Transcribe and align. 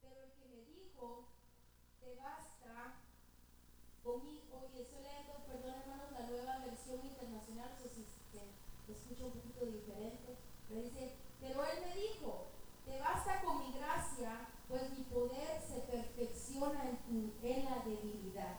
Pero 0.00 0.22
el 0.22 0.32
que 0.32 0.46
me 0.46 0.62
dijo, 0.62 1.26
te 2.00 2.14
basta 2.14 3.00
conmigo, 4.04 4.62
oye, 4.62 4.82
estoy 4.82 5.02
leyendo, 5.02 5.44
perdón 5.46 5.74
hermanos, 5.80 6.12
la 6.12 6.26
nueva 6.26 6.58
versión 6.58 7.04
internacional, 7.04 7.70
sé 7.82 7.88
si 7.88 8.04
se 8.04 8.92
escucha 8.92 9.24
un 9.24 9.32
poquito 9.32 9.66
diferente, 9.66 10.36
pero 10.68 10.82
dice, 10.82 11.14
pero 11.40 11.64
él 11.64 11.78
me 11.88 11.94
dijo, 12.00 12.46
te 12.84 13.00
basta 13.00 13.42
con 13.42 13.58
mi 13.58 13.72
gracia, 13.72 14.48
pues 14.68 14.90
mi 14.96 15.04
poder 15.04 15.60
se 15.60 15.80
perfecciona 15.80 16.90
en, 16.90 16.98
tu, 16.98 17.46
en 17.46 17.64
la 17.64 17.78
debilidad. 17.78 18.56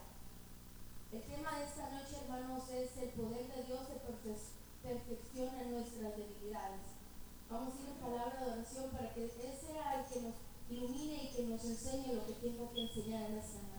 El 1.12 1.22
tema 1.22 1.58
de 1.58 1.64
esta 1.64 1.90
noche, 1.90 2.18
hermanos, 2.22 2.68
es 2.68 2.96
el 2.98 3.10
poder 3.10 3.46
de 3.46 3.62
Dios 3.62 3.86
se 3.86 4.00
perfecciona 4.82 5.62
en 5.62 5.70
nuestras 5.72 6.16
debilidades. 6.16 6.95
Vamos 7.50 7.74
a 7.74 7.82
ir 7.82 7.88
a 7.90 8.04
palabra 8.04 8.44
de 8.44 8.52
oración 8.52 8.90
para 8.90 9.14
que 9.14 9.24
Él 9.24 9.30
sea 9.30 10.00
el 10.00 10.06
que 10.12 10.20
nos 10.20 10.34
ilumine 10.68 11.24
y 11.24 11.36
que 11.36 11.46
nos 11.46 11.64
enseñe 11.64 12.14
lo 12.14 12.26
que 12.26 12.32
tengo 12.42 12.72
que 12.72 12.82
enseñar 12.82 13.30
en 13.30 13.38
esta 13.38 13.58
noche. 13.58 13.76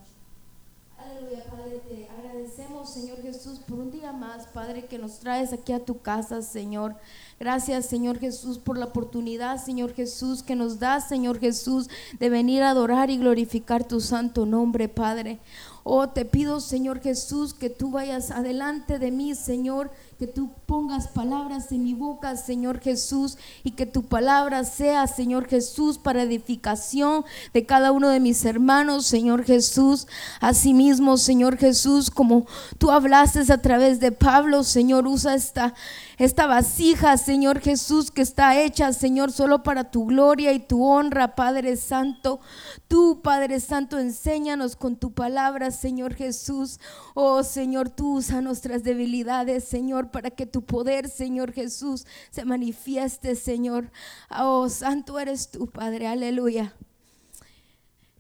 Aleluya, 0.98 1.44
Padre, 1.52 1.82
te 1.88 2.08
agradecemos, 2.10 2.90
Señor 2.90 3.22
Jesús, 3.22 3.60
por 3.60 3.77
un 3.80 3.91
día 3.91 4.12
más, 4.14 4.48
Padre, 4.48 4.86
que 4.86 4.98
nos 4.98 5.20
traes 5.20 5.54
aquí 5.54 5.72
a 5.74 5.84
tu 5.86 6.02
casa, 6.02 6.41
Señor. 6.41 6.96
Gracias, 7.40 7.86
Señor 7.86 8.20
Jesús, 8.20 8.58
por 8.58 8.77
la 8.77 8.86
oportunidad, 8.86 9.64
Señor 9.64 9.94
Jesús, 9.94 10.41
que 10.41 10.55
nos 10.55 10.80
das, 10.80 11.08
Señor 11.08 11.40
Jesús, 11.40 11.90
de 12.20 12.30
venir 12.30 12.63
a 12.63 12.72
adorar 12.72 13.10
y 13.10 13.18
glorificar 13.18 13.84
tu 13.84 13.99
santo 13.99 14.46
nombre, 14.46 14.90
Padre. 14.90 15.40
Oh, 15.84 16.10
te 16.10 16.26
pido, 16.26 16.60
Señor 16.62 16.99
Jesús, 16.99 17.54
que 17.54 17.70
tú 17.70 17.91
vayas 17.91 18.32
adelante 18.32 18.98
de 18.98 19.12
mí, 19.12 19.36
Señor 19.36 19.91
que 20.17 20.26
tú 20.26 20.49
pongas 20.66 21.07
palabras 21.07 21.71
en 21.71 21.84
mi 21.84 21.94
boca, 21.94 22.35
Señor 22.38 22.80
Jesús, 22.80 23.38
y 23.63 23.71
que 23.71 23.85
tu 23.85 24.03
palabra 24.03 24.63
sea, 24.63 25.05
Señor 25.05 25.48
Jesús, 25.48 25.99
para 25.99 26.23
edificación 26.23 27.23
de 27.54 27.68
cada 27.68 27.91
uno 27.91 28.09
de 28.09 28.20
mis 28.20 28.43
hermanos, 28.43 29.05
Señor 29.05 29.43
Jesús. 29.43 30.07
Asimismo, 30.41 31.18
Señor 31.18 31.57
Jesús, 31.57 32.09
como 32.09 32.48
tú 32.79 32.90
hablaste 32.90 33.41
a 33.54 33.62
través 33.62 33.99
de 33.99 34.12
Pablo, 34.12 34.63
Señor, 34.63 35.05
usa 35.05 35.35
esta 35.35 35.76
esta 36.18 36.48
vasija, 36.48 37.15
Señor 37.18 37.59
Jesús, 37.59 38.09
que 38.09 38.24
está 38.24 38.59
hecha, 38.59 38.91
Señor, 38.91 39.31
solo 39.31 39.62
para 39.62 39.91
tu 39.91 40.07
gloria 40.07 40.52
y 40.52 40.59
tu 40.59 40.84
honra, 40.84 41.35
Padre 41.35 41.77
Santo. 41.77 42.40
Tú, 42.87 43.21
Padre 43.21 43.59
Santo, 43.59 43.99
enséñanos 43.99 44.76
con 44.76 44.96
tu 44.96 45.12
palabra, 45.12 45.70
Señor 45.70 46.15
Jesús. 46.15 46.79
Oh, 47.13 47.43
Señor, 47.43 47.91
tú 47.91 48.15
usa 48.15 48.41
nuestras 48.41 48.84
debilidades, 48.84 49.65
Señor, 49.65 50.07
para 50.12 50.32
que 50.32 50.46
tu 50.46 50.63
poder, 50.66 51.10
Señor 51.10 51.54
Jesús, 51.54 52.05
se 52.32 52.46
manifieste, 52.46 53.36
Señor. 53.36 53.91
Oh, 54.30 54.70
Santo 54.70 55.20
eres 55.20 55.52
tú, 55.52 55.68
Padre. 55.68 56.08
Aleluya. 56.08 56.74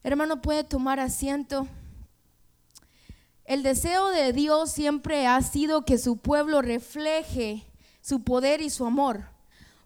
Hermano, 0.03 0.41
puede 0.41 0.63
tomar 0.63 0.99
asiento. 0.99 1.67
El 3.45 3.63
deseo 3.63 4.09
de 4.09 4.33
Dios 4.33 4.71
siempre 4.71 5.25
ha 5.25 5.41
sido 5.41 5.85
que 5.85 5.97
su 5.97 6.17
pueblo 6.17 6.61
refleje 6.61 7.65
su 8.01 8.23
poder 8.23 8.61
y 8.61 8.69
su 8.69 8.85
amor. 8.85 9.25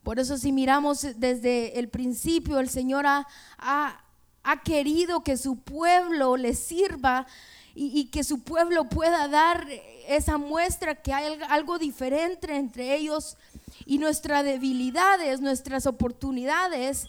Por 0.04 0.20
eso 0.20 0.38
si 0.38 0.52
miramos 0.52 1.06
desde 1.18 1.80
el 1.80 1.90
principio, 1.90 2.60
el 2.60 2.70
Señor 2.70 3.06
ha, 3.08 3.28
ha, 3.58 4.64
querido 4.64 5.24
que 5.24 5.38
su 5.38 5.58
pueblo 5.58 6.38
le 6.38 6.54
sirva 6.54 7.26
y, 7.74 8.06
que 8.06 8.24
su 8.24 8.42
pueblo 8.44 8.90
pueda 8.90 9.28
dar 9.28 9.68
esa 10.08 10.38
muestra 10.38 10.96
que 10.96 11.14
hay 11.14 11.40
algo 11.50 11.78
diferente 11.78 12.56
entre 12.56 12.96
ellos 12.96 13.38
y 13.86 13.98
nuestras 13.98 14.44
debilidades, 14.44 15.42
nuestras 15.42 15.86
oportunidades. 15.86 17.08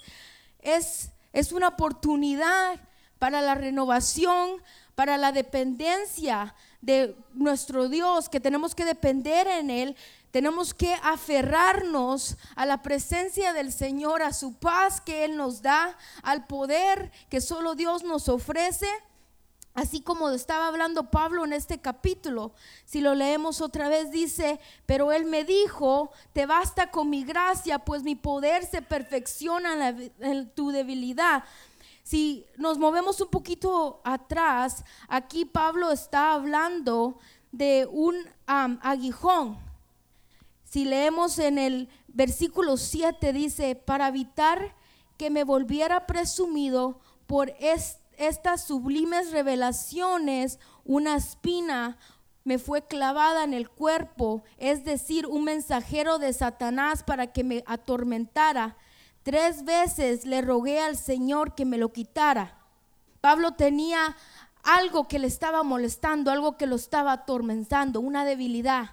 Es, 0.61 1.11
es 1.33 1.53
una 1.53 1.69
oportunidad 1.69 2.79
para 3.19 3.41
la 3.41 3.55
renovación, 3.55 4.63
para 4.95 5.19
la 5.19 5.33
dependencia 5.33 6.55
de 6.81 7.17
nuestro 7.35 7.89
Dios, 7.89 8.29
que 8.29 8.41
tenemos 8.41 8.75
que 8.75 8.85
depender 8.85 9.47
en 9.47 9.71
Él, 9.71 9.97
tenemos 10.33 10.75
que 10.75 10.95
aferrarnos 11.03 12.37
a 12.57 12.67
la 12.67 12.83
presencia 12.83 13.53
del 13.53 13.73
Señor, 13.73 14.23
a 14.23 14.33
su 14.33 14.55
paz 14.55 15.01
que 15.01 15.25
Él 15.25 15.37
nos 15.37 15.63
da, 15.63 15.97
al 16.23 16.47
poder 16.47 17.13
que 17.29 17.41
solo 17.41 17.75
Dios 17.75 18.03
nos 18.03 18.29
ofrece. 18.29 18.89
Así 19.75 20.01
como 20.01 20.29
estaba 20.31 20.67
hablando 20.69 21.11
Pablo 21.11 21.45
en 21.45 21.53
este 21.53 21.81
capítulo, 21.81 22.53
si 22.85 23.01
lo 23.01 23.15
leemos 23.15 23.61
otra 23.61 23.89
vez, 23.89 24.11
dice, 24.11 24.61
pero 24.85 25.13
él 25.13 25.25
me 25.25 25.45
dijo, 25.45 26.11
te 26.33 26.45
basta 26.45 26.91
con 26.91 27.09
mi 27.09 27.25
gracia, 27.25 27.79
pues 27.79 28.03
mi 28.03 28.15
poder 28.15 28.67
se 28.67 28.83
perfecciona 28.83 29.97
en, 30.21 30.51
tu 30.51 30.71
debilidad. 30.71 31.45
Si 32.03 32.45
nos 32.57 32.79
movemos 32.79 33.21
un 33.21 33.29
poquito 33.29 34.01
atrás, 34.05 34.85
aquí 35.09 35.45
Pablo 35.45 35.91
está 35.91 36.35
hablando 36.35 37.19
de 37.51 37.89
un 37.91 38.17
aguijón 38.47 39.59
si 40.73 40.87
leemos 40.87 41.39
en 41.39 41.59
el 41.59 41.91
versículo 42.09 42.79
7 42.79 43.35
dice, 43.35 43.75
para 43.75 44.09
evitar 44.09 44.75
que 45.19 45.29
me 45.29 45.45
volviera 45.45 46.07
presumido 46.07 46.99
por 47.27 47.53
estas 48.23 48.65
sublimes 48.65 49.31
revelaciones, 49.31 50.59
una 50.85 51.17
espina 51.17 51.99
me 52.45 52.59
fue 52.59 52.83
clavada 52.83 53.45
en 53.45 53.55
el 53.55 53.69
cuerpo, 53.69 54.43
es 54.59 54.85
decir, 54.85 55.27
un 55.27 55.45
mensajero 55.45 56.19
de 56.19 56.33
Satanás 56.33 57.05
para 57.05 57.29
que 57.33 57.45
me 57.45 57.63
atormentara. 57.67 58.77
Tres 59.23 59.65
veces 59.65 60.25
le 60.25 60.43
rogué 60.43 60.81
al 60.81 60.97
Señor 60.97 61.55
que 61.55 61.65
me 61.65 61.79
lo 61.79 61.93
quitara. 61.93 62.59
Pablo 63.21 63.53
tenía 63.53 64.17
algo 64.65 65.07
que 65.07 65.19
le 65.19 65.29
estaba 65.29 65.63
molestando, 65.63 66.31
algo 66.31 66.57
que 66.57 66.67
lo 66.67 66.77
estaba 66.77 67.13
atormentando, 67.13 68.01
una 68.01 68.25
debilidad. 68.25 68.91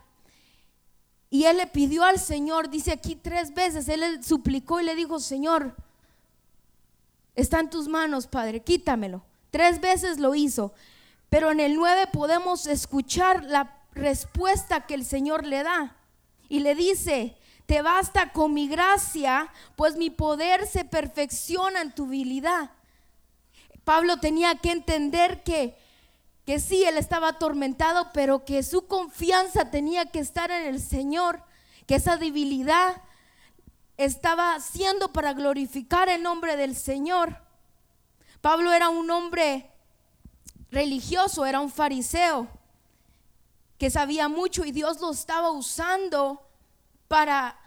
Y 1.31 1.45
él 1.45 1.57
le 1.57 1.67
pidió 1.67 2.03
al 2.03 2.19
Señor, 2.19 2.69
dice 2.69 2.91
aquí 2.91 3.15
tres 3.15 3.53
veces, 3.53 3.87
él 3.87 3.99
le 4.01 4.23
suplicó 4.23 4.79
y 4.79 4.83
le 4.83 4.95
dijo, 4.95 5.19
Señor, 5.19 5.75
está 7.39 7.59
en 7.59 7.69
tus 7.69 7.87
manos, 7.87 8.27
Padre, 8.27 8.61
quítamelo. 8.61 9.23
Tres 9.51 9.81
veces 9.81 10.19
lo 10.19 10.35
hizo, 10.35 10.73
pero 11.29 11.51
en 11.51 11.59
el 11.59 11.75
nueve 11.75 12.07
podemos 12.11 12.67
escuchar 12.67 13.43
la 13.45 13.77
respuesta 13.93 14.85
que 14.85 14.93
el 14.93 15.05
Señor 15.05 15.45
le 15.45 15.63
da. 15.63 15.95
Y 16.47 16.59
le 16.59 16.75
dice, 16.75 17.37
te 17.65 17.81
basta 17.81 18.31
con 18.31 18.53
mi 18.53 18.67
gracia, 18.67 19.51
pues 19.75 19.95
mi 19.95 20.09
poder 20.09 20.67
se 20.67 20.85
perfecciona 20.85 21.81
en 21.81 21.93
tu 21.93 22.05
habilidad. 22.05 22.71
Pablo 23.83 24.17
tenía 24.17 24.55
que 24.55 24.71
entender 24.71 25.43
que 25.43 25.75
que 26.49 26.59
sí, 26.59 26.83
él 26.83 26.97
estaba 26.97 27.27
atormentado, 27.27 28.07
pero 28.11 28.43
que 28.43 28.63
su 28.63 28.87
confianza 28.87 29.69
tenía 29.69 30.07
que 30.07 30.17
estar 30.17 30.49
en 30.49 30.65
el 30.65 30.81
Señor, 30.81 31.43
que 31.85 31.93
esa 31.93 32.17
debilidad 32.17 33.03
estaba 33.99 34.55
haciendo 34.55 35.11
para 35.11 35.33
glorificar 35.33 36.07
el 36.07 36.23
nombre 36.23 36.55
del 36.55 36.73
Señor. 36.73 37.37
Pablo 38.39 38.71
era 38.71 38.87
un 38.87 39.11
hombre 39.11 39.69
religioso, 40.71 41.45
era 41.45 41.59
un 41.59 41.69
fariseo 41.69 42.47
que 43.77 43.89
sabía 43.89 44.29
mucho 44.29 44.63
y 44.63 44.71
Dios 44.71 45.01
lo 45.01 45.11
estaba 45.11 45.51
usando 45.51 46.41
para 47.09 47.59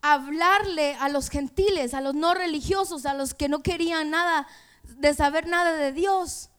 hablarle 0.00 0.94
a 1.00 1.08
los 1.08 1.28
gentiles, 1.28 1.92
a 1.92 2.00
los 2.00 2.14
no 2.14 2.34
religiosos, 2.34 3.04
a 3.04 3.14
los 3.14 3.34
que 3.34 3.48
no 3.48 3.64
querían 3.64 4.10
nada 4.10 4.46
de 4.84 5.12
saber 5.12 5.48
nada 5.48 5.72
de 5.72 5.90
Dios. 5.90 6.50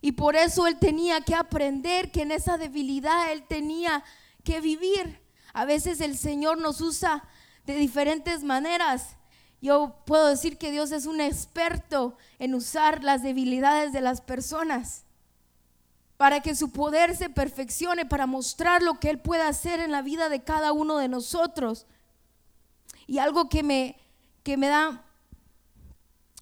Y 0.00 0.12
por 0.12 0.36
eso 0.36 0.68
él 0.68 0.78
tenía 0.78 1.22
que 1.22 1.34
aprender 1.34 2.12
que 2.12 2.22
en 2.22 2.30
esa 2.30 2.56
debilidad 2.56 3.32
él 3.32 3.42
tenía 3.48 4.04
que 4.44 4.60
vivir. 4.60 5.20
A 5.52 5.64
veces 5.64 6.00
el 6.00 6.16
Señor 6.16 6.58
nos 6.58 6.80
usa 6.80 7.24
de 7.72 7.78
diferentes 7.78 8.42
maneras. 8.44 9.16
Yo 9.60 9.94
puedo 10.06 10.28
decir 10.28 10.56
que 10.56 10.70
Dios 10.70 10.90
es 10.90 11.04
un 11.04 11.20
experto 11.20 12.16
en 12.38 12.54
usar 12.54 13.04
las 13.04 13.22
debilidades 13.22 13.92
de 13.92 14.00
las 14.00 14.22
personas 14.22 15.04
para 16.16 16.40
que 16.40 16.54
su 16.54 16.70
poder 16.70 17.14
se 17.14 17.28
perfeccione, 17.28 18.06
para 18.06 18.26
mostrar 18.26 18.82
lo 18.82 18.98
que 18.98 19.10
Él 19.10 19.20
puede 19.20 19.42
hacer 19.42 19.80
en 19.80 19.92
la 19.92 20.00
vida 20.00 20.30
de 20.30 20.42
cada 20.42 20.72
uno 20.72 20.96
de 20.96 21.08
nosotros. 21.08 21.86
Y 23.06 23.18
algo 23.18 23.50
que 23.50 23.62
me, 23.62 23.96
que 24.42 24.56
me 24.56 24.68
da 24.68 25.04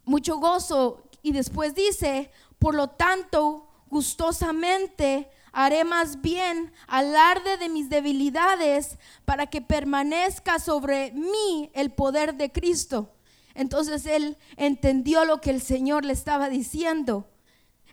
mucho 0.05 0.37
gozo, 0.37 1.03
y 1.21 1.33
después 1.33 1.75
dice, 1.75 2.31
por 2.57 2.73
lo 2.73 2.87
tanto, 2.87 3.67
gustosamente 3.89 5.29
haré 5.57 5.83
más 5.85 6.21
bien 6.21 6.71
alarde 6.85 7.57
de 7.57 7.67
mis 7.67 7.89
debilidades 7.89 8.99
para 9.25 9.47
que 9.47 9.59
permanezca 9.59 10.59
sobre 10.59 11.11
mí 11.13 11.71
el 11.73 11.89
poder 11.89 12.35
de 12.35 12.51
Cristo. 12.51 13.11
Entonces 13.55 14.05
él 14.05 14.37
entendió 14.55 15.25
lo 15.25 15.41
que 15.41 15.49
el 15.49 15.63
Señor 15.63 16.05
le 16.05 16.13
estaba 16.13 16.47
diciendo. 16.47 17.27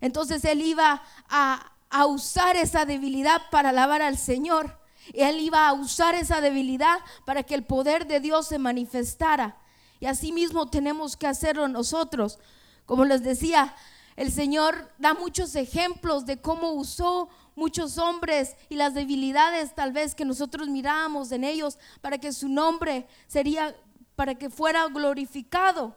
Entonces 0.02 0.44
él 0.44 0.60
iba 0.60 1.02
a, 1.30 1.72
a 1.88 2.04
usar 2.04 2.56
esa 2.56 2.84
debilidad 2.84 3.40
para 3.50 3.70
alabar 3.70 4.02
al 4.02 4.18
Señor. 4.18 4.78
Él 5.14 5.40
iba 5.40 5.66
a 5.66 5.72
usar 5.72 6.14
esa 6.14 6.42
debilidad 6.42 6.98
para 7.24 7.44
que 7.44 7.54
el 7.54 7.64
poder 7.64 8.06
de 8.06 8.20
Dios 8.20 8.46
se 8.46 8.58
manifestara. 8.58 9.56
Y 10.00 10.04
así 10.04 10.32
mismo 10.32 10.68
tenemos 10.68 11.16
que 11.16 11.28
hacerlo 11.28 11.66
nosotros. 11.68 12.38
Como 12.84 13.06
les 13.06 13.22
decía, 13.22 13.74
el 14.16 14.30
Señor 14.30 14.92
da 14.98 15.14
muchos 15.14 15.56
ejemplos 15.56 16.24
de 16.26 16.40
cómo 16.40 16.72
usó 16.72 17.28
muchos 17.56 17.98
hombres 17.98 18.56
y 18.68 18.76
las 18.76 18.94
debilidades 18.94 19.74
tal 19.74 19.92
vez 19.92 20.14
que 20.14 20.24
nosotros 20.24 20.68
mirábamos 20.68 21.32
en 21.32 21.44
ellos 21.44 21.78
para 22.00 22.18
que 22.18 22.32
su 22.32 22.48
nombre 22.48 23.06
sería, 23.26 23.76
para 24.16 24.34
que 24.36 24.50
fuera 24.50 24.86
glorificado. 24.86 25.96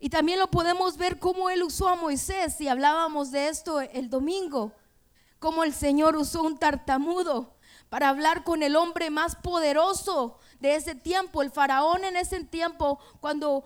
Y 0.00 0.10
también 0.10 0.38
lo 0.38 0.50
podemos 0.50 0.96
ver 0.96 1.18
cómo 1.18 1.50
Él 1.50 1.62
usó 1.62 1.88
a 1.88 1.96
Moisés, 1.96 2.60
y 2.60 2.68
hablábamos 2.68 3.32
de 3.32 3.48
esto 3.48 3.80
el 3.80 4.08
domingo, 4.08 4.72
cómo 5.38 5.64
el 5.64 5.74
Señor 5.74 6.16
usó 6.16 6.42
un 6.42 6.56
tartamudo 6.56 7.56
para 7.88 8.08
hablar 8.08 8.44
con 8.44 8.62
el 8.62 8.76
hombre 8.76 9.10
más 9.10 9.34
poderoso 9.36 10.38
de 10.60 10.76
ese 10.76 10.94
tiempo, 10.94 11.42
el 11.42 11.50
faraón 11.50 12.04
en 12.04 12.16
ese 12.16 12.44
tiempo, 12.44 12.98
cuando 13.20 13.64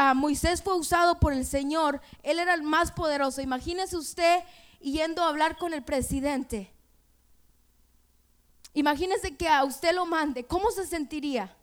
ah, 0.00 0.14
Moisés 0.14 0.62
fue 0.62 0.78
usado 0.78 1.20
por 1.20 1.34
el 1.34 1.44
Señor, 1.44 2.00
él 2.22 2.38
era 2.38 2.54
el 2.54 2.62
más 2.62 2.90
poderoso. 2.90 3.42
Imagínese 3.42 3.98
usted 3.98 4.42
yendo 4.80 5.22
a 5.22 5.28
hablar 5.28 5.58
con 5.58 5.74
el 5.74 5.82
presidente. 5.82 6.72
Imagínese 8.72 9.36
que 9.36 9.46
a 9.46 9.62
usted 9.64 9.94
lo 9.94 10.06
mande, 10.06 10.44
¿cómo 10.44 10.70
se 10.70 10.86
sentiría? 10.86 11.54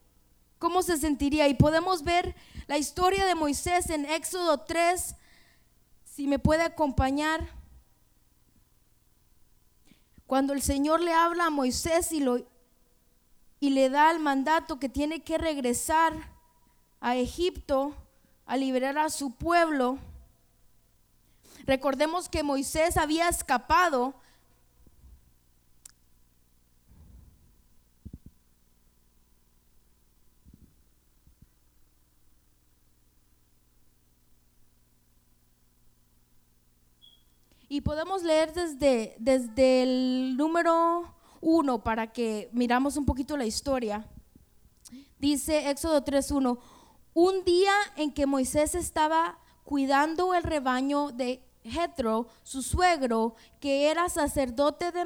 ¿Cómo 0.59 0.83
se 0.83 0.97
sentiría? 0.97 1.47
Y 1.47 1.55
podemos 1.55 2.03
ver 2.03 2.35
la 2.67 2.77
historia 2.77 3.25
de 3.25 3.33
Moisés 3.33 3.89
en 3.89 4.05
Éxodo 4.05 4.59
3, 4.61 5.15
si 6.03 6.27
me 6.27 6.37
puede 6.37 6.63
acompañar. 6.63 7.47
Cuando 10.27 10.53
el 10.53 10.61
Señor 10.61 11.01
le 11.01 11.13
habla 11.13 11.45
a 11.45 11.49
Moisés 11.49 12.11
y, 12.11 12.19
lo, 12.19 12.45
y 13.59 13.71
le 13.71 13.89
da 13.89 14.11
el 14.11 14.19
mandato 14.19 14.77
que 14.77 14.89
tiene 14.89 15.23
que 15.23 15.39
regresar 15.39 16.13
a 16.99 17.15
Egipto 17.15 17.95
a 18.47 18.57
liberar 18.57 18.97
a 18.97 19.09
su 19.09 19.31
pueblo, 19.31 19.99
recordemos 21.65 22.29
que 22.29 22.43
Moisés 22.43 22.97
había 22.97 23.29
escapado 23.29 24.15
Y 37.69 37.81
podemos 37.81 38.23
leer 38.23 38.53
desde, 38.53 39.15
desde 39.19 39.83
el 39.83 40.37
número 40.37 41.13
uno 41.41 41.83
para 41.83 42.11
que 42.13 42.49
miramos 42.53 42.95
un 42.95 43.05
poquito 43.05 43.35
la 43.35 43.45
historia. 43.45 44.05
Dice 45.19 45.69
Éxodo 45.69 46.03
3.1, 46.03 46.57
un 47.19 47.43
día 47.43 47.73
en 47.95 48.11
que 48.11 48.27
Moisés 48.27 48.75
estaba 48.75 49.39
cuidando 49.63 50.35
el 50.35 50.43
rebaño 50.43 51.09
de 51.09 51.43
Jetro, 51.63 52.27
su 52.43 52.61
suegro, 52.61 53.33
que 53.59 53.89
era 53.89 54.07
sacerdote 54.07 54.91
de 54.91 55.03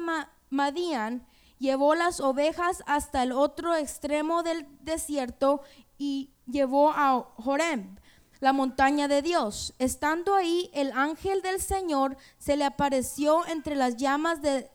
Madián, 0.50 1.26
llevó 1.58 1.94
las 1.94 2.20
ovejas 2.20 2.82
hasta 2.84 3.22
el 3.22 3.32
otro 3.32 3.74
extremo 3.74 4.42
del 4.42 4.66
desierto 4.82 5.62
y 5.96 6.34
llevó 6.46 6.90
a 6.90 7.26
Jorem 7.38 7.96
la 8.40 8.52
montaña 8.52 9.08
de 9.08 9.22
Dios. 9.22 9.72
Estando 9.78 10.34
ahí, 10.34 10.68
el 10.74 10.92
ángel 10.92 11.40
del 11.40 11.62
Señor 11.62 12.18
se 12.36 12.58
le 12.58 12.66
apareció 12.66 13.46
entre 13.46 13.74
las 13.74 13.96
llamas 13.96 14.42
de, 14.42 14.68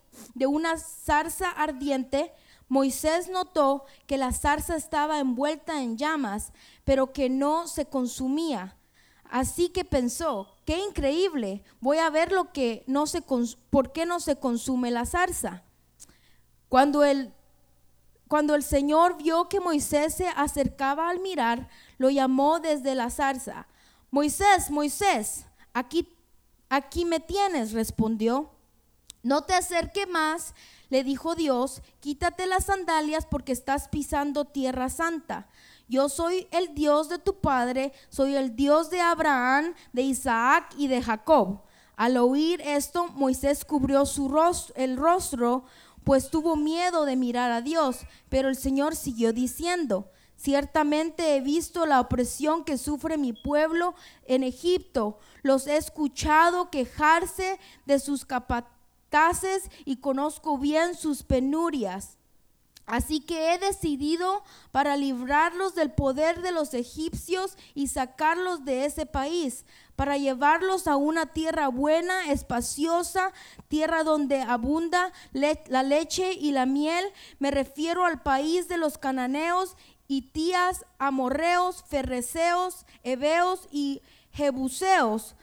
una 0.47 0.75
zarza 0.79 1.51
ardiente. 1.51 2.33
Moisés 2.69 3.29
notó 3.29 3.85
que 4.05 4.17
la 4.17 4.33
zarza 4.33 4.75
estaba 4.75 5.19
envuelta 5.19 5.81
en 5.81 5.97
llamas, 5.97 6.51
pero 6.83 7.13
que 7.13 7.29
no 7.29 7.67
se 7.67 7.85
consumía. 7.85 8.77
Así 9.29 9.69
que 9.69 9.85
pensó, 9.85 10.55
qué 10.65 10.79
increíble, 10.79 11.63
voy 11.79 11.97
a 11.97 12.09
ver 12.09 12.31
lo 12.31 12.51
que 12.51 12.83
no 12.87 13.07
se 13.07 13.21
por 13.69 13.91
qué 13.91 14.05
no 14.05 14.19
se 14.19 14.37
consume 14.37 14.91
la 14.91 15.05
zarza. 15.05 15.63
Cuando 16.69 17.03
el, 17.03 17.33
cuando 18.27 18.55
el 18.55 18.63
Señor 18.63 19.17
vio 19.17 19.49
que 19.49 19.59
Moisés 19.59 20.15
se 20.15 20.27
acercaba 20.27 21.09
al 21.09 21.19
mirar, 21.19 21.69
lo 21.97 22.09
llamó 22.09 22.59
desde 22.59 22.95
la 22.95 23.09
zarza. 23.09 23.67
Moisés, 24.11 24.69
Moisés, 24.69 25.45
aquí, 25.73 26.15
aquí 26.69 27.05
me 27.05 27.19
tienes, 27.19 27.71
respondió. 27.71 28.56
No 29.23 29.43
te 29.43 29.53
acerque 29.53 30.05
más, 30.05 30.53
le 30.89 31.03
dijo 31.03 31.35
Dios, 31.35 31.81
quítate 31.99 32.45
las 32.45 32.65
sandalias 32.65 33.25
porque 33.25 33.51
estás 33.51 33.89
pisando 33.89 34.45
tierra 34.45 34.89
santa. 34.89 35.47
Yo 35.89 36.09
soy 36.09 36.47
el 36.51 36.73
Dios 36.75 37.09
de 37.09 37.17
tu 37.17 37.39
padre, 37.39 37.93
soy 38.09 38.35
el 38.35 38.55
Dios 38.55 38.89
de 38.89 39.01
Abraham, 39.01 39.73
de 39.93 40.03
Isaac 40.03 40.73
y 40.77 40.87
de 40.87 41.01
Jacob. 41.01 41.61
Al 41.95 42.17
oír 42.17 42.61
esto, 42.61 43.07
Moisés 43.07 43.65
cubrió 43.65 44.05
su 44.05 44.29
rostro, 44.29 44.75
el 44.75 44.97
rostro, 44.97 45.65
pues 46.03 46.29
tuvo 46.29 46.55
miedo 46.55 47.05
de 47.05 47.15
mirar 47.15 47.51
a 47.51 47.61
Dios. 47.61 48.01
Pero 48.29 48.49
el 48.49 48.55
Señor 48.55 48.95
siguió 48.95 49.33
diciendo, 49.33 50.11
Ciertamente 50.37 51.35
he 51.35 51.41
visto 51.41 51.87
la 51.87 51.99
opresión 51.99 52.63
que 52.63 52.77
sufre 52.77 53.17
mi 53.17 53.33
pueblo 53.33 53.95
en 54.25 54.43
Egipto. 54.43 55.17
Los 55.41 55.65
he 55.65 55.77
escuchado 55.77 56.69
quejarse 56.69 57.59
de 57.87 57.97
sus 57.97 58.23
y 59.85 59.97
conozco 59.97 60.57
bien 60.57 60.95
sus 60.95 61.23
penurias. 61.23 62.17
Así 62.85 63.19
que 63.19 63.53
he 63.53 63.59
decidido 63.59 64.43
para 64.71 64.95
librarlos 64.95 65.75
del 65.75 65.91
poder 65.91 66.41
de 66.41 66.53
los 66.53 66.73
egipcios 66.73 67.57
y 67.73 67.87
sacarlos 67.87 68.63
de 68.63 68.85
ese 68.85 69.05
país, 69.05 69.65
para 69.97 70.15
llevarlos 70.15 70.87
a 70.87 70.95
una 70.95 71.33
tierra 71.33 71.67
buena, 71.67 72.31
espaciosa, 72.31 73.33
tierra 73.67 74.03
donde 74.03 74.41
abunda 74.41 75.11
la 75.33 75.83
leche 75.83 76.31
y 76.31 76.51
la 76.51 76.65
miel. 76.65 77.03
Me 77.39 77.51
refiero 77.51 78.05
al 78.05 78.21
país 78.21 78.69
de 78.69 78.77
los 78.77 78.97
cananeos 78.97 79.75
Itías, 80.09 80.85
amorreos, 80.99 81.83
ferreceos, 81.89 82.85
heveos 83.03 83.67
y 83.69 84.01
jebuseos. 84.31 85.35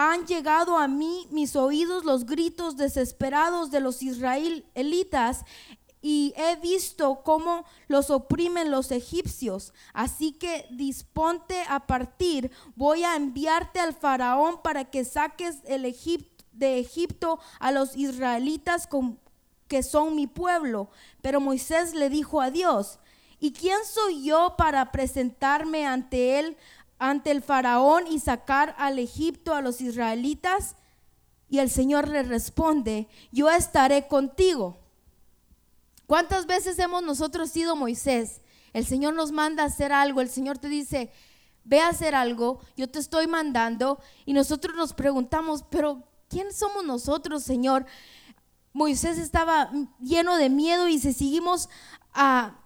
Han 0.00 0.28
llegado 0.28 0.78
a 0.78 0.86
mí 0.86 1.26
mis 1.32 1.56
oídos 1.56 2.04
los 2.04 2.24
gritos 2.24 2.76
desesperados 2.76 3.72
de 3.72 3.80
los 3.80 4.00
israelitas 4.00 5.44
y 6.00 6.32
he 6.36 6.54
visto 6.54 7.22
cómo 7.24 7.64
los 7.88 8.08
oprimen 8.08 8.70
los 8.70 8.92
egipcios. 8.92 9.72
Así 9.92 10.30
que 10.30 10.68
disponte 10.70 11.64
a 11.68 11.88
partir. 11.88 12.52
Voy 12.76 13.02
a 13.02 13.16
enviarte 13.16 13.80
al 13.80 13.92
faraón 13.92 14.62
para 14.62 14.84
que 14.84 15.04
saques 15.04 15.56
el 15.64 15.82
de 16.52 16.78
Egipto 16.78 17.40
a 17.58 17.72
los 17.72 17.96
israelitas 17.96 18.88
que 19.66 19.82
son 19.82 20.14
mi 20.14 20.28
pueblo. 20.28 20.90
Pero 21.22 21.40
Moisés 21.40 21.92
le 21.92 22.08
dijo 22.08 22.40
a 22.40 22.52
Dios, 22.52 23.00
¿Y 23.40 23.52
quién 23.52 23.78
soy 23.84 24.24
yo 24.24 24.54
para 24.58 24.90
presentarme 24.90 25.86
ante 25.86 26.40
él, 26.40 26.56
ante 26.98 27.30
el 27.30 27.42
faraón 27.42 28.06
y 28.06 28.20
sacar 28.20 28.74
al 28.78 28.98
Egipto 28.98 29.54
a 29.54 29.60
los 29.60 29.80
israelitas? 29.80 30.76
Y 31.48 31.58
el 31.60 31.70
Señor 31.70 32.08
le 32.08 32.22
responde, 32.22 33.08
yo 33.32 33.48
estaré 33.50 34.06
contigo. 34.06 34.78
¿Cuántas 36.06 36.46
veces 36.46 36.78
hemos 36.78 37.02
nosotros 37.02 37.50
sido 37.50 37.76
Moisés? 37.76 38.40
El 38.72 38.86
Señor 38.86 39.14
nos 39.14 39.32
manda 39.32 39.62
a 39.62 39.66
hacer 39.66 39.92
algo, 39.92 40.20
el 40.20 40.28
Señor 40.28 40.58
te 40.58 40.68
dice, 40.68 41.10
ve 41.64 41.80
a 41.80 41.88
hacer 41.88 42.14
algo, 42.14 42.60
yo 42.76 42.88
te 42.88 42.98
estoy 42.98 43.26
mandando, 43.26 43.98
y 44.24 44.32
nosotros 44.32 44.74
nos 44.76 44.92
preguntamos, 44.92 45.64
pero 45.70 46.02
¿quién 46.28 46.52
somos 46.52 46.84
nosotros, 46.84 47.42
Señor? 47.42 47.86
Moisés 48.72 49.18
estaba 49.18 49.70
lleno 50.00 50.36
de 50.36 50.50
miedo 50.50 50.88
y 50.88 50.98
si 50.98 51.12
seguimos 51.12 51.68
a 52.14 52.58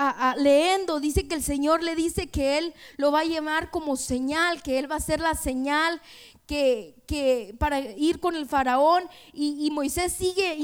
a, 0.00 0.36
leyendo, 0.36 1.00
dice 1.00 1.26
que 1.26 1.34
el 1.34 1.42
Señor 1.42 1.82
le 1.82 1.96
dice 1.96 2.28
que 2.28 2.58
Él 2.58 2.72
lo 2.96 3.10
va 3.10 3.20
a 3.20 3.24
llevar 3.24 3.70
como 3.70 3.96
señal, 3.96 4.62
que 4.62 4.78
Él 4.78 4.90
va 4.90 4.96
a 4.96 5.00
ser 5.00 5.18
la 5.20 5.34
señal 5.34 6.00
que, 6.46 6.94
que 7.06 7.56
para 7.58 7.80
ir 7.80 8.20
con 8.20 8.36
el 8.36 8.46
faraón. 8.46 9.08
Y, 9.32 9.70
Moisés 9.72 10.12
sigue 10.12 10.54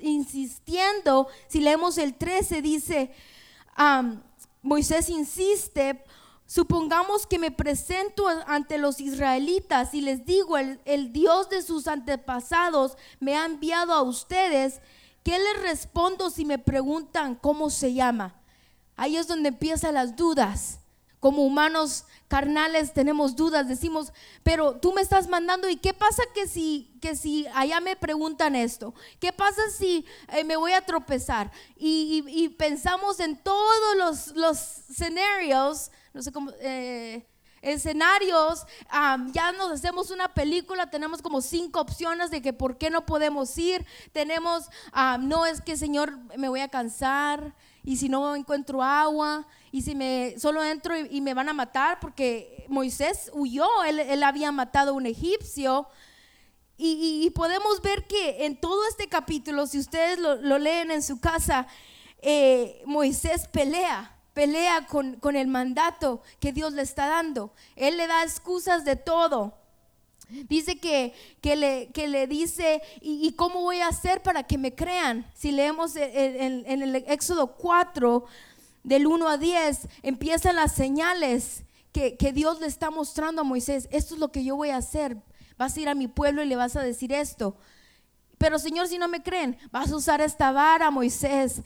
insistiendo. 0.00 1.28
Si 1.48 1.60
leemos 1.60 1.98
el 1.98 2.14
13, 2.14 2.62
dice, 2.62 3.12
Moisés 4.62 5.10
insiste, 5.10 6.02
supongamos 6.46 7.26
que 7.26 7.38
me 7.38 7.50
presento 7.50 8.26
ante 8.46 8.78
los 8.78 9.00
israelitas 9.00 9.92
y 9.92 10.00
les 10.00 10.24
digo, 10.24 10.56
el, 10.56 10.80
el 10.86 11.12
Dios 11.12 11.50
de 11.50 11.60
sus 11.60 11.88
antepasados 11.88 12.96
me 13.20 13.36
ha 13.36 13.44
enviado 13.44 13.92
a 13.92 14.00
ustedes. 14.00 14.80
¿Qué 15.22 15.38
les 15.38 15.60
respondo 15.60 16.30
si 16.30 16.46
me 16.46 16.58
preguntan 16.58 17.34
cómo 17.34 17.68
se 17.68 17.92
llama? 17.92 18.34
Ahí 18.96 19.16
es 19.16 19.28
donde 19.28 19.50
empiezan 19.50 19.94
las 19.94 20.16
dudas. 20.16 20.80
Como 21.20 21.44
humanos 21.44 22.04
carnales 22.28 22.92
tenemos 22.92 23.36
dudas, 23.36 23.68
decimos, 23.68 24.12
pero 24.42 24.76
tú 24.76 24.92
me 24.92 25.00
estás 25.00 25.28
mandando 25.28 25.68
y 25.68 25.76
qué 25.76 25.94
pasa 25.94 26.22
que 26.34 26.46
si 26.46 26.98
que 27.00 27.16
si 27.16 27.46
allá 27.54 27.80
me 27.80 27.96
preguntan 27.96 28.54
esto, 28.54 28.94
qué 29.18 29.32
pasa 29.32 29.62
si 29.76 30.04
eh, 30.28 30.44
me 30.44 30.56
voy 30.56 30.72
a 30.72 30.82
tropezar 30.82 31.50
y, 31.76 32.48
pensamos 32.58 33.18
en 33.20 33.36
todos 33.42 33.96
los, 33.96 34.36
los 34.36 34.90
escenarios, 34.90 35.90
no 36.12 36.22
sé 36.22 36.32
cómo, 36.32 36.52
eh, 36.60 37.26
escenarios, 37.62 38.66
ya 39.32 39.52
nos 39.52 39.72
hacemos 39.72 40.10
una 40.10 40.32
película, 40.32 40.90
tenemos 40.90 41.22
como 41.22 41.40
cinco 41.40 41.80
opciones 41.80 42.30
de 42.30 42.42
que 42.42 42.52
por 42.52 42.78
qué 42.78 42.90
no 42.90 43.06
podemos 43.06 43.56
ir, 43.58 43.86
tenemos, 44.12 44.68
no 45.20 45.46
es 45.46 45.60
que 45.60 45.76
Señor 45.76 46.16
me 46.36 46.48
voy 46.48 46.60
a 46.60 46.68
cansar 46.68 47.54
y 47.86 47.96
si 47.96 48.08
no 48.10 48.34
encuentro 48.34 48.82
agua 48.82 49.46
y 49.70 49.80
si 49.80 49.94
me 49.94 50.34
solo 50.38 50.62
entro 50.62 50.98
y, 50.98 51.20
me 51.20 51.32
van 51.34 51.48
a 51.48 51.54
matar 51.54 52.00
porque 52.00 52.66
Moisés 52.68 53.30
huyó, 53.32 53.66
él, 53.84 54.22
había 54.24 54.50
matado 54.52 54.90
a 54.90 54.94
un 54.94 55.06
egipcio. 55.06 55.86
Y, 56.76 57.30
podemos 57.30 57.80
ver 57.80 58.06
que 58.06 58.44
en 58.44 58.60
todo 58.60 58.86
este 58.88 59.08
capítulo, 59.08 59.66
si 59.66 59.78
ustedes 59.78 60.18
lo, 60.18 60.58
leen 60.58 60.90
en 60.90 61.02
su 61.02 61.20
casa, 61.20 61.66
eh, 62.20 62.82
Moisés 62.84 63.48
pelea 63.48 64.12
pelea 64.34 64.86
con, 64.86 65.36
el 65.36 65.46
mandato 65.46 66.20
que 66.40 66.52
Dios 66.52 66.74
le 66.74 66.82
está 66.82 67.06
dando. 67.06 67.54
Él 67.74 67.96
le 67.96 68.06
da 68.06 68.22
excusas 68.22 68.84
de 68.84 68.94
todo. 68.94 69.56
Dice 70.28 70.78
que, 70.78 71.14
que, 71.40 71.54
le, 71.54 71.88
que 71.92 72.08
le 72.08 72.26
dice, 72.26 72.82
¿y, 73.00 73.32
cómo 73.32 73.62
voy 73.62 73.78
a 73.78 73.88
hacer 73.88 74.22
para 74.22 74.42
que 74.42 74.58
me 74.58 74.74
crean? 74.74 75.26
Si 75.34 75.52
leemos 75.52 75.94
en, 75.96 76.82
el 76.82 76.96
Éxodo 76.96 77.56
4, 77.56 78.24
del 78.82 79.06
1 79.06 79.28
a 79.28 79.36
10, 79.36 79.88
empiezan 80.02 80.56
las 80.56 80.72
señales 80.72 81.62
que, 81.92 82.16
que 82.16 82.32
Dios 82.32 82.60
le 82.60 82.66
está 82.66 82.90
mostrando 82.90 83.42
a 83.42 83.44
Moisés. 83.44 83.88
Esto 83.90 84.14
es 84.14 84.20
lo 84.20 84.32
que 84.32 84.44
yo 84.44 84.56
voy 84.56 84.70
a 84.70 84.78
hacer. 84.78 85.16
Vas 85.58 85.76
a 85.76 85.80
ir 85.80 85.88
a 85.88 85.94
mi 85.94 86.08
pueblo 86.08 86.42
y 86.42 86.46
le 86.46 86.56
vas 86.56 86.76
a 86.76 86.82
decir 86.82 87.12
esto. 87.12 87.56
Pero 88.38 88.58
Señor, 88.58 88.88
si 88.88 88.98
no 88.98 89.08
me 89.08 89.22
creen, 89.22 89.56
vas 89.70 89.90
a 89.90 89.96
usar 89.96 90.20
esta 90.20 90.52
vara, 90.52 90.90
Moisés 90.90 91.62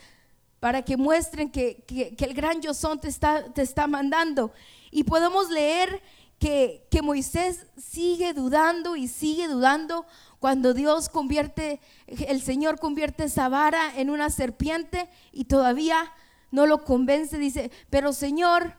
para 0.60 0.82
que 0.82 0.98
muestren 0.98 1.50
que, 1.50 1.82
el 2.18 2.34
gran 2.34 2.60
yo 2.60 2.72
te 2.98 3.08
está, 3.08 3.50
te 3.52 3.62
está 3.62 3.86
mandando. 3.86 4.52
Y 4.90 5.04
podemos 5.04 5.48
leer 5.48 6.02
que, 6.40 6.86
que, 6.90 7.02
Moisés 7.02 7.66
sigue 7.76 8.32
dudando 8.32 8.96
y 8.96 9.06
sigue 9.06 9.46
dudando 9.46 10.06
cuando 10.40 10.74
Dios 10.74 11.08
convierte, 11.08 11.80
el 12.06 12.42
Señor 12.42 12.80
convierte 12.80 13.24
esa 13.24 13.48
vara 13.48 13.92
en 13.96 14.10
una 14.10 14.30
serpiente 14.30 15.08
y 15.30 15.44
todavía 15.44 16.12
no 16.50 16.66
lo 16.66 16.84
convence. 16.84 17.38
Dice, 17.38 17.70
pero 17.90 18.12
Señor, 18.12 18.74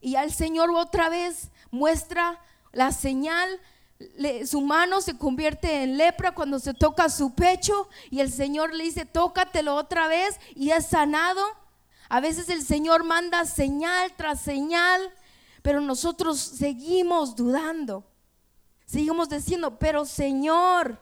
y 0.00 0.16
al 0.16 0.32
Señor 0.32 0.70
otra 0.70 1.08
vez 1.08 1.50
muestra 1.70 2.40
la 2.72 2.90
señal 2.90 3.60
su 4.46 4.60
mano 4.60 5.00
se 5.00 5.16
convierte 5.16 5.82
en 5.82 5.96
lepra 5.96 6.32
cuando 6.34 6.58
se 6.58 6.74
toca 6.74 7.08
su 7.08 7.34
pecho 7.34 7.88
y 8.10 8.20
el 8.20 8.32
Señor 8.32 8.74
le 8.74 8.84
dice, 8.84 9.04
tócatelo 9.04 9.74
otra 9.74 10.08
vez 10.08 10.38
y 10.54 10.70
es 10.70 10.86
sanado. 10.86 11.42
A 12.08 12.20
veces 12.20 12.48
el 12.48 12.62
Señor 12.62 13.04
manda 13.04 13.44
señal 13.46 14.12
tras 14.16 14.40
señal, 14.40 15.00
pero 15.62 15.80
nosotros 15.80 16.38
seguimos 16.38 17.36
dudando. 17.36 18.04
Seguimos 18.84 19.28
diciendo, 19.28 19.78
pero 19.78 20.04
Señor, 20.04 20.98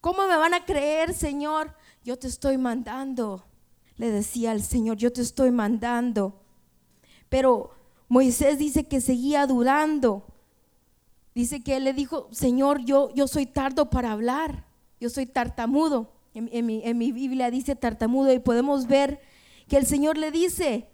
¿cómo 0.00 0.26
me 0.26 0.36
van 0.36 0.54
a 0.54 0.64
creer, 0.64 1.14
Señor? 1.14 1.74
Yo 2.02 2.18
te 2.18 2.26
estoy 2.26 2.56
mandando, 2.56 3.44
le 3.96 4.10
decía 4.10 4.52
el 4.52 4.62
Señor, 4.62 4.96
yo 4.96 5.12
te 5.12 5.20
estoy 5.20 5.50
mandando. 5.50 6.40
Pero 7.28 7.70
Moisés 8.08 8.58
dice 8.58 8.88
que 8.88 9.00
seguía 9.00 9.46
dudando. 9.46 10.24
Dice 11.34 11.62
que 11.62 11.76
él 11.76 11.84
le 11.84 11.92
dijo, 11.92 12.28
Señor, 12.32 12.84
yo, 12.84 13.10
yo 13.14 13.28
soy 13.28 13.46
tardo 13.46 13.90
para 13.90 14.10
hablar, 14.12 14.64
yo 14.98 15.10
soy 15.10 15.26
tartamudo. 15.26 16.14
En, 16.34 16.66
mi, 16.66 16.82
en 16.84 16.98
mi 16.98 17.12
Biblia 17.12 17.50
dice 17.50 17.76
tartamudo 17.76 18.32
y 18.32 18.38
podemos 18.38 18.86
ver 18.86 19.20
que 19.68 19.76
el 19.76 19.86
Señor 19.86 20.16
le 20.16 20.30
dice, 20.30 20.88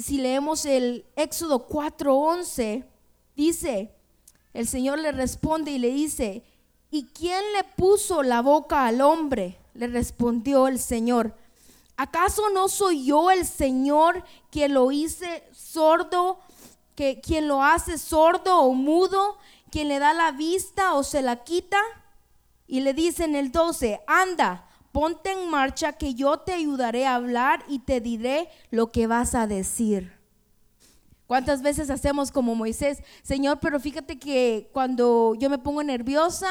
si 0.00 0.18
leemos 0.18 0.64
el 0.64 1.04
Éxodo 1.16 1.68
4:11, 1.68 2.84
dice, 3.36 3.94
el 4.52 4.66
Señor 4.66 4.98
le 4.98 5.12
responde 5.12 5.70
y 5.70 5.78
le 5.78 5.90
dice, 5.90 6.44
¿y 6.90 7.06
quién 7.06 7.42
le 7.52 7.64
puso 7.76 8.22
la 8.22 8.42
boca 8.42 8.86
al 8.86 9.00
hombre? 9.00 9.58
Le 9.74 9.86
respondió 9.86 10.66
el 10.66 10.78
Señor, 10.78 11.34
¿acaso 11.96 12.50
no 12.50 12.68
soy 12.68 13.04
yo 13.04 13.30
el 13.30 13.46
Señor 13.46 14.24
que 14.50 14.68
lo 14.68 14.90
hice 14.90 15.44
sordo 15.52 16.40
que 17.00 17.18
quien 17.22 17.48
lo 17.48 17.64
hace 17.64 17.96
sordo 17.96 18.60
o 18.60 18.74
mudo, 18.74 19.38
quien 19.70 19.88
le 19.88 19.98
da 19.98 20.12
la 20.12 20.32
vista 20.32 20.92
o 20.92 21.02
se 21.02 21.22
la 21.22 21.44
quita. 21.44 21.80
Y 22.66 22.80
le 22.80 22.92
dice 22.92 23.24
en 23.24 23.34
el 23.34 23.52
12, 23.52 24.02
anda, 24.06 24.68
ponte 24.92 25.32
en 25.32 25.50
marcha 25.50 25.92
que 25.92 26.14
yo 26.14 26.38
te 26.38 26.52
ayudaré 26.52 27.06
a 27.06 27.14
hablar 27.14 27.64
y 27.68 27.80
te 27.80 28.00
diré 28.00 28.48
lo 28.70 28.90
que 28.90 29.06
vas 29.06 29.34
a 29.34 29.46
decir. 29.46 30.12
¿Cuántas 31.26 31.62
veces 31.62 31.90
hacemos 31.90 32.32
como 32.32 32.54
Moisés? 32.54 33.02
Señor, 33.22 33.60
pero 33.60 33.78
fíjate 33.78 34.18
que 34.18 34.68
cuando 34.72 35.34
yo 35.38 35.48
me 35.48 35.58
pongo 35.58 35.82
nerviosa, 35.84 36.50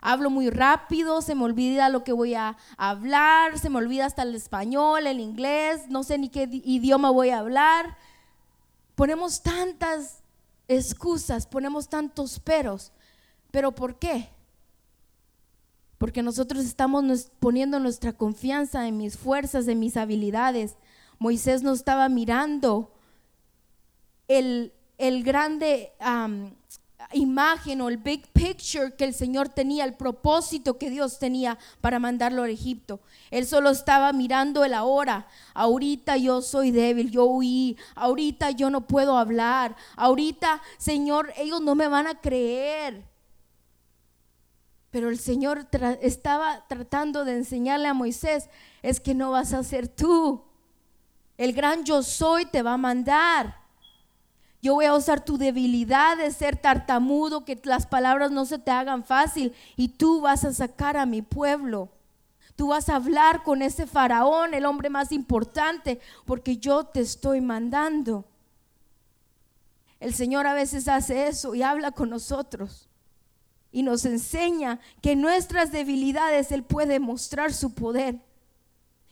hablo 0.00 0.28
muy 0.28 0.50
rápido, 0.50 1.22
se 1.22 1.36
me 1.36 1.44
olvida 1.44 1.88
lo 1.88 2.02
que 2.02 2.12
voy 2.12 2.34
a 2.34 2.56
hablar, 2.76 3.58
se 3.58 3.70
me 3.70 3.78
olvida 3.78 4.06
hasta 4.06 4.22
el 4.22 4.34
español, 4.34 5.06
el 5.06 5.20
inglés, 5.20 5.88
no 5.88 6.02
sé 6.02 6.18
ni 6.18 6.28
qué 6.28 6.48
idioma 6.50 7.10
voy 7.10 7.30
a 7.30 7.38
hablar 7.38 7.96
ponemos 8.98 9.44
tantas 9.44 10.24
excusas, 10.66 11.46
ponemos 11.46 11.88
tantos 11.88 12.40
peros. 12.40 12.92
¿Pero 13.52 13.72
por 13.72 14.00
qué? 14.00 14.28
Porque 15.98 16.22
nosotros 16.22 16.64
estamos 16.64 17.30
poniendo 17.40 17.80
nuestra 17.80 18.12
confianza 18.12 18.86
en 18.86 18.96
mis 18.96 19.16
fuerzas, 19.16 19.68
en 19.68 19.80
mis 19.80 19.96
habilidades. 19.96 20.76
Moisés 21.18 21.62
no 21.62 21.72
estaba 21.72 22.08
mirando 22.08 22.92
el, 24.28 24.72
el 24.96 25.24
grande 25.24 25.92
imagen 27.12 27.80
o 27.80 27.88
el 27.88 27.96
big 27.96 28.26
picture 28.32 28.94
que 28.94 29.04
el 29.04 29.14
Señor 29.14 29.48
tenía, 29.48 29.84
el 29.84 29.94
propósito 29.94 30.78
que 30.78 30.90
Dios 30.90 31.18
tenía 31.18 31.58
para 31.80 31.98
mandarlo 31.98 32.42
a 32.42 32.50
Egipto. 32.50 33.00
Él 33.30 33.46
solo 33.46 33.70
estaba 33.70 34.12
mirando 34.12 34.64
el 34.64 34.74
ahora. 34.74 35.26
Ahorita 35.54 36.16
yo 36.16 36.42
soy 36.42 36.70
débil, 36.70 37.10
yo 37.10 37.24
huí. 37.24 37.76
Ahorita 37.94 38.50
yo 38.50 38.70
no 38.70 38.86
puedo 38.86 39.16
hablar. 39.16 39.76
Ahorita, 39.96 40.60
Señor, 40.76 41.32
ellos 41.36 41.62
no 41.62 41.74
me 41.74 41.88
van 41.88 42.06
a 42.06 42.20
creer. 42.20 43.04
Pero 44.98 45.10
el 45.10 45.18
Señor 45.20 45.68
estaba 46.02 46.66
tratando 46.66 47.24
de 47.24 47.36
enseñarle 47.36 47.86
a 47.86 47.94
Moisés, 47.94 48.50
es 48.82 48.98
que 48.98 49.14
no 49.14 49.30
vas 49.30 49.52
a 49.52 49.62
ser 49.62 49.86
tú. 49.86 50.42
El 51.36 51.52
gran 51.52 51.84
yo 51.84 52.02
soy 52.02 52.46
te 52.46 52.62
va 52.62 52.72
a 52.72 52.78
mandar. 52.78 53.54
Yo 54.60 54.74
voy 54.74 54.86
a 54.86 54.94
usar 54.96 55.24
tu 55.24 55.38
debilidad 55.38 56.16
de 56.16 56.32
ser 56.32 56.56
tartamudo, 56.56 57.44
que 57.44 57.60
las 57.62 57.86
palabras 57.86 58.32
no 58.32 58.44
se 58.44 58.58
te 58.58 58.72
hagan 58.72 59.04
fácil 59.04 59.54
y 59.76 59.86
tú 59.86 60.20
vas 60.20 60.44
a 60.44 60.52
sacar 60.52 60.96
a 60.96 61.06
mi 61.06 61.22
pueblo. 61.22 61.90
Tú 62.56 62.66
vas 62.66 62.88
a 62.88 62.96
hablar 62.96 63.44
con 63.44 63.62
ese 63.62 63.86
faraón, 63.86 64.52
el 64.52 64.66
hombre 64.66 64.90
más 64.90 65.12
importante, 65.12 66.00
porque 66.24 66.56
yo 66.56 66.82
te 66.82 66.98
estoy 66.98 67.40
mandando. 67.40 68.24
El 70.00 70.12
Señor 70.12 70.48
a 70.48 70.54
veces 70.54 70.88
hace 70.88 71.28
eso 71.28 71.54
y 71.54 71.62
habla 71.62 71.92
con 71.92 72.10
nosotros 72.10 72.88
y 73.70 73.82
nos 73.82 74.04
enseña 74.04 74.80
que 75.02 75.12
en 75.12 75.20
nuestras 75.20 75.72
debilidades 75.72 76.52
Él 76.52 76.62
puede 76.62 77.00
mostrar 77.00 77.52
su 77.52 77.74
poder, 77.74 78.20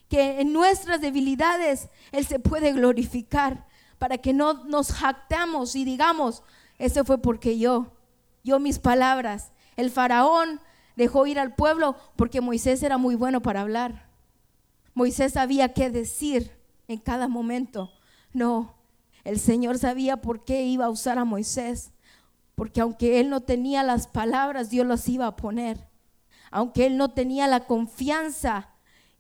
que 0.09 0.41
en 0.41 0.53
nuestras 0.53 1.01
debilidades 1.01 1.89
Él 2.13 2.27
se 2.27 2.39
puede 2.39 2.73
glorificar 2.73 3.67
para 3.99 4.19
que 4.19 4.33
no 4.33 4.65
nos 4.65 4.93
jactamos 4.93 5.75
y 5.77 5.85
digamos, 5.85 6.43
eso 6.79 7.05
fue 7.05 7.19
porque 7.19 7.59
yo, 7.59 7.93
yo 8.45 8.59
mis 8.59 8.79
palabras. 8.79 9.53
El 9.77 9.91
faraón 9.91 10.61
dejó 10.97 11.27
ir 11.27 11.39
al 11.39 11.55
pueblo 11.55 11.97
porque 12.17 12.41
Moisés 12.41 12.83
era 12.83 12.99
muy 12.99 13.15
bueno 13.15 13.43
para 13.43 13.63
hablar. 13.63 14.09
Moisés 14.95 15.35
sabía 15.35 15.75
qué 15.75 15.91
decir 15.91 16.51
en 16.89 16.99
cada 16.99 17.29
momento. 17.29 17.93
No, 18.33 18.75
el 19.25 19.39
Señor 19.39 19.79
sabía 19.79 20.19
por 20.19 20.45
qué 20.45 20.63
iba 20.63 20.87
a 20.87 20.91
usar 20.91 21.19
a 21.19 21.25
Moisés. 21.25 21.93
Porque 22.57 22.81
aunque 22.81 23.21
él 23.21 23.31
no 23.31 23.43
tenía 23.43 23.85
las 23.85 24.09
palabras, 24.09 24.71
Dios 24.71 24.87
las 24.87 25.09
iba 25.09 25.27
a 25.27 25.37
poner. 25.37 25.79
Aunque 26.51 26.87
él 26.87 26.97
no 26.97 27.11
tenía 27.11 27.47
la 27.47 27.67
confianza 27.67 28.71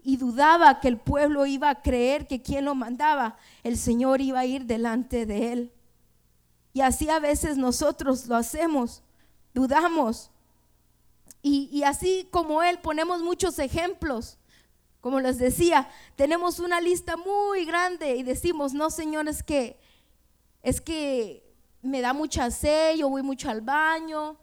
y 0.02 0.16
dudaba 0.16 0.80
que 0.80 0.88
el 0.88 0.96
pueblo 0.96 1.44
iba 1.44 1.68
a 1.68 1.82
creer 1.82 2.26
que 2.26 2.40
quien 2.40 2.64
lo 2.64 2.74
mandaba, 2.74 3.36
el 3.62 3.76
Señor 3.76 4.22
iba 4.22 4.40
a 4.40 4.46
ir 4.46 4.64
delante 4.64 5.26
de 5.26 5.52
él. 5.52 5.72
Y 6.72 6.80
así 6.80 7.10
a 7.10 7.18
veces 7.18 7.58
nosotros 7.58 8.26
lo 8.26 8.36
hacemos, 8.36 9.02
dudamos. 9.52 10.30
Y, 11.42 11.82
así 11.84 12.26
como 12.30 12.62
él 12.62 12.78
ponemos 12.78 13.22
muchos 13.22 13.58
ejemplos. 13.58 14.38
Como 15.00 15.20
les 15.20 15.38
decía, 15.38 15.88
tenemos 16.16 16.58
una 16.58 16.80
lista 16.80 17.16
muy 17.16 17.64
grande 17.64 18.16
y 18.16 18.22
decimos, 18.22 18.72
no, 18.72 18.90
Señor, 18.90 19.28
es 19.28 19.42
que, 19.42 19.78
es 20.62 20.80
que 20.80 21.45
me 21.86 22.00
da 22.00 22.12
mucha 22.12 22.50
sed, 22.50 22.96
yo 22.96 23.08
voy 23.08 23.22
mucho 23.22 23.50
al 23.50 23.60
baño, 23.60 24.36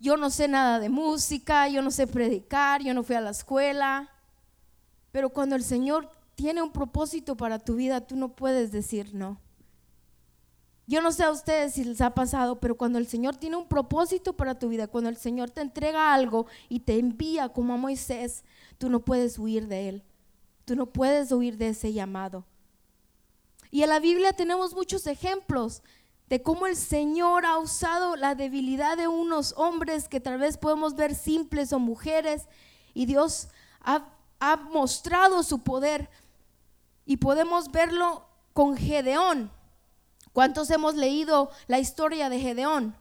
yo 0.00 0.16
no 0.16 0.30
sé 0.30 0.48
nada 0.48 0.78
de 0.78 0.88
música, 0.88 1.68
yo 1.68 1.80
no 1.80 1.90
sé 1.90 2.06
predicar, 2.06 2.82
yo 2.82 2.92
no 2.92 3.02
fui 3.02 3.16
a 3.16 3.20
la 3.20 3.30
escuela. 3.30 4.10
Pero 5.12 5.30
cuando 5.30 5.56
el 5.56 5.64
Señor 5.64 6.10
tiene 6.34 6.60
un 6.60 6.72
propósito 6.72 7.36
para 7.36 7.58
tu 7.58 7.76
vida, 7.76 8.00
tú 8.00 8.16
no 8.16 8.34
puedes 8.34 8.72
decir 8.72 9.14
no. 9.14 9.40
Yo 10.86 11.00
no 11.00 11.12
sé 11.12 11.22
a 11.22 11.30
ustedes 11.30 11.72
si 11.72 11.84
les 11.84 12.00
ha 12.02 12.12
pasado, 12.12 12.60
pero 12.60 12.76
cuando 12.76 12.98
el 12.98 13.06
Señor 13.06 13.36
tiene 13.36 13.56
un 13.56 13.66
propósito 13.66 14.34
para 14.34 14.58
tu 14.58 14.68
vida, 14.68 14.88
cuando 14.88 15.08
el 15.08 15.16
Señor 15.16 15.50
te 15.50 15.62
entrega 15.62 16.12
algo 16.12 16.46
y 16.68 16.80
te 16.80 16.98
envía 16.98 17.48
como 17.48 17.72
a 17.72 17.78
Moisés, 17.78 18.44
tú 18.76 18.90
no 18.90 19.00
puedes 19.00 19.38
huir 19.38 19.66
de 19.68 19.88
él. 19.88 20.04
Tú 20.66 20.76
no 20.76 20.86
puedes 20.86 21.32
huir 21.32 21.56
de 21.56 21.68
ese 21.68 21.92
llamado. 21.92 22.44
Y 23.70 23.82
en 23.82 23.88
la 23.88 23.98
Biblia 23.98 24.32
tenemos 24.34 24.74
muchos 24.74 25.06
ejemplos 25.06 25.82
de 26.28 26.42
cómo 26.42 26.66
el 26.66 26.76
Señor 26.76 27.44
ha 27.44 27.58
usado 27.58 28.16
la 28.16 28.34
debilidad 28.34 28.96
de 28.96 29.08
unos 29.08 29.54
hombres 29.56 30.08
que 30.08 30.20
tal 30.20 30.38
vez 30.38 30.56
podemos 30.56 30.94
ver 30.94 31.14
simples 31.14 31.72
o 31.72 31.78
mujeres 31.78 32.48
y 32.94 33.06
Dios 33.06 33.48
ha, 33.80 34.08
ha 34.40 34.56
mostrado 34.56 35.42
su 35.42 35.62
poder 35.62 36.08
y 37.04 37.18
podemos 37.18 37.70
verlo 37.70 38.26
con 38.52 38.76
Gedeón. 38.76 39.50
¿Cuántos 40.32 40.70
hemos 40.70 40.94
leído 40.94 41.50
la 41.66 41.78
historia 41.78 42.28
de 42.28 42.40
Gedeón? 42.40 42.96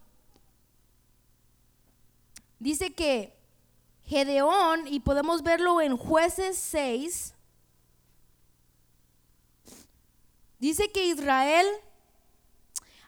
Dice 2.59 2.93
que 2.93 3.35
Gedeón, 4.05 4.87
y 4.87 4.99
podemos 4.99 5.43
verlo 5.43 5.81
en 5.81 5.97
jueces 5.97 6.57
6, 6.57 7.33
dice 10.59 10.91
que 10.91 11.05
Israel 11.05 11.65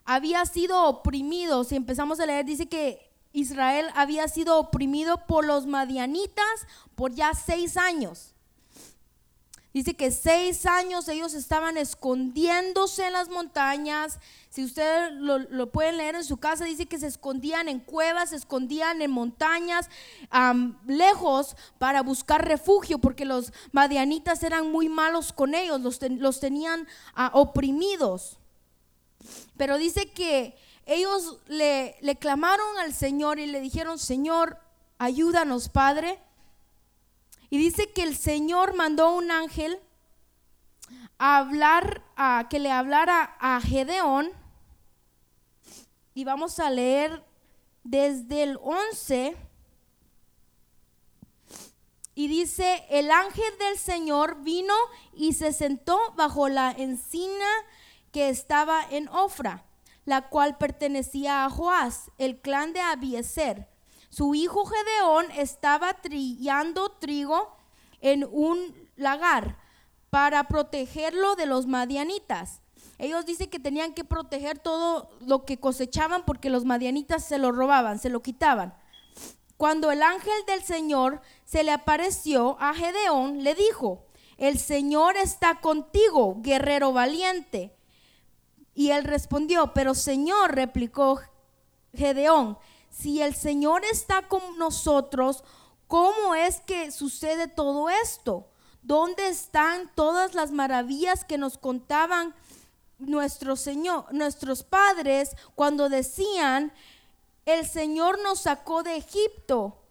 había 0.06 0.46
sido 0.46 0.86
oprimido. 0.86 1.64
Si 1.64 1.76
empezamos 1.76 2.20
a 2.20 2.26
leer, 2.26 2.46
dice 2.46 2.68
que 2.68 3.12
Israel 3.34 3.88
había 3.96 4.28
sido 4.28 4.58
oprimido 4.58 5.26
por 5.28 5.46
los 5.46 5.66
madianitas 5.66 6.68
por 6.96 7.14
ya 7.14 7.34
seis 7.34 7.76
años. 7.76 8.36
Dice 9.76 9.94
que 9.94 10.10
seis 10.10 10.66
años 10.66 11.10
ellos 11.10 11.34
estaban 11.34 11.76
escondiéndose 11.76 13.08
en 13.08 13.12
las 13.12 13.28
montañas. 13.28 14.20
Si 14.50 14.64
ustedes 14.64 15.12
lo, 15.12 15.70
pueden 15.70 15.98
leer 15.98 16.16
en 16.16 16.24
su 16.24 16.38
casa, 16.38 16.64
dice 16.64 16.86
que 16.86 16.98
se 16.98 17.08
escondían 17.08 17.68
en 17.68 17.82
cuevas, 17.82 18.30
se 18.30 18.38
escondían 18.38 19.02
en 19.02 19.12
montañas, 19.12 19.90
lejos 20.88 21.58
para 21.78 22.04
buscar 22.04 22.48
refugio, 22.48 23.00
porque 23.00 23.26
los 23.26 23.52
madianitas 23.74 24.44
eran 24.44 24.72
muy 24.72 24.88
malos 24.88 25.34
con 25.34 25.54
ellos, 25.54 25.82
los, 25.82 26.40
tenían 26.40 26.88
ah, 27.14 27.32
oprimidos. 27.34 28.40
Pero 29.58 29.78
dice 29.78 30.12
que 30.12 30.58
ellos 30.86 31.40
le, 31.48 31.98
le 32.02 32.16
clamaron 32.18 32.78
al 32.80 32.94
Señor 32.94 33.40
y 33.40 33.48
le 33.48 33.62
dijeron, 33.62 33.98
Señor, 33.98 34.60
ayúdanos, 34.98 35.70
Padre. 35.70 36.20
Y 37.50 37.58
dice 37.58 37.92
que 37.92 38.04
el 38.04 38.16
Señor 38.16 38.76
mandó 38.76 39.16
un 39.16 39.32
ángel 39.32 39.80
a 41.18 41.38
hablar, 41.38 42.04
a 42.16 42.48
que 42.50 42.60
le 42.60 42.72
hablara 42.72 43.36
a 43.40 43.60
Gedeón. 43.62 44.32
Y 46.14 46.24
vamos 46.24 46.60
a 46.60 46.70
leer 46.70 47.24
desde 47.84 48.44
el 48.44 48.60
11. 48.62 49.36
Y 52.18 52.28
dice, 52.28 52.86
el 52.90 53.12
ángel 53.12 53.58
del 53.60 53.78
Señor 53.78 54.42
vino 54.42 54.74
y 55.14 55.34
se 55.34 55.52
sentó 55.52 56.00
bajo 56.16 56.48
la 56.48 56.72
encina 56.72 57.48
que 58.16 58.30
estaba 58.30 58.80
en 58.90 59.10
Ofra, 59.10 59.66
la 60.06 60.30
cual 60.30 60.58
pertenecía 60.58 61.44
a 61.44 61.50
Joás, 61.50 62.12
el 62.18 62.40
clan 62.40 62.72
de 62.72 62.80
Abieser 62.80 63.68
su 64.16 64.34
hijo 64.34 64.64
Gedeón 64.66 65.30
estaba 65.32 65.96
trillando 65.96 66.88
trigo 66.88 67.58
en 68.00 68.26
un 68.32 68.74
lagar 68.96 69.58
para 70.10 70.48
protegerlo 70.48 71.36
de 71.36 71.46
los 71.46 71.68
madianitas. 71.68 72.62
Ellos 72.98 73.26
dicen 73.26 73.50
que 73.50 73.60
tenían 73.60 73.94
que 73.94 74.06
proteger 74.06 74.58
todo 74.58 75.10
lo 75.20 75.44
que 75.44 75.60
cosechaban 75.60 76.24
porque 76.24 76.50
los 76.50 76.64
madianitas 76.64 77.26
se 77.26 77.38
lo 77.38 77.52
robaban, 77.52 78.00
se 78.00 78.08
lo 78.08 78.22
quitaban. 78.22 78.74
Cuando 79.58 79.92
el 79.92 80.02
ángel 80.02 80.46
del 80.48 80.64
Señor 80.64 81.20
se 81.44 81.66
le 81.66 81.74
apareció 81.74 82.56
a 82.62 82.74
Gedeón, 82.74 83.44
le 83.44 83.54
dijo, 83.54 84.06
el 84.38 84.60
Señor 84.60 85.18
está 85.18 85.60
contigo, 85.60 86.38
guerrero 86.40 86.94
valiente. 86.94 87.75
Y 88.76 88.92
él 88.92 89.06
respondió, 89.06 89.74
pero 89.74 89.96
Señor, 89.96 90.54
replicó 90.54 91.22
Gedeón, 91.94 92.58
si 92.92 93.22
el 93.22 93.34
Señor 93.34 93.84
está 93.86 94.28
con 94.28 94.58
nosotros, 94.58 95.44
¿cómo 95.88 96.36
es 96.36 96.60
que 96.62 96.92
sucede 96.92 97.48
todo 97.48 97.90
esto? 97.90 98.48
¿Dónde 98.82 99.28
están 99.28 99.90
todas 99.96 100.34
las 100.34 100.52
maravillas 100.52 101.26
que 101.26 101.38
nos 101.38 101.58
contaban 101.58 102.36
nuestro 103.00 103.56
Señor, 103.56 104.06
nuestros 104.14 104.64
padres 104.64 105.36
cuando 105.56 105.90
decían, 105.90 106.72
el 107.46 107.66
Señor 107.66 108.20
nos 108.22 108.42
sacó 108.42 108.84
de 108.84 108.98
Egipto? 108.98 109.82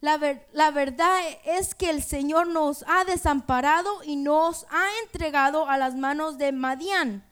La, 0.00 0.18
la, 0.52 0.70
verdad 0.70 1.18
es 1.44 1.74
que 1.74 1.90
el 1.90 2.04
Señor 2.04 2.46
nos 2.46 2.84
ha 2.86 3.04
desamparado 3.04 4.04
y 4.04 4.14
nos 4.14 4.64
ha 4.70 4.86
entregado 5.04 5.68
a 5.68 5.76
las 5.76 5.96
manos 5.96 6.38
de 6.38 6.52
Madián. 6.52 7.27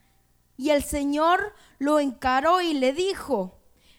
Y 0.57 0.71
el 0.71 0.83
Señor 0.85 1.55
lo 1.79 2.01
encaró 2.01 2.61
y 2.61 2.75
le 2.75 2.93
dijo, 2.93 3.57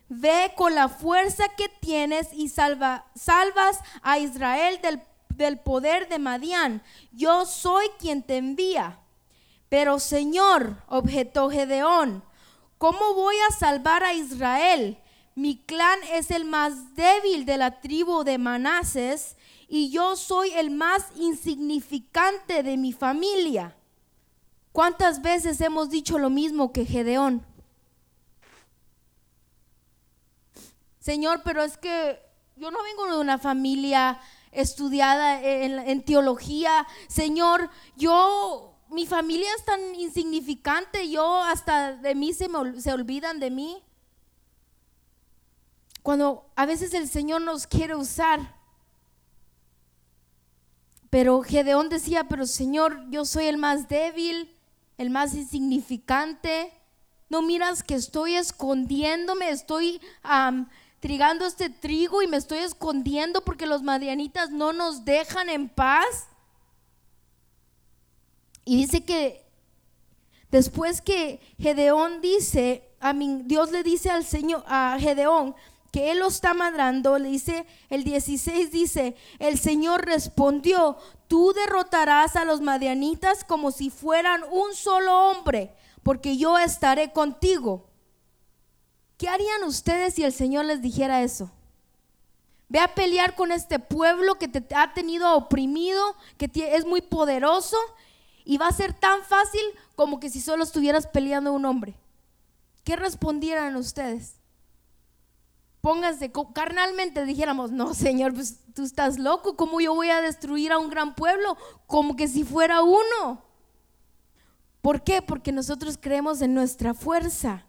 Ve 0.09 0.53
con 0.55 0.73
la 0.73 0.87
fuerza 0.87 1.49
que 1.57 1.67
tienes 1.67 2.29
y 2.31 2.47
salva, 2.47 3.05
salvas 3.13 3.79
a 4.01 4.19
Israel 4.19 4.79
del, 4.81 5.01
del 5.29 5.59
poder 5.59 6.07
de 6.07 6.17
Madián. 6.17 6.81
Yo 7.11 7.45
soy 7.45 7.87
quien 7.99 8.23
te 8.23 8.37
envía. 8.37 8.99
Pero 9.69 9.99
Señor, 9.99 10.81
objetó 10.87 11.49
Gedeón, 11.49 12.23
¿cómo 12.77 13.13
voy 13.15 13.35
a 13.49 13.53
salvar 13.53 14.03
a 14.03 14.13
Israel? 14.13 14.97
Mi 15.35 15.57
clan 15.57 15.99
es 16.13 16.31
el 16.31 16.45
más 16.45 16.95
débil 16.95 17.45
de 17.45 17.57
la 17.57 17.79
tribu 17.81 18.23
de 18.23 18.37
Manases 18.37 19.35
y 19.67 19.91
yo 19.91 20.15
soy 20.15 20.51
el 20.51 20.71
más 20.71 21.11
insignificante 21.15 22.63
de 22.63 22.77
mi 22.77 22.93
familia. 22.93 23.76
¿Cuántas 24.77 25.23
veces 25.23 25.59
hemos 25.61 25.89
dicho 25.89 26.19
lo 26.19 26.29
mismo 26.29 26.71
que 26.71 26.85
Gedeón? 26.85 27.43
Señor, 30.99 31.41
pero 31.43 31.63
es 31.63 31.79
que 31.79 32.19
yo 32.55 32.69
no 32.69 32.83
vengo 32.83 33.07
de 33.11 33.19
una 33.19 33.39
familia 33.39 34.21
estudiada 34.51 35.41
en, 35.41 36.05
teología. 36.05 36.85
Señor, 37.07 37.71
yo, 37.95 38.77
mi 38.89 39.07
familia 39.07 39.49
es 39.57 39.65
tan 39.65 39.95
insignificante, 39.95 41.09
yo 41.09 41.41
hasta 41.41 41.95
de 41.95 42.13
mí 42.13 42.31
se, 42.33 42.47
me, 42.47 42.79
se 42.79 42.93
olvidan 42.93 43.39
de 43.39 43.49
mí. 43.49 43.83
Cuando 46.03 46.51
a 46.55 46.67
veces 46.67 46.93
el 46.93 47.09
Señor 47.09 47.41
nos 47.41 47.65
quiere 47.65 47.95
usar. 47.95 48.55
Pero 51.09 51.41
Gedeón 51.41 51.89
decía, 51.89 52.25
pero 52.25 52.45
Señor, 52.45 53.09
yo 53.09 53.25
soy 53.25 53.45
el 53.45 53.57
más 53.57 53.87
débil, 53.87 54.53
el 54.97 55.09
más 55.09 55.33
insignificante. 55.33 56.73
No 57.29 57.41
miras 57.41 57.83
que 57.83 57.95
estoy 57.95 58.35
escondiéndome, 58.35 59.49
estoy 59.49 60.01
trigando 60.99 61.45
este 61.45 61.69
trigo 61.69 62.21
y 62.21 62.27
me 62.27 62.37
estoy 62.37 62.59
escondiendo 62.59 63.41
porque 63.43 63.65
los 63.65 63.83
madianitas 63.83 64.49
no 64.49 64.73
nos 64.73 65.05
dejan 65.05 65.49
en 65.49 65.69
paz. 65.69 66.27
Y 68.65 68.77
dice 68.77 69.03
que 69.03 69.45
después 70.51 71.01
que 71.01 71.39
Gedeón 71.57 72.21
dice, 72.21 72.89
a 72.99 73.13
mí, 73.13 73.41
Dios 73.45 73.71
le 73.71 73.83
dice 73.83 74.09
al 74.09 74.25
Señor, 74.25 74.63
a 74.67 74.97
Gedeón, 74.99 75.55
que 75.91 76.11
él 76.11 76.19
lo 76.19 76.27
está 76.27 76.53
mandando, 76.53 77.17
le 77.17 77.29
dice, 77.29 77.65
el 77.89 78.03
16 78.03 78.71
dice, 78.71 79.15
el 79.39 79.57
Señor 79.57 80.05
respondió, 80.05 80.97
tú 81.27 81.53
derrotarás 81.53 82.35
a 82.35 82.45
los 82.45 82.61
madianitas 82.61 83.43
como 83.43 83.71
si 83.71 83.89
fueran 83.89 84.43
un 84.51 84.73
solo 84.73 85.29
hombre, 85.29 85.73
porque 86.03 86.37
yo 86.37 86.57
estaré 86.57 87.11
contigo. 87.11 87.87
¿Qué 89.17 89.29
harían 89.29 89.63
ustedes 89.63 90.13
si 90.13 90.23
el 90.23 90.33
Señor 90.33 90.65
les 90.65 90.81
dijera 90.81 91.23
eso? 91.23 91.51
Ve 92.69 92.79
a 92.79 92.93
pelear 92.93 93.35
con 93.35 93.51
este 93.51 93.79
pueblo 93.79 94.35
que 94.35 94.47
te 94.47 94.75
ha 94.75 94.93
tenido 94.93 95.35
oprimido, 95.35 96.15
que 96.37 96.49
es 96.75 96.85
muy 96.85 97.01
poderoso 97.01 97.77
y 98.43 98.57
va 98.57 98.67
a 98.67 98.73
ser 98.73 98.93
tan 98.93 99.23
fácil 99.23 99.61
como 99.95 100.19
que 100.19 100.29
si 100.29 100.41
solo 100.41 100.63
estuvieras 100.63 101.07
peleando 101.07 101.53
un 101.53 101.65
hombre. 101.65 101.95
¿Qué 102.83 102.95
respondieran 102.95 103.75
ustedes? 103.75 104.36
Pónganse, 105.87 106.33
carnalmente 106.53 107.23
dijéramos, 107.23 107.71
no, 107.71 107.93
Señor, 107.93 108.33
pues 108.33 108.59
tú 108.73 108.83
estás 108.83 109.17
loco, 109.17 109.55
¿cómo 109.55 109.79
yo 109.79 109.95
voy 109.95 110.09
a 110.09 110.19
destruir 110.19 110.73
a 110.73 110.79
un 110.79 110.89
gran 110.89 111.15
pueblo? 111.15 111.55
Como 111.85 112.17
que 112.17 112.27
si 112.27 112.43
fuera 112.43 112.81
uno. 112.81 113.41
¿Por 114.81 115.01
qué? 115.01 115.21
Porque 115.21 115.53
nosotros 115.53 115.97
creemos 115.97 116.41
en 116.41 116.53
nuestra 116.53 116.93
fuerza. 116.93 117.65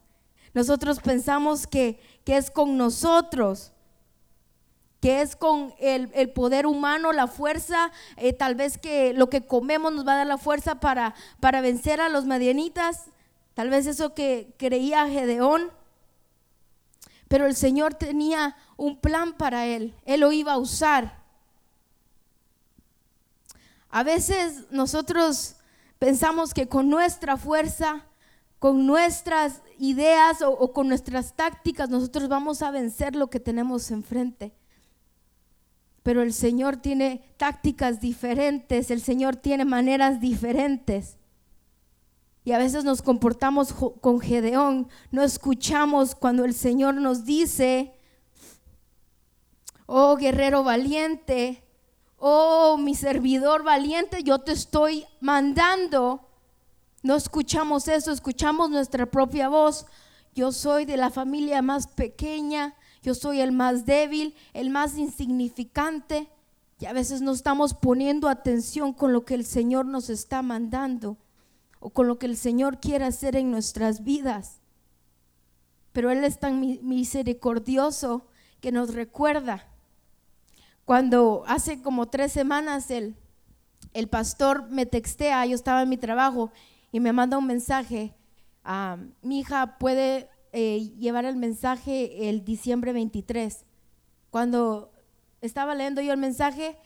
Nosotros 0.53 0.99
pensamos 0.99 1.69
que, 1.69 2.01
es 2.27 2.51
con 2.51 2.77
nosotros. 2.77 3.71
que 5.01 5.21
es 5.21 5.37
con 5.37 5.73
el, 5.79 6.33
poder 6.33 6.67
humano, 6.67 7.13
la 7.13 7.29
fuerza, 7.29 7.93
eh, 8.17 8.33
tal 8.33 8.57
vez 8.57 8.79
que 8.79 9.13
lo 9.15 9.31
que 9.31 9.47
comemos 9.47 9.93
nos 9.93 10.05
va 10.05 10.15
a 10.15 10.17
dar 10.17 10.27
la 10.27 10.39
fuerza 10.39 10.81
para, 10.81 11.15
para 11.39 11.61
vencer 11.61 12.01
a 12.01 12.09
los 12.09 12.25
madianitas, 12.25 13.05
tal 13.55 13.71
vez 13.71 13.87
eso 13.87 14.13
que 14.13 14.57
creía 14.59 15.09
Gedeón, 15.09 15.71
pero 17.29 17.47
el 17.47 17.55
Señor 17.55 17.95
tenía 17.95 18.57
un 18.77 18.99
plan 18.99 19.35
para 19.35 19.67
él, 19.67 19.95
él 20.05 20.21
lo 20.21 20.33
iba 20.33 20.55
a 20.55 20.59
usar. 20.59 21.19
A 23.91 24.03
veces 24.03 24.65
nosotros 24.71 25.57
pensamos 25.99 26.53
que 26.53 26.69
con 26.69 26.91
nuestra 26.91 27.37
fuerza, 27.37 28.05
con 28.59 28.87
nuestras 28.87 29.63
ideas 29.79 30.43
o, 30.43 30.73
con 30.73 30.89
nuestras 30.89 31.35
tácticas, 31.35 31.89
nosotros 31.89 32.29
vamos 32.29 32.63
a 32.63 32.71
vencer 32.71 33.15
lo 33.15 33.29
que 33.31 33.41
tenemos 33.41 33.91
enfrente. 33.91 34.53
Pero 36.03 36.23
el 36.23 36.33
Señor 36.33 36.77
tiene 36.79 37.23
tácticas 37.37 38.01
diferentes, 38.01 38.91
el 38.91 39.01
Señor 39.01 39.37
tiene 39.37 39.65
maneras 39.65 40.21
diferentes. 40.21 41.17
Y 42.49 42.53
a 42.53 42.59
veces 42.59 42.83
nos 42.83 43.03
comportamos 43.03 43.75
con 43.75 44.21
Gedeón, 44.21 44.89
no 45.11 45.23
escuchamos 45.23 46.15
cuando 46.15 46.47
el 46.47 46.55
Señor 46.55 46.95
nos 46.95 47.27
dice, 47.27 47.93
oh 49.85 50.17
guerrero 50.17 50.65
valiente, 50.65 51.63
oh 52.17 52.79
mi 52.79 52.95
servidor 52.95 53.65
valiente, 53.65 54.23
yo 54.23 54.39
te 54.39 54.53
estoy 54.53 55.05
mandando 55.21 56.27
no 57.03 57.17
escuchamos 57.17 57.87
eso, 57.87 58.13
escuchamos 58.13 58.71
nuestra 58.71 59.05
propia 59.05 59.51
voz. 59.51 59.85
Yo 60.35 60.51
soy 60.51 60.87
de 60.87 60.97
la 60.97 61.11
familia 61.11 61.61
más 61.61 61.87
pequeña, 61.87 62.75
yo 63.03 63.15
soy 63.15 63.43
el 63.43 63.53
más 63.53 63.85
débil, 63.85 64.35
el 64.55 64.71
más 64.71 64.97
insignificante. 64.97 66.31
Y 66.81 66.87
a 66.87 66.95
veces 66.95 67.21
no 67.21 67.33
estamos 67.33 67.75
poniendo 67.75 68.27
atención 68.27 68.95
con 68.95 69.13
lo 69.13 69.27
que 69.27 69.35
el 69.35 69.45
Señor 69.45 69.85
nos 69.85 70.09
está 70.09 70.41
mandando 70.41 71.19
o 71.81 71.91
con 71.91 72.09
lo 72.09 72.19
que 72.19 72.27
el 72.27 72.37
Señor 72.37 72.81
quiere 72.81 73.05
hacer 73.05 73.37
en 73.37 73.51
nuestras 73.51 74.05
vidas. 74.05 74.61
Pero 75.93 76.11
Él 76.11 76.25
es 76.25 76.39
tan 76.39 76.61
misericordioso 76.61 78.27
que 78.61 78.73
nos 78.73 78.95
recuerda. 78.95 79.67
Cuando 80.85 81.45
hace 81.47 81.83
como 81.83 82.07
tres 82.07 82.33
semanas 82.33 82.91
el, 82.91 83.15
el 83.95 84.09
pastor 84.09 84.69
me 84.71 84.87
textea, 84.87 85.45
yo 85.47 85.55
estaba 85.55 85.83
en 85.83 85.89
mi 85.89 85.97
trabajo 85.97 86.51
y 86.93 87.01
me 87.01 87.13
manda 87.13 87.39
un 87.39 87.47
mensaje. 87.47 88.15
mi 89.23 89.41
hija 89.41 89.79
puede 89.79 90.29
eh, 90.53 90.91
llevar 90.99 91.25
el 91.25 91.37
mensaje 91.37 92.29
el 92.29 92.45
diciembre 92.45 92.93
23. 92.93 93.65
Cuando 94.31 94.93
estaba 95.41 95.75
leyendo 95.75 96.01
yo 96.01 96.13
el 96.13 96.19
mensaje, 96.19 96.79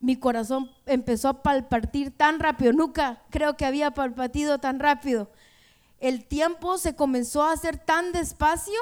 mi 0.00 0.16
corazón 0.16 0.70
empezó 0.84 1.28
a 1.28 1.42
palpartir 1.42 2.10
tan 2.16 2.38
rápido. 2.38 2.72
Nunca 2.72 3.22
creo 3.30 3.56
que 3.56 3.64
había 3.64 3.92
palpatido 3.92 4.58
tan 4.58 4.78
rápido. 4.78 5.30
El 6.00 6.24
tiempo 6.24 6.78
se 6.78 6.94
comenzó 6.94 7.42
a 7.42 7.52
hacer 7.52 7.78
tan 7.78 8.12
despacio 8.12 8.78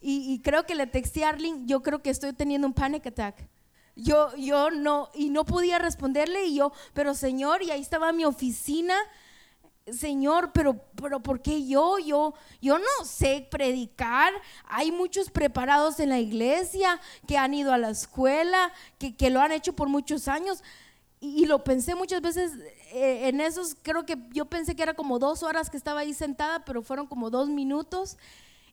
y, 0.00 0.40
creo 0.44 0.66
que 0.66 0.76
le 0.76 0.86
texté 0.86 1.24
a 1.24 1.30
Arlene, 1.30 1.62
yo 1.66 1.82
creo 1.82 2.00
que 2.00 2.10
estoy 2.10 2.32
teniendo 2.32 2.68
un 2.68 2.74
panic 2.74 3.06
attack. 3.06 3.48
Yo, 3.96 4.36
yo 4.36 4.70
no, 4.70 5.10
y 5.14 5.30
no 5.30 5.44
podía 5.44 5.80
responderle 5.80 6.44
y 6.44 6.54
yo, 6.54 6.72
pero 6.94 7.14
Señor, 7.14 7.62
y 7.62 7.72
ahí 7.72 7.80
estaba 7.80 8.12
mi 8.12 8.24
oficina 8.24 8.94
Señor, 9.92 10.50
pero, 10.52 10.80
pero 11.00 11.20
¿por 11.20 11.40
qué 11.40 11.64
yo? 11.64 11.98
Yo, 12.00 12.34
yo 12.60 12.78
no 12.78 13.04
sé 13.04 13.46
predicar. 13.48 14.32
Hay 14.64 14.90
muchos 14.90 15.30
preparados 15.30 16.00
en 16.00 16.08
la 16.08 16.18
iglesia 16.18 17.00
que 17.28 17.38
han 17.38 17.54
ido 17.54 17.72
a 17.72 17.78
la 17.78 17.90
escuela, 17.90 18.72
que, 18.98 19.30
lo 19.30 19.40
han 19.40 19.52
hecho 19.52 19.74
por 19.74 19.88
muchos 19.88 20.26
años. 20.26 20.64
Y, 21.20 21.46
lo 21.46 21.62
pensé 21.62 21.94
muchas 21.94 22.20
veces 22.20 22.52
eh, 22.92 23.28
en 23.28 23.40
esos, 23.40 23.76
creo 23.80 24.04
que 24.04 24.18
yo 24.32 24.46
pensé 24.46 24.74
que 24.74 24.82
era 24.82 24.94
como 24.94 25.20
dos 25.20 25.44
horas 25.44 25.70
que 25.70 25.76
estaba 25.76 26.00
ahí 26.00 26.14
sentada, 26.14 26.64
pero 26.64 26.82
fueron 26.82 27.06
como 27.06 27.30
dos 27.30 27.48
minutos. 27.48 28.18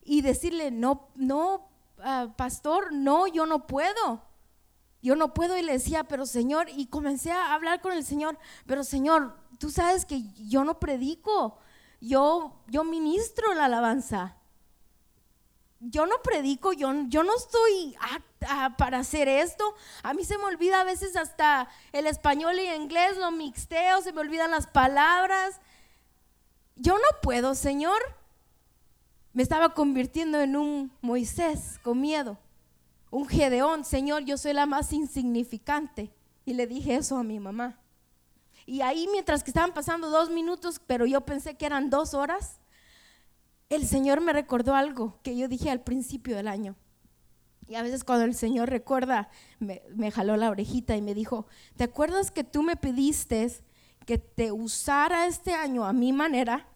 Y 0.04 0.20
decirle, 0.20 0.72
no, 0.72 1.08
no, 1.14 1.68
ah, 2.00 2.34
pastor, 2.36 2.92
no, 2.92 3.28
yo 3.28 3.46
no 3.46 3.68
puedo 3.68 4.20
yo 5.04 5.16
no 5.16 5.34
puedo 5.34 5.58
y 5.58 5.62
le 5.62 5.72
decía, 5.72 6.04
pero 6.04 6.24
Señor, 6.24 6.70
y 6.70 6.86
comencé 6.86 7.30
a 7.30 7.52
hablar 7.52 7.82
con 7.82 7.92
el 7.92 8.06
Señor, 8.06 8.38
pero 8.64 8.84
Señor, 8.84 9.36
tú 9.58 9.68
sabes 9.68 10.06
que 10.06 10.22
yo 10.48 10.64
no 10.64 10.80
predico, 10.80 11.58
yo, 12.00 12.64
yo 12.68 12.84
ministro 12.84 13.52
la 13.52 13.66
alabanza. 13.66 14.38
Yo 15.78 16.06
no 16.06 16.22
predico, 16.22 16.72
yo, 16.72 16.90
yo 17.08 17.22
no 17.22 17.36
estoy 17.36 17.94
apta 18.00 18.76
para 18.78 19.00
hacer 19.00 19.28
esto. 19.28 19.74
A 20.02 20.14
mí 20.14 20.24
se 20.24 20.38
me 20.38 20.44
olvida 20.44 20.80
a 20.80 20.84
veces 20.84 21.16
hasta 21.16 21.68
el 21.92 22.06
español 22.06 22.58
y 22.58 22.66
el 22.66 22.80
inglés, 22.80 23.18
lo 23.18 23.30
mixteo, 23.30 24.00
se 24.00 24.14
me 24.14 24.22
olvidan 24.22 24.52
las 24.52 24.66
palabras. 24.66 25.60
Yo 26.76 26.94
no 26.94 27.20
puedo, 27.20 27.54
Señor. 27.54 28.00
Me 29.34 29.42
estaba 29.42 29.74
convirtiendo 29.74 30.40
en 30.40 30.56
un 30.56 30.92
Moisés 31.02 31.78
con 31.82 32.00
miedo 32.00 32.38
un 33.14 33.28
Gedeón, 33.28 33.84
Señor, 33.84 34.24
yo 34.24 34.36
soy 34.36 34.54
la 34.54 34.66
más 34.66 34.92
insignificante. 34.92 36.12
Y 36.44 36.54
le 36.54 36.66
dije 36.66 36.96
eso 36.96 37.16
a 37.16 37.22
mi 37.22 37.38
mamá. 37.38 37.78
Y 38.66 38.80
ahí 38.80 39.06
mientras 39.12 39.44
que 39.44 39.50
estaban 39.50 39.72
pasando 39.72 40.10
dos 40.10 40.30
minutos, 40.30 40.80
pero 40.84 41.06
yo 41.06 41.20
pensé 41.20 41.56
que 41.56 41.64
eran 41.64 41.90
dos 41.90 42.12
horas, 42.12 42.58
el 43.68 43.86
Señor 43.86 44.20
me 44.20 44.32
recordó 44.32 44.74
algo 44.74 45.20
que 45.22 45.36
yo 45.36 45.46
dije 45.46 45.70
al 45.70 45.80
principio 45.80 46.34
del 46.34 46.48
año. 46.48 46.74
Y 47.68 47.76
a 47.76 47.82
veces 47.82 48.02
cuando 48.02 48.24
el 48.24 48.34
Señor 48.34 48.68
recuerda, 48.68 49.28
me, 49.60 50.10
jaló 50.10 50.36
la 50.36 50.50
orejita 50.50 50.96
y 50.96 51.02
me 51.02 51.14
dijo, 51.14 51.46
¿te 51.76 51.84
acuerdas 51.84 52.32
que 52.32 52.42
tú 52.42 52.64
me 52.64 52.74
pediste 52.74 53.48
que 54.06 54.18
te 54.18 54.50
usara 54.50 55.26
este 55.26 55.54
año 55.54 55.84
a 55.84 55.92
mi 55.92 56.12
manera? 56.12 56.66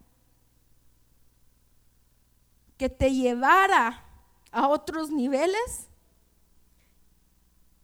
Que 2.77 2.87
te 2.87 3.13
llevara 3.13 4.05
a 4.51 4.69
otros 4.69 5.11
niveles 5.11 5.88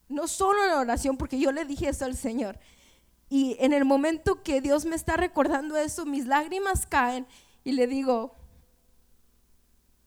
no 0.07 0.27
solo 0.27 0.63
en 0.63 0.69
la 0.69 0.79
oración, 0.79 1.17
porque 1.17 1.39
yo 1.39 1.51
le 1.51 1.65
dije 1.65 1.89
eso 1.89 2.05
al 2.05 2.15
Señor. 2.15 2.59
Y 3.29 3.57
en 3.59 3.73
el 3.73 3.85
momento 3.85 4.43
que 4.43 4.61
Dios 4.61 4.85
me 4.85 4.95
está 4.95 5.17
recordando 5.17 5.75
eso, 5.77 6.05
mis 6.05 6.25
lágrimas 6.25 6.85
caen 6.85 7.25
y 7.63 7.71
le 7.71 7.87
digo, 7.87 8.35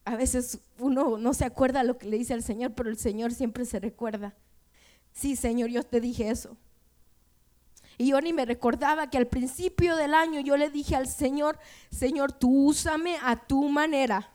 a 0.05 0.17
veces 0.17 0.61
uno 0.79 1.19
no 1.19 1.35
se 1.35 1.45
acuerda 1.45 1.83
lo 1.83 1.99
que 1.99 2.07
le 2.07 2.19
dice 2.19 2.35
al 2.35 2.43
Señor, 2.43 2.73
pero 2.75 2.89
el 2.89 2.99
Señor 2.99 3.33
siempre 3.33 3.65
se 3.65 3.81
recuerda. 3.81 4.37
Sí, 5.13 5.35
Señor, 5.35 5.71
yo 5.71 5.83
te 5.83 6.01
dije 6.01 6.31
eso. 6.31 6.57
Y 8.01 8.11
yo 8.11 8.21
ni 8.21 8.33
me 8.33 8.45
recordaba 8.45 9.11
que 9.11 9.19
al 9.19 9.27
principio 9.27 9.97
del 9.97 10.15
año 10.15 10.41
yo 10.41 10.57
le 10.57 10.71
dije 10.71 10.95
al 10.95 11.09
Señor, 11.09 11.59
Señor, 11.91 12.31
tú 12.31 12.67
úsame 12.67 13.19
a 13.21 13.35
tu 13.35 13.69
manera. 13.69 14.31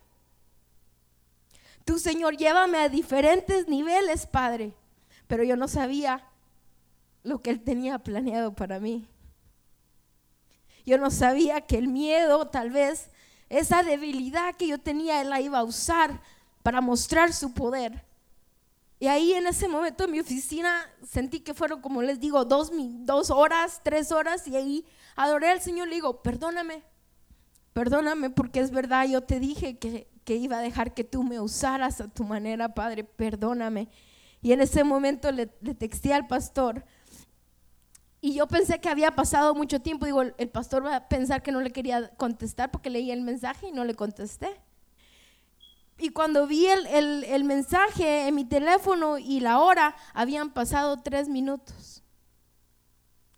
Tú, 1.86 1.98
Señor, 1.98 2.36
llévame 2.36 2.80
a 2.80 2.90
diferentes 2.90 3.70
niveles, 3.70 4.28
Padre 4.28 4.74
pero 5.28 5.44
yo 5.44 5.56
no 5.56 5.68
sabía 5.68 6.28
lo 7.24 7.42
que 7.42 7.50
Él 7.50 7.62
tenía 7.62 8.00
planeado 8.00 8.54
para 8.54 8.80
mí. 8.80 9.08
Yo 10.86 10.98
no 10.98 11.10
sabía 11.12 11.62
que 11.62 11.78
el 11.78 11.88
miedo, 11.88 12.48
tal 12.48 12.70
vez, 12.70 13.10
esa 13.50 13.84
debilidad 13.84 14.56
que 14.56 14.68
yo 14.68 14.78
tenía, 14.78 15.22
Él 15.22 15.30
la 15.30 15.40
iba 15.40 15.60
a 15.60 15.64
usar 15.64 16.22
para 16.62 16.82
mostrar 16.82 17.34
su 17.34 17.54
poder. 17.54 18.06
Y 19.00 19.08
ahí 19.08 19.34
en 19.34 19.48
ese 19.48 19.68
momento 19.68 20.06
en 20.06 20.12
mi 20.12 20.20
oficina 20.20 20.90
sentí 21.06 21.42
que 21.42 21.54
fueron, 21.54 21.82
como 21.82 22.02
les 22.02 22.20
digo, 22.20 22.46
dos, 22.46 22.72
dos 22.74 23.32
horas, 23.32 23.82
tres 23.84 24.12
horas, 24.12 24.48
y 24.48 24.56
ahí 24.56 24.86
adoré 25.16 25.50
al 25.50 25.62
Señor 25.62 25.90
le 25.90 25.96
digo, 25.96 26.22
perdóname, 26.22 26.84
perdóname 27.74 28.30
porque 28.30 28.62
es 28.62 28.72
verdad, 28.72 29.06
yo 29.08 29.22
te 29.22 29.40
dije 29.40 29.78
que, 29.78 30.08
que 30.24 30.36
iba 30.36 30.58
a 30.58 30.62
dejar 30.62 30.94
que 30.94 31.04
tú 31.04 31.24
me 31.24 31.40
usaras 31.42 32.00
a 32.00 32.08
tu 32.08 32.24
manera, 32.24 32.74
Padre, 32.74 33.04
perdóname. 33.04 33.90
Y 34.44 34.52
en 34.52 34.62
ese 34.62 34.84
momento 34.84 35.32
le, 35.32 35.48
texté 35.48 36.14
al 36.14 36.28
pastor. 36.28 36.86
Y 38.20 38.36
yo 38.36 38.48
pensé 38.48 38.80
que 38.80 38.90
había 38.90 39.16
pasado 39.16 39.56
mucho 39.56 39.80
tiempo. 39.80 40.06
Digo, 40.06 40.22
el 40.22 40.50
pastor 40.50 40.86
va 40.86 40.98
a 40.98 41.08
pensar 41.08 41.42
que 41.42 41.52
no 41.54 41.62
le 41.62 41.72
quería 41.72 42.10
contestar 42.18 42.70
porque 42.70 42.90
leí 42.90 43.10
el 43.10 43.22
mensaje 43.22 43.70
y 43.70 43.72
no 43.72 43.86
le 43.86 43.96
contesté. 43.96 44.62
Y 45.98 46.10
cuando 46.10 46.48
vi 46.48 46.66
el, 46.66 47.24
el 47.24 47.44
mensaje 47.46 48.28
en 48.28 48.36
mi 48.36 48.44
teléfono 48.44 49.18
y 49.18 49.40
la 49.40 49.60
hora, 49.60 49.96
habían 50.14 50.52
pasado 50.52 51.02
tres 51.02 51.30
minutos. 51.30 51.93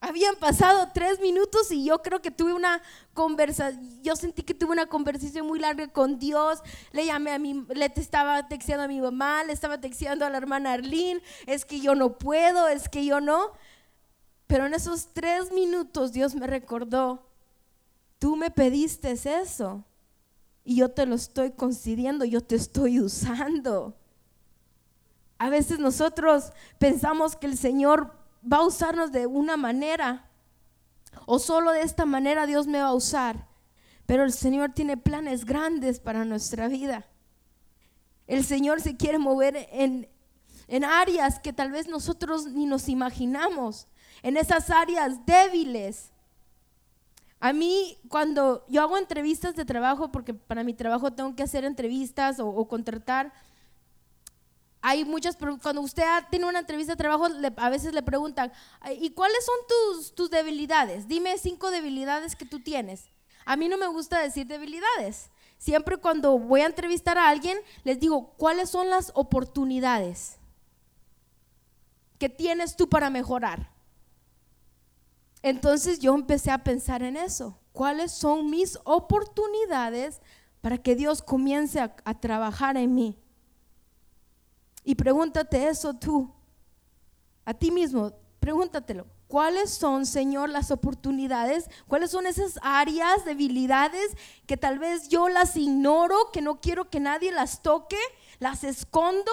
Habían 0.08 0.36
pasado 0.36 0.89
tres 0.94 1.20
minutos 1.20 1.72
y 1.72 1.84
yo 1.84 2.04
creo 2.04 2.22
que 2.22 2.30
tuve 2.30 2.54
una 2.54 2.80
conversación, 3.15 4.04
yo 4.04 4.15
sentí 4.15 4.44
que 4.44 4.54
tuve 4.54 4.74
una 4.74 4.86
conversación 4.86 5.48
muy 5.48 5.58
larga 5.58 5.88
con 5.88 6.20
Dios. 6.20 6.60
Le 6.91 7.08
llamé 7.08 7.32
a 7.32 7.39
mi, 7.39 7.65
le 7.74 7.91
estaba 7.96 8.48
texteando 8.48 8.84
a 8.84 8.88
mi 8.88 9.02
mamá, 9.02 9.44
le 9.44 9.52
estaba 9.52 9.82
texteando 9.82 10.24
a 10.24 10.30
la 10.30 10.38
hermana 10.38 10.74
Arlene, 10.74 11.24
es 11.48 11.65
que 11.65 11.80
yo 11.80 11.96
no 11.96 12.20
puedo, 12.20 12.68
es 12.68 12.88
que 12.88 13.04
yo 13.04 13.20
no. 13.20 13.54
Pero 14.46 14.68
en 14.68 14.76
esos 14.76 15.08
tres 15.12 15.52
minutos 15.52 16.13
Dios 16.13 16.36
me 16.36 16.46
recordó, 16.46 17.26
tú 18.20 18.36
me 18.36 18.52
pediste 18.52 19.12
eso 19.12 19.84
y 20.63 20.76
yo 20.76 20.91
te 20.91 21.08
lo 21.08 21.15
estoy 21.15 21.50
concediendo, 21.50 22.26
yo 22.26 22.41
te 22.41 22.58
estoy 22.58 23.00
usando. 23.00 23.96
A 25.39 25.50
veces 25.50 25.80
nosotros 25.80 26.52
pensamos 26.78 27.36
que 27.36 27.48
el 27.48 27.58
Señor 27.58 28.25
va 28.51 28.58
a 28.58 28.65
usarnos 28.65 29.12
de 29.12 29.27
una 29.27 29.58
manera 29.58 30.29
o 31.25 31.39
solo 31.39 31.71
de 31.71 31.81
esta 31.81 32.05
manera 32.05 32.45
Dios 32.45 32.67
me 32.67 32.79
va 32.79 32.88
a 32.88 32.93
usar. 32.93 33.47
Pero 34.05 34.23
el 34.23 34.31
Señor 34.31 34.73
tiene 34.73 34.97
planes 34.97 35.45
grandes 35.45 35.99
para 35.99 36.25
nuestra 36.25 36.67
vida. 36.67 37.05
El 38.27 38.43
Señor 38.43 38.81
se 38.81 38.97
quiere 38.97 39.17
mover 39.17 39.67
en, 39.71 40.08
en 40.67 40.84
áreas 40.84 41.39
que 41.39 41.53
tal 41.53 41.71
vez 41.71 41.88
nosotros 41.88 42.47
ni 42.47 42.65
nos 42.65 42.89
imaginamos, 42.89 43.88
en 44.23 44.38
esas 44.38 44.69
áreas 44.69 45.25
débiles. 45.25 46.12
A 47.39 47.53
mí, 47.53 47.97
cuando 48.10 48.65
yo 48.69 48.81
hago 48.81 48.97
entrevistas 48.97 49.55
de 49.55 49.65
trabajo, 49.65 50.12
porque 50.12 50.34
para 50.34 50.63
mi 50.63 50.73
trabajo 50.73 51.13
tengo 51.13 51.36
que 51.36 51.43
hacer 51.43 51.63
entrevistas 51.65 52.39
o, 52.39 52.67
contratar, 52.67 53.34
hay 54.88 55.04
muchas, 55.04 55.36
cuando 55.63 55.82
usted 55.82 56.04
tiene 56.30 56.45
una 56.45 56.60
entrevista 56.60 56.93
de 56.93 56.98
trabajo, 56.98 57.26
a 57.58 57.69
veces 57.71 57.91
le 57.91 58.04
preguntan, 58.04 58.52
¿y 59.00 59.10
cuáles 59.10 59.43
son 59.43 59.56
tus, 59.67 60.13
tus 60.13 60.30
debilidades? 60.30 61.08
Dime 61.08 61.39
cinco 61.39 61.71
debilidades 61.71 62.36
que 62.36 62.45
tú 62.45 62.60
tienes. 62.60 63.10
A 63.45 63.56
mí 63.56 63.67
no 63.67 63.80
me 63.80 63.88
gusta 63.88 64.19
decir 64.19 64.45
debilidades. 64.45 65.32
Siempre 65.58 65.98
cuando 65.98 66.38
voy 66.38 66.62
a 66.62 66.67
entrevistar 66.67 67.17
a 67.17 67.30
alguien, 67.30 67.58
les 67.84 68.00
digo, 68.00 68.36
¿cuáles 68.38 68.69
son 68.69 68.91
las 68.91 69.12
oportunidades 69.15 70.38
que 72.19 72.30
tienes 72.30 72.76
tú 72.76 72.88
para 72.88 73.10
mejorar? 73.10 73.71
Entonces 75.41 75.98
yo 75.98 76.13
empecé 76.13 76.52
a 76.52 76.63
pensar 76.63 77.02
en 77.02 77.17
eso. 77.17 77.58
¿Cuáles 77.71 78.12
son 78.12 78.52
mis 78.52 78.78
oportunidades 78.84 80.21
para 80.62 80.78
que 80.78 80.95
Dios 80.95 81.24
comience 81.24 81.80
a, 81.80 82.19
trabajar 82.19 82.78
en 82.78 82.93
mí? 82.93 83.19
Y 84.86 84.95
pregúntate 84.95 85.67
eso 85.67 85.93
tú, 85.95 86.32
a 87.43 87.54
ti 87.54 87.71
mismo, 87.71 88.13
pregúntatelo. 88.39 89.06
¿Cuáles 89.28 89.71
son, 89.71 90.06
Señor, 90.06 90.50
las 90.50 90.71
oportunidades? 90.71 91.69
¿Cuáles 91.88 92.12
son 92.12 92.28
esas 92.28 92.60
áreas, 92.62 93.26
debilidades 93.26 94.15
que 94.45 94.56
tal 94.56 94.80
vez 94.80 95.10
yo 95.10 95.28
las 95.28 95.58
ignoro, 95.58 96.32
que 96.32 96.41
no 96.41 96.62
quiero 96.62 96.89
que 96.89 97.00
nadie 97.00 97.32
las 97.32 97.62
toque, 97.63 97.98
las 98.39 98.63
escondo, 98.63 99.32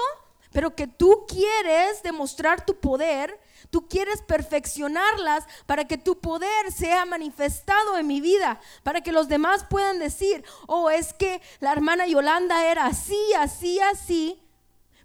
pero 0.51 0.75
que 0.75 0.87
tú 0.87 1.27
quieres 1.29 2.03
demostrar 2.03 2.65
tu 2.65 2.81
poder 2.81 3.39
Tú 3.73 3.89
quieres 3.89 4.21
perfeccionarlas 4.21 5.47
para 5.65 5.87
que 5.87 5.97
tu 5.97 6.21
poder 6.21 6.71
sea 6.73 7.07
manifestado 7.07 7.97
en 7.97 8.07
mi 8.07 8.21
vida, 8.21 8.61
para 8.83 9.01
que 9.01 9.13
los 9.13 9.29
demás 9.29 9.65
puedan 9.65 9.99
decir, 9.99 10.45
oh, 10.67 10.91
es 10.91 11.15
que 11.15 11.41
la 11.59 11.73
hermana 11.73 12.07
Yolanda 12.07 12.67
era 12.67 12.85
así, 12.85 13.19
así, 13.39 13.81
así, 13.81 14.39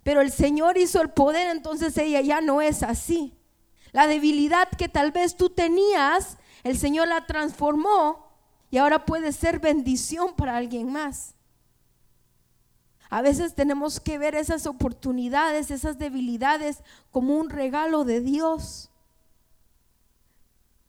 pero 0.08 0.22
el 0.22 0.32
Señor 0.32 0.78
hizo 0.78 1.02
el 1.02 1.10
poder, 1.10 1.50
entonces 1.50 1.98
ella 1.98 2.22
ya 2.22 2.40
no 2.40 2.62
es 2.62 2.82
así. 2.82 3.38
La 3.92 4.08
debilidad 4.08 4.70
que 4.70 4.88
tal 4.88 5.12
vez 5.12 5.36
tú 5.36 5.50
tenías, 5.50 6.38
el 6.64 6.78
Señor 6.78 7.10
la 7.10 7.26
transformó 7.26 8.26
y 8.72 8.78
ahora 8.78 9.06
puede 9.06 9.34
ser 9.34 9.60
bendición 9.60 10.34
para 10.34 10.56
alguien 10.56 10.90
más. 10.90 11.36
A 13.10 13.22
veces 13.22 13.54
tenemos 13.54 14.00
que 14.00 14.18
ver 14.18 14.36
esas 14.36 14.66
oportunidades, 14.66 15.72
esas 15.72 15.98
debilidades 15.98 16.84
como 17.12 17.36
un 17.36 17.50
regalo 17.50 18.06
de 18.06 18.22
Dios. 18.22 18.90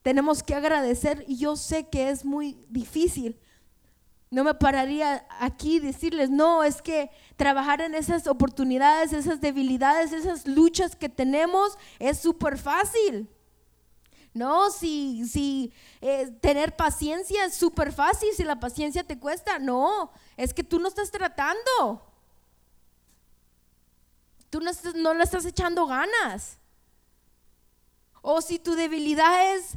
Tenemos 0.03 0.45
que 0.45 0.55
agradecer 0.55 1.25
y 1.27 1.39
yo 1.39 1.57
sé 1.57 1.89
que 1.89 2.11
es 2.11 2.25
muy 2.25 2.57
difícil. 2.69 3.37
No 4.31 4.45
me 4.45 4.55
pararía 4.55 5.27
aquí 5.41 5.81
decirles, 5.81 6.29
no, 6.29 6.63
es 6.63 6.83
que 6.83 7.11
trabajar 7.37 7.81
en 7.81 7.95
esas 7.95 8.27
oportunidades, 8.27 9.13
esas 9.13 9.41
debilidades, 9.41 10.13
esas 10.13 10.47
luchas 10.47 10.97
que 10.97 11.09
tenemos 11.09 11.79
es 11.99 12.19
súper 12.19 12.59
fácil. 12.59 13.29
No, 14.35 14.71
si, 14.71 15.27
si 15.27 15.73
eh, 16.03 16.31
tener 16.41 16.77
paciencia 16.77 17.47
es 17.47 17.55
súper 17.55 17.93
fácil, 17.93 18.29
si 18.37 18.45
la 18.45 18.61
paciencia 18.61 19.03
te 19.03 19.19
cuesta, 19.19 19.59
no, 19.59 20.13
es 20.37 20.53
que 20.53 20.63
tú 20.63 20.79
no 20.79 20.89
estás 20.89 21.11
tratando. 21.11 22.05
Tú 24.51 24.61
no, 24.61 24.71
no 24.95 25.15
le 25.15 25.25
estás 25.25 25.45
echando 25.47 25.87
ganas. 25.87 26.59
O 28.21 28.43
si 28.43 28.59
tu 28.59 28.75
debilidad 28.75 29.55
es, 29.55 29.77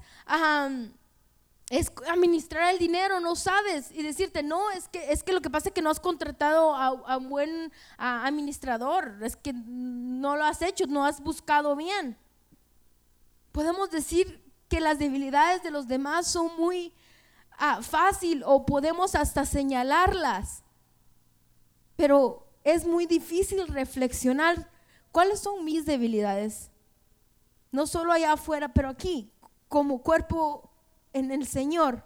es 1.71 1.89
administrar 2.09 2.73
el 2.73 2.79
dinero, 2.79 3.21
no 3.21 3.37
sabes, 3.37 3.91
y 3.93 4.03
decirte, 4.03 4.43
no, 4.43 4.69
es 4.71 4.89
que, 4.89 5.09
es 5.09 5.23
que 5.23 5.31
lo 5.31 5.39
que 5.39 5.49
pasa 5.49 5.69
es 5.69 5.73
que 5.73 5.81
no 5.81 5.89
has 5.89 6.01
contratado 6.01 6.75
a, 6.75 7.17
un 7.17 7.29
buen 7.29 7.71
administrador, 7.97 9.15
es 9.21 9.37
que 9.37 9.53
no 9.53 10.35
lo 10.35 10.43
has 10.43 10.61
hecho, 10.61 10.85
no 10.87 11.05
has 11.05 11.21
buscado 11.21 11.77
bien. 11.77 12.17
Podemos 13.53 13.89
decir 13.89 14.43
que 14.67 14.81
las 14.81 14.99
debilidades 14.99 15.63
de 15.63 15.71
los 15.71 15.87
demás 15.87 16.27
son 16.27 16.49
muy 16.57 16.93
ah, 17.57 17.81
fácil 17.81 18.43
o 18.45 18.65
podemos 18.65 19.15
hasta 19.15 19.45
señalarlas, 19.45 20.63
pero 21.95 22.49
es 22.65 22.85
muy 22.85 23.05
difícil 23.05 23.65
reflexionar 23.69 24.69
cuáles 25.13 25.39
son 25.39 25.63
mis 25.63 25.85
debilidades. 25.85 26.69
No 27.71 27.87
solo 27.87 28.11
allá 28.11 28.33
afuera, 28.33 28.73
pero 28.73 28.89
aquí, 28.89 29.31
como 29.69 30.01
cuerpo 30.01 30.70
en 31.13 31.31
el 31.31 31.47
Señor. 31.47 32.03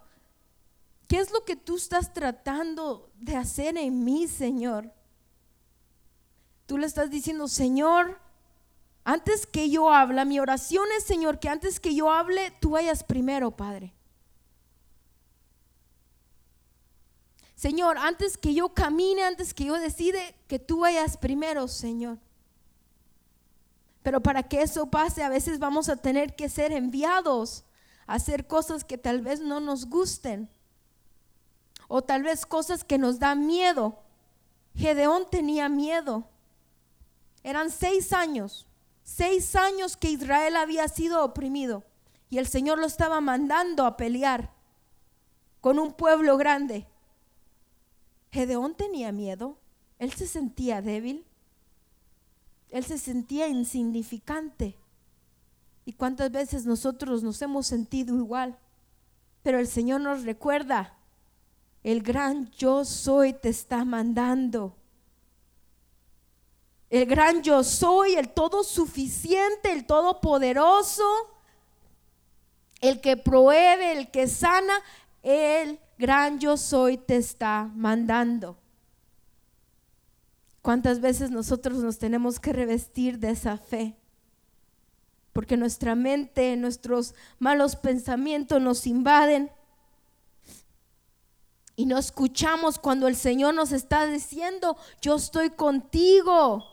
¿Qué 1.07 1.19
es 1.19 1.31
lo 1.31 1.43
que 1.45 1.55
tú 1.55 1.77
estás 1.77 2.13
tratando 2.13 3.11
de 3.15 3.35
hacer 3.35 3.77
en 3.77 4.03
mí, 4.03 4.27
Señor? 4.27 4.91
Tú 6.65 6.77
le 6.77 6.87
estás 6.87 7.11
diciendo, 7.11 7.47
Señor, 7.47 8.19
antes 9.03 9.45
que 9.45 9.69
yo 9.69 9.93
hable, 9.93 10.25
mi 10.25 10.39
oración 10.39 10.85
es, 10.97 11.03
Señor, 11.03 11.39
que 11.39 11.49
antes 11.49 11.79
que 11.79 11.93
yo 11.93 12.09
hable, 12.09 12.51
tú 12.59 12.71
vayas 12.71 13.03
primero, 13.03 13.51
Padre. 13.51 13.93
Señor, 17.55 17.97
antes 17.99 18.37
que 18.37 18.53
yo 18.53 18.69
camine, 18.69 19.23
antes 19.23 19.53
que 19.53 19.65
yo 19.65 19.75
decide, 19.75 20.35
que 20.47 20.59
tú 20.59 20.79
vayas 20.79 21.17
primero, 21.17 21.67
Señor. 21.67 22.17
Pero 24.01 24.21
para 24.21 24.43
que 24.43 24.61
eso 24.61 24.87
pase, 24.87 25.23
a 25.23 25.29
veces 25.29 25.59
vamos 25.59 25.87
a 25.87 25.95
tener 25.95 26.35
que 26.35 26.49
ser 26.49 26.71
enviados 26.71 27.63
hacer 28.07 28.47
cosas 28.47 28.83
que 28.83 28.97
tal 28.97 29.21
vez 29.21 29.41
no 29.41 29.59
nos 29.59 29.85
gusten. 29.87 30.49
O 31.87 32.03
tal 32.03 32.23
vez 32.23 32.45
cosas 32.45 32.83
que 32.83 32.97
nos 32.97 33.19
dan 33.19 33.45
miedo. 33.45 33.99
Gedeón 34.75 35.29
tenía 35.29 35.69
miedo. 35.69 36.27
Eran 37.43 37.69
seis 37.69 38.11
años, 38.11 38.67
seis 39.03 39.55
años 39.55 39.97
que 39.97 40.09
Israel 40.09 40.55
había 40.55 40.87
sido 40.87 41.23
oprimido. 41.23 41.83
Y 42.29 42.39
el 42.39 42.47
Señor 42.47 42.79
lo 42.79 42.87
estaba 42.87 43.21
mandando 43.21 43.85
a 43.85 43.97
pelear 43.97 44.51
con 45.61 45.79
un 45.79 45.93
pueblo 45.93 46.37
grande. 46.37 46.87
Gedeón 48.31 48.75
tenía 48.75 49.11
miedo, 49.11 49.57
él 49.97 50.11
se 50.11 50.27
sentía 50.27 50.81
débil, 50.81 51.25
él 52.69 52.83
se 52.83 52.97
sentía 52.97 53.47
insignificante. 53.47 54.75
¿Y 55.85 55.93
cuántas 55.93 56.31
veces 56.31 56.65
nosotros 56.65 57.21
nos 57.21 57.39
hemos 57.43 57.67
sentido 57.67 58.15
igual? 58.17 58.57
Pero 59.43 59.59
el 59.59 59.67
Señor 59.67 60.01
nos 60.01 60.23
recuerda, 60.23 60.97
el 61.83 62.01
gran 62.01 62.49
yo 62.51 62.83
soy 62.83 63.33
te 63.33 63.49
está 63.49 63.85
mandando. 63.85 64.75
El 66.89 67.05
gran 67.05 67.43
yo 67.43 67.63
soy, 67.63 68.15
el 68.15 68.29
todo 68.29 68.63
suficiente, 68.63 69.71
el 69.71 69.85
todopoderoso, 69.85 71.03
el 72.81 73.01
que 73.01 73.17
provee, 73.17 73.83
el 73.83 74.09
que 74.09 74.27
sana, 74.27 74.73
el 75.21 75.79
gran 75.99 76.39
yo 76.39 76.57
soy 76.57 76.97
te 76.97 77.17
está 77.17 77.69
mandando. 77.75 78.57
¿Cuántas 80.61 80.99
veces 80.99 81.29
nosotros 81.29 81.77
nos 81.77 81.99
tenemos 81.99 82.39
que 82.39 82.51
revestir 82.51 83.19
de 83.19 83.29
esa 83.29 83.57
fe? 83.57 83.95
Porque 85.35 85.57
nuestra 85.57 85.95
mente, 85.95 86.55
nuestros 86.55 87.13
malos 87.39 87.75
pensamientos 87.75 88.61
nos 88.61 88.87
invaden 88.87 89.51
y 91.75 91.87
no 91.87 91.97
escuchamos 91.97 92.79
cuando 92.79 93.09
el 93.09 93.17
Señor 93.17 93.53
nos 93.53 93.73
está 93.73 94.05
diciendo, 94.05 94.77
yo 95.01 95.15
estoy 95.15 95.49
contigo, 95.49 96.63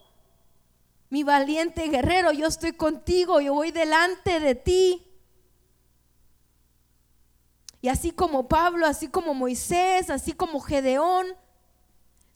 mi 1.10 1.24
valiente 1.24 1.88
guerrero, 1.88 2.30
yo 2.30 2.46
estoy 2.46 2.70
contigo, 2.70 3.40
yo 3.40 3.52
voy 3.52 3.72
delante 3.72 4.38
de 4.38 4.54
ti. 4.54 5.08
Y 7.80 7.88
así 7.88 8.12
como 8.12 8.46
Pablo, 8.46 8.86
así 8.86 9.08
como 9.08 9.34
Moisés, 9.34 10.08
así 10.08 10.34
como 10.34 10.60
Gedeón, 10.60 11.26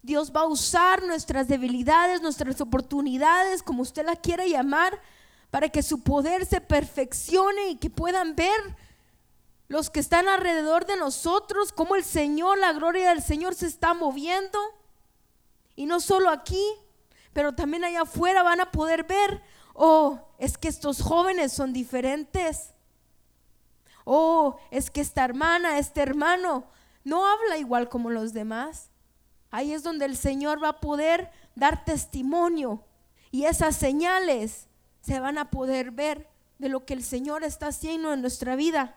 Dios 0.02 0.32
va 0.34 0.40
a 0.40 0.48
usar 0.48 1.04
nuestras 1.04 1.46
debilidades, 1.46 2.20
nuestras 2.20 2.60
oportunidades, 2.60 3.62
como 3.62 3.82
usted 3.82 4.04
la 4.04 4.16
quiera 4.16 4.44
llamar, 4.44 5.00
para 5.56 5.70
que 5.70 5.82
su 5.82 6.02
poder 6.02 6.44
se 6.44 6.60
perfeccione 6.60 7.70
y 7.70 7.76
que 7.76 7.88
puedan 7.88 8.36
ver 8.36 8.76
los 9.68 9.88
que 9.88 10.00
están 10.00 10.28
alrededor 10.28 10.84
de 10.84 10.98
nosotros, 10.98 11.72
cómo 11.72 11.96
el 11.96 12.04
Señor, 12.04 12.58
la 12.58 12.74
gloria 12.74 13.08
del 13.08 13.22
Señor 13.22 13.54
se 13.54 13.66
está 13.66 13.94
moviendo. 13.94 14.58
Y 15.74 15.86
no 15.86 16.00
solo 16.00 16.28
aquí, 16.28 16.62
pero 17.32 17.54
también 17.54 17.84
allá 17.84 18.02
afuera 18.02 18.42
van 18.42 18.60
a 18.60 18.70
poder 18.70 19.04
ver, 19.04 19.42
oh, 19.72 20.20
es 20.36 20.58
que 20.58 20.68
estos 20.68 21.00
jóvenes 21.00 21.54
son 21.54 21.72
diferentes. 21.72 22.74
Oh, 24.04 24.58
es 24.70 24.90
que 24.90 25.00
esta 25.00 25.24
hermana, 25.24 25.78
este 25.78 26.02
hermano, 26.02 26.66
no 27.02 27.24
habla 27.24 27.56
igual 27.56 27.88
como 27.88 28.10
los 28.10 28.34
demás. 28.34 28.90
Ahí 29.50 29.72
es 29.72 29.82
donde 29.82 30.04
el 30.04 30.18
Señor 30.18 30.62
va 30.62 30.68
a 30.68 30.80
poder 30.80 31.30
dar 31.54 31.82
testimonio 31.86 32.84
y 33.30 33.46
esas 33.46 33.74
señales 33.74 34.65
se 35.06 35.20
van 35.20 35.38
a 35.38 35.50
poder 35.50 35.92
ver 35.92 36.28
de 36.58 36.68
lo 36.68 36.84
que 36.84 36.92
el 36.92 37.04
Señor 37.04 37.44
está 37.44 37.68
haciendo 37.68 38.12
en 38.12 38.22
nuestra 38.22 38.56
vida, 38.56 38.96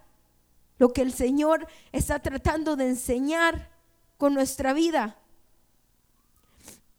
lo 0.79 0.91
que 0.91 1.03
el 1.03 1.13
Señor 1.13 1.67
está 1.91 2.19
tratando 2.19 2.75
de 2.75 2.87
enseñar 2.87 3.69
con 4.17 4.33
nuestra 4.33 4.73
vida. 4.73 5.17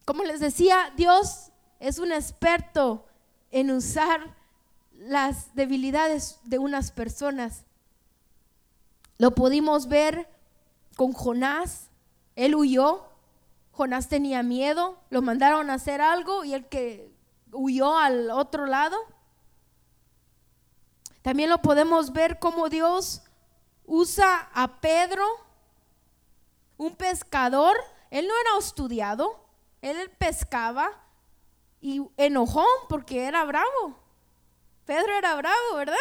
Como 0.05 0.23
les 0.23 0.39
decía, 0.39 0.93
Dios 0.95 1.51
es 1.81 1.99
un 1.99 2.13
experto 2.13 3.05
en 3.51 3.71
usar 3.71 4.33
las 4.97 5.53
debilidades 5.55 6.39
de 6.45 6.59
unas 6.59 6.91
personas. 6.91 7.65
Lo 9.17 9.31
pudimos 9.31 9.89
ver 9.89 10.29
con 10.95 11.11
Jonás. 11.11 11.89
Él 12.37 12.55
huyó. 12.55 13.09
Jonás 13.71 14.07
tenía 14.07 14.41
miedo. 14.41 14.97
Lo 15.09 15.21
mandaron 15.21 15.69
a 15.69 15.73
hacer 15.73 15.99
algo 16.01 16.45
y 16.45 16.53
el 16.53 16.65
que 16.67 17.11
huyó 17.51 17.97
al 17.97 18.31
otro 18.31 18.65
lado. 18.65 18.97
También 21.21 21.49
lo 21.49 21.61
podemos 21.61 22.13
ver 22.13 22.39
como 22.39 22.69
Dios 22.69 23.21
usa 23.85 24.49
a 24.53 24.79
Pedro, 24.81 25.25
un 26.77 26.95
pescador. 26.95 27.77
Él 28.09 28.27
no 28.27 28.33
era 28.41 28.59
estudiado, 28.59 29.45
él 29.81 30.11
pescaba 30.17 30.89
y 31.79 32.01
enojó 32.17 32.65
porque 32.89 33.25
era 33.25 33.43
bravo. 33.43 33.95
Pedro 34.85 35.13
era 35.17 35.35
bravo, 35.35 35.75
¿verdad? 35.75 35.95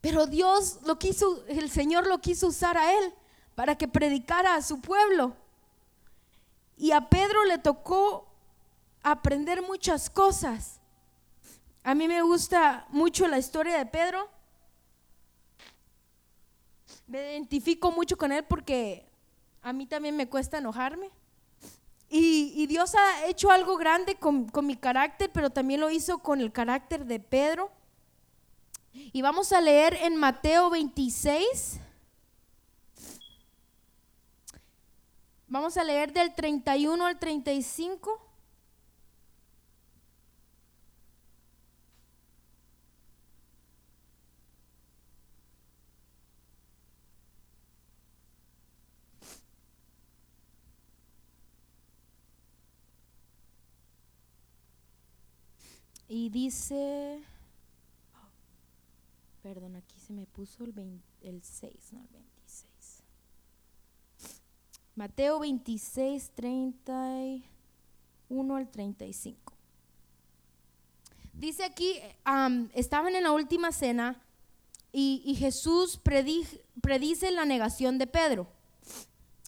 Pero 0.00 0.26
Dios 0.26 0.78
lo 0.84 0.98
quiso, 0.98 1.44
el 1.48 1.70
Señor 1.70 2.06
lo 2.06 2.20
quiso 2.20 2.46
usar 2.46 2.78
a 2.78 2.92
él 2.92 3.12
para 3.54 3.76
que 3.76 3.88
predicara 3.88 4.54
a 4.54 4.62
su 4.62 4.80
pueblo. 4.80 5.36
Y 6.76 6.92
a 6.92 7.08
Pedro 7.08 7.44
le 7.44 7.58
tocó 7.58 8.28
aprender 9.06 9.62
muchas 9.62 10.10
cosas. 10.10 10.80
A 11.84 11.94
mí 11.94 12.08
me 12.08 12.22
gusta 12.22 12.88
mucho 12.90 13.28
la 13.28 13.38
historia 13.38 13.78
de 13.78 13.86
Pedro. 13.86 14.28
Me 17.06 17.34
identifico 17.34 17.92
mucho 17.92 18.16
con 18.16 18.32
él 18.32 18.44
porque 18.44 19.06
a 19.62 19.72
mí 19.72 19.86
también 19.86 20.16
me 20.16 20.28
cuesta 20.28 20.58
enojarme. 20.58 21.12
Y, 22.08 22.66
Dios 22.66 22.96
ha 22.96 23.26
hecho 23.26 23.52
algo 23.52 23.76
grande 23.76 24.16
con, 24.16 24.48
con, 24.48 24.66
mi 24.66 24.76
carácter, 24.76 25.30
pero 25.32 25.50
también 25.50 25.80
lo 25.80 25.90
hizo 25.90 26.18
con 26.18 26.40
el 26.40 26.50
carácter 26.50 27.04
de 27.04 27.20
Pedro. 27.20 27.70
Y 28.92 29.22
vamos 29.22 29.52
a 29.52 29.60
leer 29.60 29.94
en 29.94 30.16
Mateo 30.16 30.68
26. 30.70 31.78
Vamos 35.46 35.76
a 35.76 35.84
leer 35.84 36.12
del 36.12 36.34
31 36.34 37.06
al 37.06 37.18
35. 37.20 38.25
Y 56.08 56.30
dice, 56.30 57.20
perdón, 59.42 59.76
aquí 59.76 59.98
se 59.98 60.12
me 60.12 60.26
puso 60.26 60.64
el, 60.64 61.00
el 61.20 61.42
6, 61.42 61.92
no 61.92 62.00
el 62.00 62.08
26. 62.08 63.02
Mateo 64.94 65.40
26, 65.40 66.30
31 66.34 68.56
al 68.56 68.70
35. 68.70 69.52
Dice 71.32 71.64
aquí, 71.64 71.98
estaban 72.72 73.14
en 73.14 73.24
la 73.24 73.32
última 73.32 73.72
cena 73.72 74.22
y, 74.90 75.36
Jesús 75.38 76.00
predice 76.02 77.30
la 77.30 77.44
negación 77.44 77.98
de 77.98 78.06
Pedro. 78.06 78.48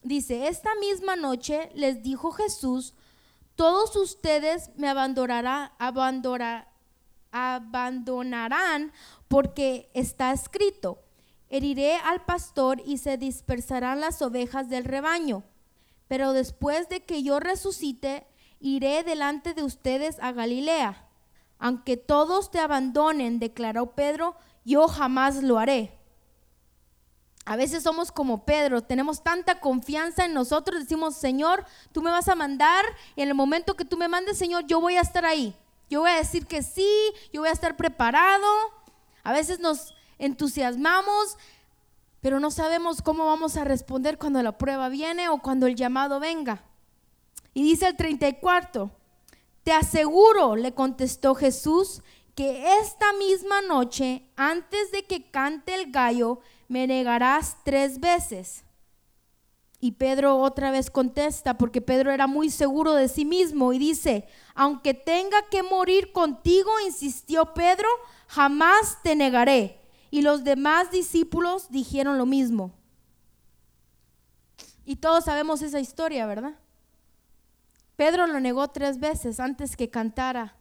Dice, 0.03 0.49
esta 0.49 0.69
misma 0.81 1.17
noche 1.17 1.71
les 1.75 2.03
dijo 2.03 2.31
Jesús, 2.33 2.93
todos 3.59 3.97
ustedes 3.97 4.71
me 4.77 4.89
abandonarán, 4.89 5.73
abandonarán 7.33 8.93
porque 9.27 9.91
está 9.95 10.31
escrito, 10.31 11.03
heriré 11.49 11.97
al 11.97 12.25
pastor 12.25 12.81
y 12.87 12.99
se 12.99 13.17
dispersarán 13.19 13.99
las 13.99 14.23
ovejas 14.23 14.69
del 14.69 14.85
rebaño. 14.85 15.43
Pero 16.07 16.33
después 16.35 16.89
de 16.89 17.05
que 17.05 17.25
yo 17.25 17.41
resucite, 17.41 18.29
iré 18.61 19.03
delante 19.03 19.55
de 19.55 19.65
ustedes 19.65 20.21
a 20.21 20.31
Galilea. 20.31 21.09
Aunque 21.59 21.97
todos 21.97 22.53
te 22.53 22.61
abandonen, 22.61 23.41
declaró 23.41 23.97
Pedro, 23.97 24.37
yo 24.65 24.87
jamás 24.87 25.43
lo 25.43 25.59
haré. 25.59 25.98
A 27.49 27.57
veces 27.57 27.83
somos 27.83 28.13
como 28.13 28.45
Pedro, 28.45 28.83
tenemos 28.83 29.23
tanta 29.23 29.59
confianza 29.59 30.27
en 30.27 30.35
nosotros, 30.35 30.81
decimos, 30.81 31.17
Señor, 31.17 31.65
tú 31.93 32.03
me 32.03 32.11
vas 32.11 32.29
a 32.29 32.35
mandar 32.35 32.85
y 33.17 33.23
en 33.23 33.29
el 33.29 33.35
momento 33.35 33.75
que 33.75 33.87
tú 33.87 33.97
me 33.97 34.07
mandes, 34.07 34.37
Señor, 34.37 34.67
yo 34.67 34.83
voy 34.83 34.97
a 34.97 35.01
estar 35.01 35.25
ahí. 35.25 35.57
Yo 35.89 36.01
voy 36.03 36.11
a 36.11 36.17
decir 36.17 36.45
que 36.45 36.63
sí, 36.63 36.87
yo 37.33 37.41
voy 37.41 37.49
a 37.49 37.55
estar 37.55 37.75
preparado. 37.79 38.47
A 39.23 39.33
veces 39.33 39.61
nos 39.61 39.95
entusiasmamos, 40.19 41.39
pero 42.21 42.39
no 42.39 42.51
sabemos 42.51 43.01
cómo 43.01 43.25
vamos 43.25 43.57
a 43.57 43.65
responder 43.65 44.19
cuando 44.19 44.43
la 44.43 44.59
prueba 44.59 44.91
viene 44.91 45.31
o 45.31 45.39
cuando 45.39 45.67
el 45.67 45.75
llamado 45.75 46.21
venga. 46.21 46.63
Y 47.55 47.63
dice 47.63 47.87
el 47.87 47.97
34, 47.97 48.91
te 49.63 49.73
aseguro, 49.73 50.55
le 50.55 50.75
contestó 50.75 51.35
Jesús, 51.35 52.03
que 52.35 52.79
esta 52.83 53.11
misma 53.15 53.63
noche, 53.63 54.29
antes 54.37 54.93
de 54.93 55.07
que 55.07 55.31
cante 55.31 55.75
el 55.75 55.91
gallo, 55.91 56.41
me 56.69 56.87
negarás 56.87 57.57
tres 57.65 57.99
veces. 57.99 58.65
Y 59.81 59.93
Pedro 59.93 60.39
otra 60.39 60.71
vez 60.71 60.91
contesta, 60.91 61.57
porque 61.57 61.81
Pedro 61.81 62.11
era 62.11 62.27
muy 62.27 62.51
seguro 62.51 62.95
de 62.95 63.09
sí 63.09 63.25
mismo 63.25 63.73
y 63.73 63.79
dice, 63.79 64.27
aunque 64.55 64.93
tenga 64.93 65.49
que 65.51 65.63
morir 65.63 66.13
contigo, 66.13 66.71
insistió 66.85 67.55
Pedro, 67.55 67.89
jamás 68.27 68.99
te 69.03 69.15
negaré. 69.15 69.81
Y 70.11 70.23
los 70.23 70.43
demás 70.43 70.91
discípulos 70.91 71.71
dijeron 71.71 72.19
lo 72.19 72.27
mismo. 72.27 72.73
Y 74.85 74.97
todos 74.97 75.25
sabemos 75.25 75.63
esa 75.63 75.81
historia, 75.81 76.27
¿verdad? 76.27 76.59
Pedro 77.95 78.27
lo 78.27 78.41
negó 78.41 78.69
tres 78.69 78.99
veces 78.99 79.39
antes 79.39 79.77
que 79.77 79.91
cantara 79.91 80.57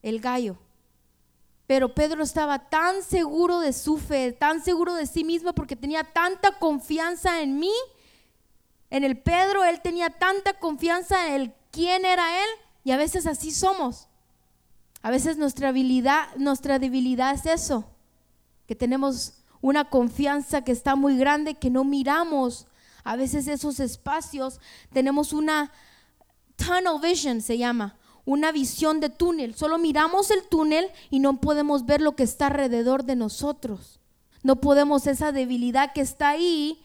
el 0.00 0.20
gallo. 0.20 0.58
Pero 1.66 1.94
Pedro 1.94 2.22
estaba 2.22 2.68
tan 2.68 3.02
seguro 3.02 3.60
de 3.60 3.72
su 3.72 3.96
fe, 3.96 4.32
tan 4.32 4.62
seguro 4.62 4.94
de 4.94 5.06
sí 5.06 5.24
mismo 5.24 5.54
porque 5.54 5.76
tenía 5.76 6.04
tanta 6.04 6.58
confianza 6.58 7.40
en 7.40 7.58
mí. 7.58 7.72
En 8.90 9.02
el 9.02 9.18
Pedro, 9.18 9.64
él 9.64 9.80
tenía 9.80 10.10
tanta 10.10 10.54
confianza 10.54 11.28
en 11.28 11.34
el 11.34 11.54
quién 11.70 12.04
era 12.04 12.42
él 12.42 12.48
y 12.84 12.90
a 12.90 12.96
veces 12.96 13.26
así 13.26 13.50
somos. 13.50 14.08
A 15.02 15.10
veces 15.10 15.36
nuestra 15.36 15.72
nuestra 16.36 16.78
debilidad 16.78 17.34
es 17.34 17.46
eso, 17.46 17.84
que 18.66 18.74
tenemos 18.74 19.34
una 19.60 19.88
confianza 19.88 20.62
que 20.62 20.72
está 20.72 20.96
muy 20.96 21.16
grande 21.16 21.54
que 21.54 21.70
no 21.70 21.84
miramos. 21.84 22.66
A 23.02 23.16
veces 23.16 23.46
esos 23.48 23.80
espacios 23.80 24.60
tenemos 24.92 25.32
una 25.32 25.72
tunnel 26.56 27.00
vision 27.02 27.40
se 27.40 27.58
llama, 27.58 27.96
una 28.24 28.52
visión 28.52 29.00
de 29.00 29.10
túnel. 29.10 29.54
Solo 29.54 29.78
miramos 29.78 30.30
el 30.30 30.46
túnel 30.48 30.90
y 31.10 31.18
no 31.18 31.40
podemos 31.40 31.86
ver 31.86 32.00
lo 32.00 32.16
que 32.16 32.22
está 32.22 32.46
alrededor 32.46 33.04
de 33.04 33.16
nosotros. 33.16 34.00
No 34.42 34.56
podemos 34.56 35.06
esa 35.06 35.32
debilidad 35.32 35.92
que 35.92 36.00
está 36.00 36.30
ahí. 36.30 36.82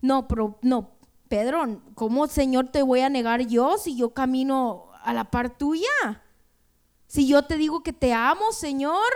No, 0.00 0.28
pero 0.28 0.58
no, 0.62 0.90
Pedro, 1.28 1.82
¿cómo 1.94 2.26
Señor 2.26 2.68
te 2.68 2.82
voy 2.82 3.00
a 3.00 3.10
negar 3.10 3.46
yo 3.46 3.76
si 3.78 3.96
yo 3.96 4.14
camino 4.14 4.86
a 5.02 5.12
la 5.12 5.24
par 5.24 5.56
tuya? 5.56 6.22
Si 7.06 7.26
yo 7.26 7.42
te 7.42 7.56
digo 7.56 7.82
que 7.82 7.92
te 7.92 8.12
amo, 8.12 8.52
Señor, 8.52 9.08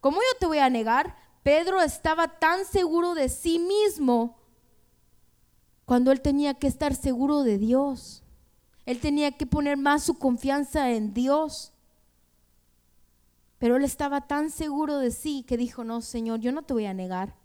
¿cómo 0.00 0.18
yo 0.18 0.38
te 0.38 0.46
voy 0.46 0.58
a 0.58 0.70
negar? 0.70 1.16
Pedro 1.42 1.80
estaba 1.80 2.38
tan 2.38 2.64
seguro 2.64 3.14
de 3.14 3.28
sí 3.28 3.58
mismo 3.58 4.36
cuando 5.84 6.10
él 6.10 6.20
tenía 6.20 6.54
que 6.54 6.66
estar 6.66 6.94
seguro 6.94 7.42
de 7.42 7.58
Dios. 7.58 8.24
Él 8.86 9.00
tenía 9.00 9.32
que 9.32 9.46
poner 9.46 9.76
más 9.76 10.04
su 10.04 10.18
confianza 10.18 10.90
en 10.92 11.12
Dios. 11.12 11.72
Pero 13.58 13.76
él 13.76 13.84
estaba 13.84 14.26
tan 14.26 14.50
seguro 14.50 14.98
de 14.98 15.10
sí 15.10 15.42
que 15.42 15.56
dijo, 15.56 15.84
no, 15.84 16.00
Señor, 16.00 16.40
yo 16.40 16.52
no 16.52 16.62
te 16.62 16.72
voy 16.72 16.86
a 16.86 16.94
negar. 16.94 17.36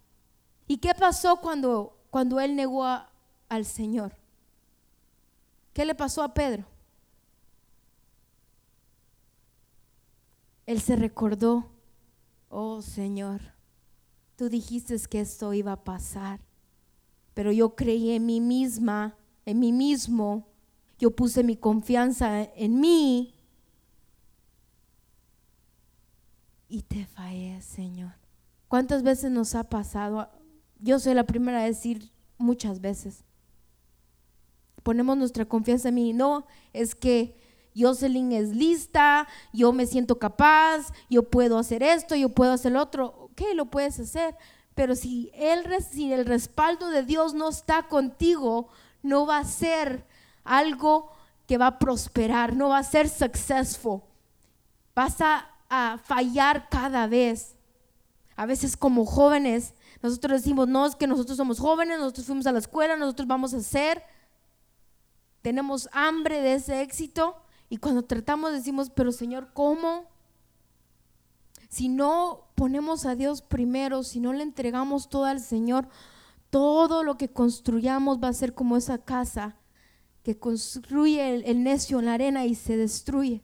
¿Y 0.67 0.77
qué 0.77 0.93
pasó 0.93 1.37
cuando, 1.37 1.99
cuando 2.09 2.39
él 2.39 2.55
negó 2.55 2.85
al 2.85 3.65
Señor? 3.65 4.15
¿Qué 5.73 5.83
le 5.83 5.95
pasó 5.95 6.23
a 6.23 6.33
Pedro? 6.33 6.65
él 10.71 10.79
se 10.79 10.95
recordó, 10.95 11.69
oh 12.47 12.81
Señor, 12.81 13.41
tú 14.37 14.47
dijiste 14.47 14.97
que 15.09 15.19
esto 15.19 15.53
iba 15.53 15.73
a 15.73 15.83
pasar, 15.83 16.39
pero 17.33 17.51
yo 17.51 17.75
creí 17.75 18.11
en 18.11 18.25
mí 18.25 18.39
misma, 18.39 19.17
en 19.45 19.59
mí 19.59 19.73
mismo, 19.73 20.47
yo 21.01 21.09
puse 21.09 21.43
mi 21.43 21.57
confianza 21.57 22.43
en 22.43 22.79
mí 22.79 23.33
y 26.69 26.83
te 26.83 27.07
fallé, 27.07 27.59
Señor. 27.63 28.11
¿Cuántas 28.67 29.01
veces 29.01 29.31
nos 29.31 29.55
ha 29.55 29.63
pasado? 29.63 30.29
Yo 30.79 30.99
soy 30.99 31.15
la 31.15 31.25
primera 31.25 31.61
a 31.61 31.65
decir 31.65 32.11
muchas 32.37 32.81
veces. 32.81 33.23
Ponemos 34.83 35.17
nuestra 35.17 35.45
confianza 35.45 35.89
en 35.89 35.95
mí. 35.95 36.13
No, 36.13 36.45
es 36.71 36.93
que 36.93 37.35
Jocelyn 37.75 38.31
es 38.33 38.49
lista, 38.49 39.27
yo 39.51 39.73
me 39.73 39.87
siento 39.87 40.19
capaz, 40.19 40.93
yo 41.09 41.23
puedo 41.23 41.57
hacer 41.57 41.81
esto, 41.81 42.15
yo 42.15 42.29
puedo 42.29 42.51
hacer 42.51 42.73
lo 42.73 42.81
otro. 42.83 43.07
Ok, 43.31 43.41
lo 43.55 43.71
puedes 43.71 43.99
hacer. 43.99 44.37
Pero 44.75 44.93
si 44.95 45.31
el, 45.33 45.65
si 45.83 46.13
el 46.13 46.27
respaldo 46.27 46.89
de 46.89 47.01
Dios 47.01 47.33
no 47.33 47.49
está 47.49 47.87
contigo, 47.87 48.69
no 49.01 49.25
va 49.25 49.39
a 49.39 49.45
ser 49.45 50.10
algo 50.43 51.11
que 51.47 51.57
va 51.57 51.67
a 51.67 51.79
prosperar, 51.79 52.55
no 52.55 52.69
va 52.69 52.79
a 52.79 52.83
ser 52.83 53.09
successful. 53.09 54.01
Vas 54.95 55.21
a 55.21 55.51
a 55.71 55.97
fallar 55.97 56.67
cada 56.69 57.07
vez. 57.07 57.55
A 58.35 58.45
veces 58.45 58.75
como 58.75 59.05
jóvenes, 59.05 59.73
nosotros 60.01 60.41
decimos, 60.41 60.67
no, 60.67 60.85
es 60.85 60.95
que 60.95 61.07
nosotros 61.07 61.37
somos 61.37 61.59
jóvenes, 61.59 61.97
nosotros 61.97 62.25
fuimos 62.27 62.45
a 62.45 62.51
la 62.51 62.59
escuela, 62.59 62.97
nosotros 62.97 63.27
vamos 63.27 63.53
a 63.53 63.57
hacer, 63.57 64.03
tenemos 65.41 65.89
hambre 65.93 66.41
de 66.41 66.55
ese 66.55 66.81
éxito 66.81 67.37
y 67.69 67.77
cuando 67.77 68.03
tratamos 68.03 68.51
decimos, 68.51 68.89
pero 68.89 69.13
Señor, 69.13 69.53
¿cómo? 69.53 70.09
Si 71.69 71.87
no 71.87 72.51
ponemos 72.55 73.05
a 73.05 73.15
Dios 73.15 73.41
primero, 73.41 74.03
si 74.03 74.19
no 74.19 74.33
le 74.33 74.43
entregamos 74.43 75.07
todo 75.07 75.23
al 75.23 75.39
Señor, 75.39 75.87
todo 76.49 77.03
lo 77.03 77.17
que 77.17 77.29
construyamos 77.29 78.21
va 78.21 78.27
a 78.27 78.33
ser 78.33 78.53
como 78.53 78.75
esa 78.75 78.97
casa 78.97 79.55
que 80.23 80.37
construye 80.37 81.43
el, 81.49 81.63
necio 81.63 81.99
en 81.99 82.05
la 82.05 82.13
arena 82.13 82.45
y 82.45 82.55
se 82.55 82.77
destruye. 82.77 83.41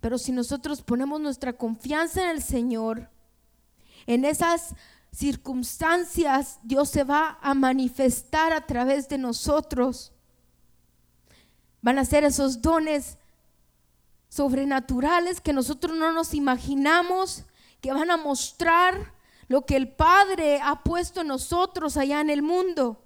Pero 0.00 0.18
si 0.18 0.32
nosotros 0.32 0.82
ponemos 0.82 1.20
nuestra 1.20 1.54
confianza 1.54 2.22
en 2.22 2.30
el 2.30 2.42
Señor, 2.42 3.08
en 4.06 4.24
esas 4.24 4.74
circunstancias 5.10 6.58
Dios 6.62 6.90
se 6.90 7.04
va 7.04 7.38
a 7.40 7.54
manifestar 7.54 8.52
a 8.52 8.66
través 8.66 9.08
de 9.08 9.16
nosotros. 9.16 10.12
Van 11.80 11.98
a 11.98 12.04
ser 12.04 12.24
esos 12.24 12.60
dones 12.60 13.18
sobrenaturales 14.28 15.40
que 15.40 15.52
nosotros 15.52 15.96
no 15.96 16.12
nos 16.12 16.34
imaginamos, 16.34 17.44
que 17.80 17.92
van 17.92 18.10
a 18.10 18.16
mostrar 18.16 19.14
lo 19.48 19.64
que 19.64 19.76
el 19.76 19.92
Padre 19.92 20.60
ha 20.62 20.82
puesto 20.82 21.20
en 21.20 21.28
nosotros 21.28 21.96
allá 21.96 22.20
en 22.20 22.30
el 22.30 22.42
mundo. 22.42 23.03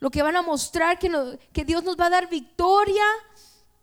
Lo 0.00 0.10
que 0.10 0.22
van 0.22 0.36
a 0.36 0.42
mostrar 0.42 0.98
que, 0.98 1.64
Dios 1.64 1.82
nos 1.82 1.96
va 1.96 2.06
a 2.06 2.10
dar 2.10 2.28
victoria 2.28 3.04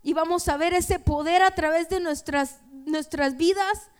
y 0.02 0.14
vamos 0.14 0.48
a 0.48 0.56
ver 0.56 0.72
ese 0.72 0.98
poder 0.98 1.42
a 1.42 1.50
través 1.50 1.88
de 1.88 2.00
nuestras, 2.00 2.60
nuestras 2.86 3.36
vidas, 3.36 3.90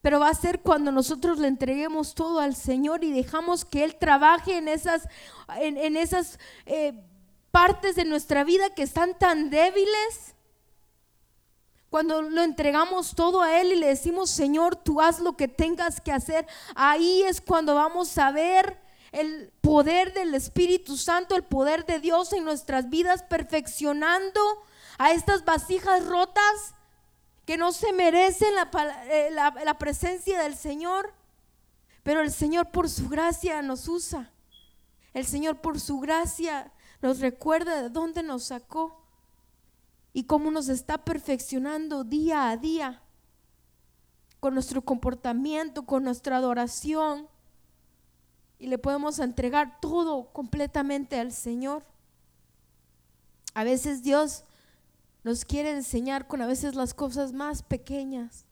pero 0.00 0.18
va 0.18 0.28
a 0.28 0.34
ser 0.34 0.60
cuando 0.60 0.90
nosotros 0.90 1.38
le 1.38 1.46
entreguemos 1.46 2.14
todo 2.14 2.40
al 2.40 2.56
Señor 2.56 3.04
y 3.04 3.12
dejamos 3.12 3.64
que 3.64 3.84
Él 3.84 3.96
trabaje 3.96 4.56
en 4.56 4.66
esas, 4.66 5.08
en, 5.60 5.96
esas 5.96 6.40
eh, 6.66 6.94
partes 7.52 7.94
de 7.94 8.04
nuestra 8.04 8.42
vida 8.42 8.70
que 8.70 8.82
están 8.82 9.16
tan 9.16 9.48
débiles. 9.48 10.34
Cuando 11.90 12.22
lo 12.22 12.42
entregamos 12.42 13.14
todo 13.14 13.42
a 13.42 13.60
Él 13.60 13.72
y 13.72 13.76
le 13.76 13.86
decimos, 13.86 14.30
Señor, 14.30 14.74
tú 14.74 15.00
haz 15.00 15.20
lo 15.20 15.36
que 15.36 15.46
tengas 15.46 16.00
que 16.00 16.10
hacer, 16.10 16.48
ahí 16.74 17.22
es 17.22 17.40
cuando 17.40 17.76
vamos 17.76 18.18
a 18.18 18.32
ver 18.32 18.81
el 19.12 19.52
poder 19.60 20.14
del 20.14 20.34
Espíritu 20.34 20.96
Santo, 20.96 21.36
el 21.36 21.44
poder 21.44 21.84
de 21.84 22.00
Dios 22.00 22.32
en 22.32 22.44
nuestras 22.44 22.88
vidas, 22.88 23.22
perfeccionando 23.22 24.40
a 24.98 25.12
estas 25.12 25.44
vasijas 25.44 26.06
rotas 26.06 26.74
que 27.44 27.56
no 27.56 27.72
se 27.72 27.92
merecen 27.92 28.54
eh, 29.10 29.30
la, 29.30 29.78
presencia 29.78 30.42
del 30.42 30.56
Señor. 30.56 31.12
Pero 32.02 32.20
el 32.20 32.32
Señor 32.32 32.70
por 32.70 32.88
su 32.88 33.08
gracia 33.08 33.62
nos 33.62 33.86
usa. 33.86 34.32
El 35.12 35.26
Señor 35.26 35.60
por 35.60 35.78
su 35.78 36.00
gracia 36.00 36.72
nos 37.00 37.20
recuerda 37.20 37.82
de 37.82 37.90
dónde 37.90 38.22
nos 38.22 38.44
sacó 38.44 39.04
y 40.12 40.24
cómo 40.24 40.50
nos 40.50 40.68
está 40.68 41.04
perfeccionando 41.04 42.04
día 42.04 42.50
a 42.50 42.56
día 42.56 43.02
con 44.40 44.54
nuestro 44.54 44.82
comportamiento, 44.82 45.84
con 45.84 46.04
nuestra 46.04 46.38
adoración. 46.38 47.28
Y 48.62 48.68
le 48.68 48.78
podemos 48.78 49.18
entregar 49.18 49.80
todo 49.80 50.32
completamente 50.32 51.18
al 51.18 51.32
Señor. 51.32 51.82
A 53.54 53.64
veces 53.64 54.04
Dios 54.04 54.44
nos 55.24 55.44
quiere 55.44 55.72
enseñar 55.72 56.28
con 56.28 56.40
a 56.42 56.46
veces 56.46 56.76
las 56.76 56.94
cosas 56.94 57.32
más 57.32 57.64
pequeñas. 57.64 58.46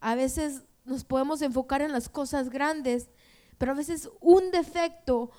A 0.00 0.14
veces 0.14 0.62
nos 0.86 1.04
podemos 1.04 1.42
enfocar 1.42 1.82
en 1.82 1.92
las 1.92 2.08
cosas 2.08 2.48
grandes, 2.48 3.10
pero 3.58 3.72
a 3.72 3.74
veces 3.74 4.08
un 4.22 4.50
defecto, 4.50 5.30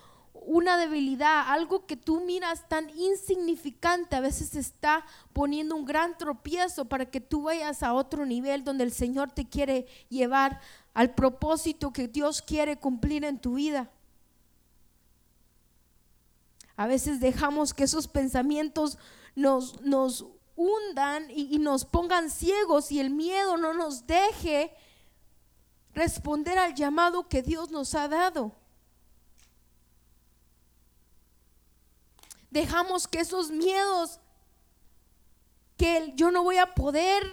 una 0.46 0.78
debilidad, 0.78 1.46
algo 1.48 1.86
que 1.86 1.98
tú 1.98 2.22
miras 2.22 2.68
tan 2.68 2.89
insignificante, 2.98 4.16
a 4.16 4.22
veces 4.22 4.56
está 4.56 5.06
poniendo 5.34 5.76
un 5.76 5.86
gran 5.86 6.18
tropiezo 6.18 6.86
para 6.86 7.06
que 7.06 7.22
tú 7.22 7.44
vayas 7.44 7.84
a 7.84 7.94
otro 7.94 8.26
nivel 8.26 8.64
donde 8.64 8.84
el 8.84 8.91
Señor 8.91 9.32
te 9.32 9.48
quiere 9.48 9.88
llevar 10.10 10.60
al 10.94 11.14
propósito 11.14 11.91
que 11.91 12.08
Dios 12.08 12.41
quiere 12.41 12.78
cumplir 12.78 13.26
en 13.26 13.39
tu 13.39 13.56
vida. 13.56 13.89
A 16.76 16.88
veces 16.88 17.20
dejamos 17.20 17.74
que 17.74 17.84
esos 17.84 18.08
pensamientos 18.08 18.98
nos, 19.36 19.82
nos 19.82 20.26
hundan 20.56 21.30
y, 21.30 21.56
y 21.56 21.60
nos 21.60 21.86
pongan 21.86 22.30
ciegos 22.30 22.91
y 22.91 23.00
el 23.00 23.10
miedo 23.10 23.58
no 23.58 23.74
nos 23.74 24.08
deje 24.08 24.74
responder 25.94 26.58
al 26.58 26.74
llamado 26.74 27.28
que 27.28 27.41
Dios 27.41 27.72
nos 27.72 27.94
ha 27.96 28.08
dado. 28.08 28.62
Dejamos 32.54 33.08
que 33.08 33.20
esos 33.20 33.49
miedos, 33.49 34.20
que 35.76 36.14
yo 36.16 36.30
no 36.30 36.43
voy 36.43 36.58
a 36.58 36.76
poder, 36.76 37.24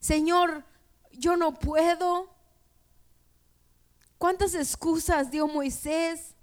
Señor, 0.00 0.66
yo 1.12 1.38
no 1.38 1.54
puedo. 1.54 2.28
¿Cuántas 4.18 4.54
excusas 4.54 5.30
dio 5.30 5.48
Moisés? 5.48 6.34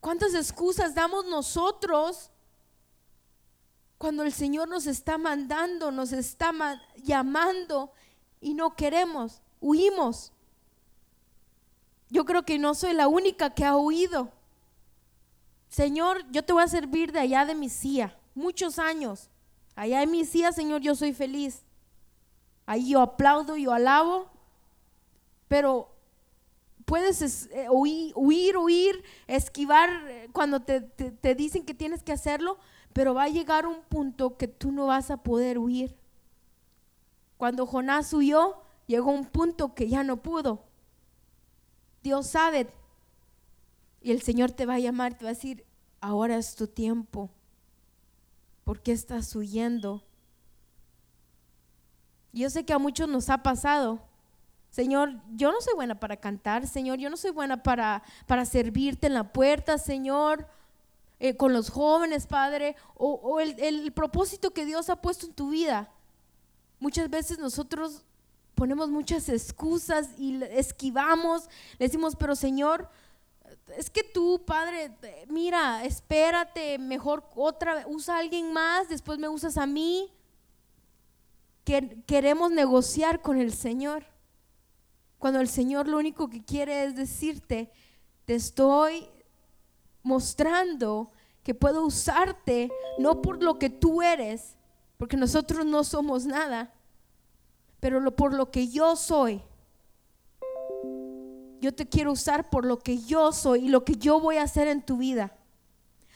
¿Cuántas 0.00 0.34
excusas 0.34 0.94
damos 0.94 1.24
nosotros 1.24 2.30
cuando 3.96 4.22
el 4.22 4.34
Señor 4.34 4.68
nos 4.68 4.86
está 4.86 5.16
mandando, 5.16 5.90
nos 5.90 6.12
está 6.12 6.52
llamando 6.98 7.90
y 8.38 8.52
no 8.52 8.76
queremos? 8.76 9.40
Huimos. 9.62 10.30
Yo 12.10 12.24
creo 12.24 12.44
que 12.44 12.58
no 12.58 12.74
soy 12.74 12.94
la 12.94 13.08
única 13.08 13.50
que 13.50 13.64
ha 13.64 13.76
huido. 13.76 14.30
Señor, 15.68 16.24
yo 16.30 16.44
te 16.44 16.52
voy 16.52 16.62
a 16.62 16.68
servir 16.68 17.12
de 17.12 17.20
allá 17.20 17.44
de 17.44 17.54
mi 17.54 17.68
silla, 17.68 18.18
muchos 18.34 18.78
años. 18.78 19.28
Allá 19.76 20.02
en 20.02 20.10
mi 20.10 20.24
silla, 20.24 20.50
Señor, 20.52 20.80
yo 20.80 20.94
soy 20.94 21.12
feliz. 21.12 21.62
Ahí 22.66 22.90
yo 22.90 23.00
aplaudo, 23.00 23.56
yo 23.56 23.72
alabo, 23.72 24.30
pero 25.46 25.94
puedes 26.84 27.48
eh, 27.52 27.68
huir, 27.70 28.56
huir, 28.56 29.04
esquivar 29.26 29.90
eh, 30.08 30.28
cuando 30.32 30.60
te, 30.60 30.80
te 30.80 31.34
dicen 31.34 31.64
que 31.64 31.74
tienes 31.74 32.02
que 32.02 32.12
hacerlo, 32.12 32.58
pero 32.92 33.14
va 33.14 33.24
a 33.24 33.28
llegar 33.28 33.66
un 33.66 33.82
punto 33.82 34.36
que 34.36 34.48
tú 34.48 34.72
no 34.72 34.86
vas 34.86 35.10
a 35.10 35.18
poder 35.18 35.58
huir. 35.58 35.96
Cuando 37.36 37.66
Jonás 37.66 38.12
huyó, 38.12 38.56
llegó 38.86 39.12
un 39.12 39.26
punto 39.26 39.74
que 39.74 39.88
ya 39.88 40.02
no 40.02 40.16
pudo. 40.16 40.67
Dios 42.02 42.26
sabe. 42.28 42.68
Y 44.00 44.12
el 44.12 44.22
Señor 44.22 44.52
te 44.52 44.66
va 44.66 44.74
a 44.74 44.78
llamar, 44.78 45.14
te 45.14 45.24
va 45.24 45.30
a 45.30 45.34
decir, 45.34 45.64
ahora 46.00 46.36
es 46.36 46.54
tu 46.54 46.66
tiempo. 46.66 47.30
¿Por 48.64 48.80
qué 48.80 48.92
estás 48.92 49.34
huyendo? 49.34 50.04
Yo 52.32 52.50
sé 52.50 52.64
que 52.64 52.72
a 52.72 52.78
muchos 52.78 53.08
nos 53.08 53.30
ha 53.30 53.42
pasado 53.42 54.08
Señor, 54.70 55.14
yo 55.34 55.50
no 55.50 55.60
soy 55.60 55.74
buena 55.74 55.98
para 55.98 56.16
cantar, 56.18 56.66
Señor, 56.66 56.98
yo 56.98 57.08
no 57.10 57.16
soy 57.16 57.30
buena 57.30 57.62
para, 57.62 58.02
para 58.26 58.44
servirte 58.44 59.06
en 59.06 59.14
la 59.14 59.32
puerta, 59.32 59.78
Señor, 59.78 60.46
eh, 61.18 61.36
con 61.36 61.52
los 61.52 61.70
jóvenes, 61.70 62.26
Padre, 62.26 62.76
o, 62.94 63.40
el, 63.40 63.58
el 63.58 63.92
propósito 63.92 64.52
que 64.52 64.66
Dios 64.66 64.90
ha 64.90 65.00
puesto 65.00 65.26
en 65.26 65.32
tu 65.32 65.50
vida. 65.50 65.90
Muchas 66.80 67.08
veces 67.08 67.38
nosotros 67.38 68.04
ponemos 68.58 68.90
muchas 68.90 69.28
excusas 69.28 70.08
y 70.18 70.42
esquivamos, 70.50 71.48
le 71.78 71.86
decimos, 71.86 72.16
pero 72.16 72.34
Señor, 72.34 72.90
es 73.76 73.88
que 73.88 74.02
tú, 74.02 74.42
Padre, 74.44 74.90
mira, 75.28 75.84
espérate, 75.84 76.76
mejor 76.76 77.24
otra 77.36 77.76
vez, 77.76 77.84
usa 77.88 78.16
a 78.16 78.18
alguien 78.18 78.52
más, 78.52 78.88
después 78.88 79.16
me 79.20 79.28
usas 79.28 79.56
a 79.58 79.66
mí. 79.66 80.12
Que 81.62 82.02
queremos 82.04 82.50
negociar 82.50 83.22
con 83.22 83.38
el 83.38 83.52
Señor. 83.52 84.04
Cuando 85.20 85.40
el 85.40 85.48
Señor 85.48 85.86
lo 85.86 85.96
único 85.96 86.28
que 86.28 86.44
quiere 86.44 86.82
es 86.82 86.96
decirte, 86.96 87.70
te 88.24 88.34
estoy 88.34 89.08
mostrando 90.02 91.12
que 91.44 91.54
puedo 91.54 91.84
usarte 91.86 92.72
no 92.98 93.22
por 93.22 93.40
lo 93.40 93.56
que 93.60 93.70
tú 93.70 94.02
eres, 94.02 94.56
porque 94.96 95.16
nosotros 95.16 95.64
no 95.64 95.84
somos 95.84 96.26
nada, 96.26 96.74
pero 97.80 98.00
lo, 98.00 98.16
por 98.16 98.34
lo 98.34 98.50
que 98.50 98.68
yo 98.68 98.96
soy. 98.96 99.42
Yo 101.60 101.74
te 101.74 101.88
quiero 101.88 102.12
usar 102.12 102.50
por 102.50 102.64
lo 102.64 102.78
que 102.78 102.98
yo 102.98 103.32
soy 103.32 103.66
y 103.66 103.68
lo 103.68 103.84
que 103.84 103.96
yo 103.96 104.20
voy 104.20 104.36
a 104.36 104.44
hacer 104.44 104.68
en 104.68 104.82
tu 104.82 104.98
vida. 104.98 105.36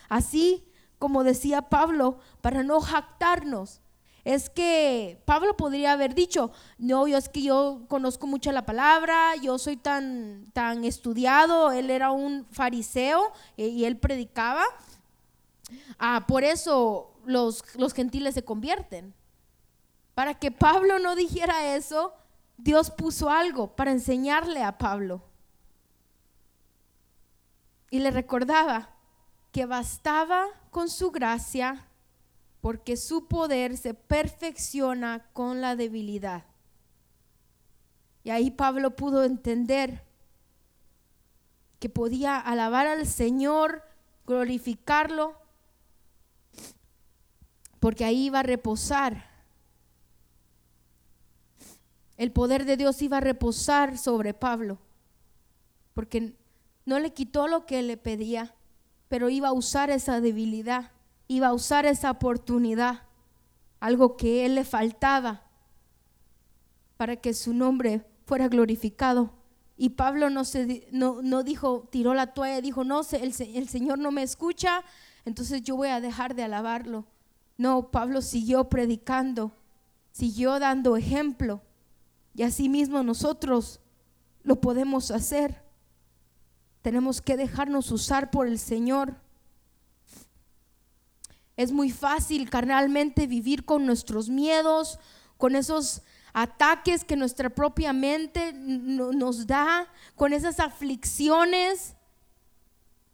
Así 0.09 0.65
como 1.03 1.25
decía 1.25 1.63
Pablo, 1.63 2.19
para 2.43 2.63
no 2.63 2.81
jactarnos. 2.81 3.81
Es 4.25 4.49
que 4.49 5.21
Pablo 5.25 5.57
podría 5.57 5.95
haber 5.95 6.15
dicho, 6.15 6.53
no, 6.79 7.09
yo 7.09 7.19
es 7.19 7.29
que 7.29 7.43
yo 7.43 7.87
conozco 7.89 8.29
mucho 8.29 8.53
la 8.53 8.65
palabra, 8.65 9.35
yo 9.35 9.59
soy 9.59 9.77
tan, 9.77 10.47
tan 10.53 10.85
estudiado, 10.85 11.73
él 11.73 11.91
era 11.91 12.13
un 12.13 12.47
fariseo 12.53 13.33
eh, 13.57 13.67
y 13.67 13.85
él 13.85 13.97
predicaba. 13.97 14.63
Ah, 15.99 16.25
por 16.29 16.45
eso 16.45 17.15
los, 17.25 17.65
los 17.75 17.95
gentiles 17.95 18.35
se 18.35 18.45
convierten. 18.45 19.13
Para 20.15 20.35
que 20.35 20.51
Pablo 20.51 20.99
no 20.99 21.17
dijera 21.17 21.75
eso, 21.75 22.15
Dios 22.57 22.91
puso 22.91 23.31
algo 23.31 23.75
para 23.75 23.91
enseñarle 23.91 24.63
a 24.63 24.79
Pablo 24.79 25.23
y 27.91 27.99
le 27.99 28.11
recordaba 28.11 28.91
que 29.53 29.67
bastaba 29.67 30.47
con 30.71 30.89
su 30.89 31.11
gracia 31.11 31.87
porque 32.63 32.97
su 32.97 33.27
poder 33.27 33.77
se 33.77 33.93
perfecciona 33.93 35.27
con 35.33 35.61
la 35.61 35.77
debilidad. 35.77 36.45
Y 38.25 38.31
ahí 38.31 38.51
Pablo 38.51 38.97
pudo 38.97 39.25
entender 39.25 40.07
que 41.81 41.89
podía 41.89 42.39
alabar 42.39 42.87
al 42.87 43.07
Señor, 43.07 43.83
glorificarlo, 44.27 45.37
porque 47.81 48.05
ahí 48.05 48.27
iba 48.27 48.39
a 48.39 48.45
reposar. 48.45 49.32
El 52.23 52.31
poder 52.31 52.67
de 52.67 52.77
Dios 52.77 53.03
iba 53.03 53.17
a 53.17 53.21
reposar 53.21 53.99
sobre 53.99 54.33
Pablo, 54.33 54.79
porque 55.93 56.37
no 56.87 57.01
le 57.01 57.13
quitó 57.13 57.49
lo 57.49 57.67
que 57.67 57.83
le 57.83 57.97
pedía, 57.97 58.55
pero 59.09 59.29
iba 59.29 59.49
a 59.49 59.53
usar 59.53 59.91
esa 59.91 60.21
debilidad, 60.21 60.93
iba 61.27 61.49
a 61.49 61.53
usar 61.53 61.85
esa 61.85 62.13
oportunidad, 62.13 63.03
algo 63.81 64.17
que 64.17 64.47
él 64.47 64.55
le 64.55 64.63
faltaba, 64.63 65.43
para 66.97 67.17
que 67.17 67.35
su 67.35 67.55
nombre 67.55 68.07
fuera 68.25 68.47
glorificado. 68.47 69.33
Y 69.77 69.89
Pablo 69.89 70.31
no, 70.31 70.45
se, 70.45 70.87
no, 70.93 71.43
dijo, 71.43 71.89
tiró 71.91 72.15
la 72.15 72.35
toalla, 72.35 72.61
dijo, 72.61 72.85
no, 72.85 73.01
el 73.11 73.69
Señor 73.69 73.99
no 73.99 74.13
me 74.13 74.23
escucha, 74.23 74.85
entonces 75.25 75.63
yo 75.63 75.75
voy 75.75 75.89
a 75.89 76.01
dejar 76.01 76.37
de 76.37 76.45
alabarlo. 76.45 77.05
No, 77.59 77.91
Pablo 77.91 78.23
siguió 78.23 78.69
predicando, 78.69 79.51
siguió 80.13 80.61
dando 80.61 80.97
ejemplo. 80.97 81.63
Y 82.35 82.43
así 82.43 82.69
mismo 82.69 83.03
nosotros 83.03 83.81
lo 84.43 84.61
podemos 84.61 85.11
hacer. 85.11 85.63
Tenemos 86.83 87.21
que 87.21 87.37
dejarnos 87.37 87.91
usar 87.91 88.31
por 88.31 88.47
el 88.47 88.59
Señor. 88.59 89.15
Es 91.57 91.71
muy 91.71 91.91
fácil 91.91 92.51
carnalmente 92.51 93.27
vivir 93.27 93.65
con 93.65 93.87
nuestros 93.87 94.29
miedos, 94.29 94.99
con 95.37 95.55
esos 95.55 96.03
ataques 96.33 97.05
que 97.05 97.17
nuestra 97.17 97.51
propia 97.51 97.93
mente 97.93 98.53
nos 98.55 99.47
da, 99.47 99.87
con 100.17 100.33
esas 100.33 100.61
aflicciones. 100.61 101.95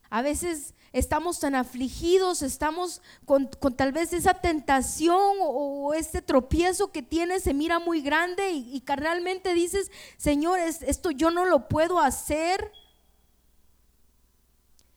A 0.09 0.23
veces 0.23 0.75
estamos 0.93 1.41
tan 1.41 1.55
afligidos, 1.55 2.43
estamos 2.43 3.03
con, 3.25 3.49
tal 3.77 3.93
vez 3.93 4.13
esa 4.13 4.35
tentación 4.35 5.37
o, 5.41 5.95
ese 5.95 6.23
tropiezo 6.23 6.93
que 6.93 7.03
tienes 7.03 7.43
se 7.43 7.55
mira 7.55 7.79
muy 7.79 8.01
grande 8.01 8.51
y, 8.51 8.75
y 8.75 8.81
carnalmente 8.81 9.55
dices, 9.55 9.91
Señor, 10.17 10.59
esto 10.59 11.11
yo 11.11 11.31
no 11.31 11.45
lo 11.45 11.69
puedo 11.69 11.99
hacer. 12.01 12.73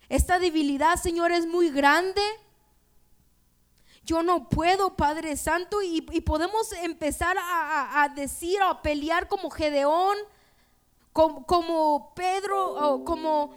Esta 0.10 0.40
debilidad, 0.40 0.98
Señor, 0.98 1.32
es 1.32 1.48
muy 1.48 1.70
grande. 1.70 2.22
Yo 4.04 4.24
no 4.24 4.50
puedo, 4.50 4.96
Padre 4.96 5.38
Santo, 5.38 5.82
y, 5.82 6.02
podemos 6.02 6.74
empezar 6.74 7.38
a, 7.40 8.12
decir 8.16 8.62
o 8.62 8.66
a 8.66 8.82
pelear 8.82 9.28
como 9.28 9.50
Gedeón, 9.50 10.18
como, 11.14 12.14
Pedro, 12.16 12.74
o 12.74 13.06
como 13.06 13.56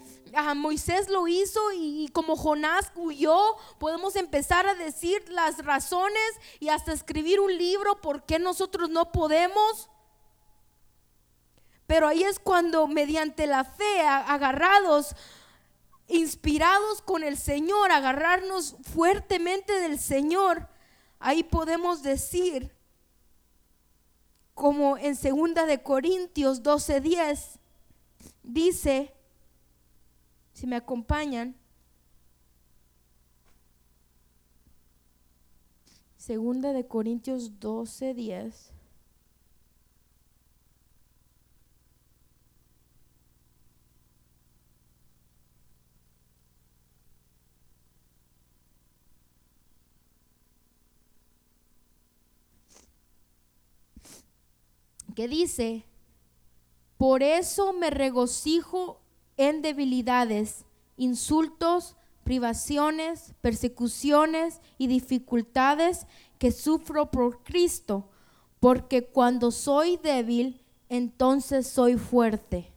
Moisés 0.54 1.08
lo 1.08 1.28
hizo 1.28 1.72
y, 1.72 2.04
y, 2.04 2.08
como 2.08 2.36
Jonás 2.36 2.92
huyó, 2.94 3.56
podemos 3.78 4.16
empezar 4.16 4.66
a 4.66 4.74
decir 4.74 5.22
las 5.28 5.64
razones 5.64 6.30
y 6.60 6.68
hasta 6.68 6.92
escribir 6.92 7.40
un 7.40 7.56
libro 7.56 8.00
por 8.00 8.24
qué 8.24 8.38
nosotros 8.38 8.90
no 8.90 9.12
podemos. 9.12 9.88
Pero 11.86 12.08
ahí 12.08 12.24
es 12.24 12.38
cuando 12.38 12.86
mediante 12.86 13.46
la 13.46 13.64
fe, 13.64 14.00
agarrados 14.00 15.14
inspirados 16.08 17.02
con 17.02 17.22
el 17.22 17.36
Señor, 17.38 17.90
agarrarnos 17.90 18.76
fuertemente 18.82 19.72
del 19.80 19.98
Señor, 19.98 20.68
ahí 21.18 21.42
podemos 21.42 22.02
decir, 22.02 22.74
como 24.54 24.96
en 24.98 25.16
segunda 25.16 25.66
de 25.66 25.82
Corintios 25.82 26.62
12:10 26.62 27.58
dice, 28.42 29.14
si 30.54 30.66
me 30.66 30.76
acompañan, 30.76 31.56
segunda 36.16 36.72
de 36.72 36.86
Corintios 36.86 37.60
12:10 37.60 38.72
que 55.14 55.28
dice, 55.28 55.84
por 56.96 57.22
eso 57.22 57.72
me 57.72 57.90
regocijo 57.90 59.03
en 59.36 59.62
debilidades, 59.62 60.64
insultos, 60.96 61.96
privaciones, 62.24 63.34
persecuciones 63.40 64.60
y 64.78 64.86
dificultades 64.86 66.06
que 66.38 66.50
sufro 66.52 67.10
por 67.10 67.42
Cristo, 67.42 68.08
porque 68.60 69.06
cuando 69.06 69.50
soy 69.50 69.98
débil, 69.98 70.60
entonces 70.88 71.66
soy 71.66 71.96
fuerte. 71.96 72.72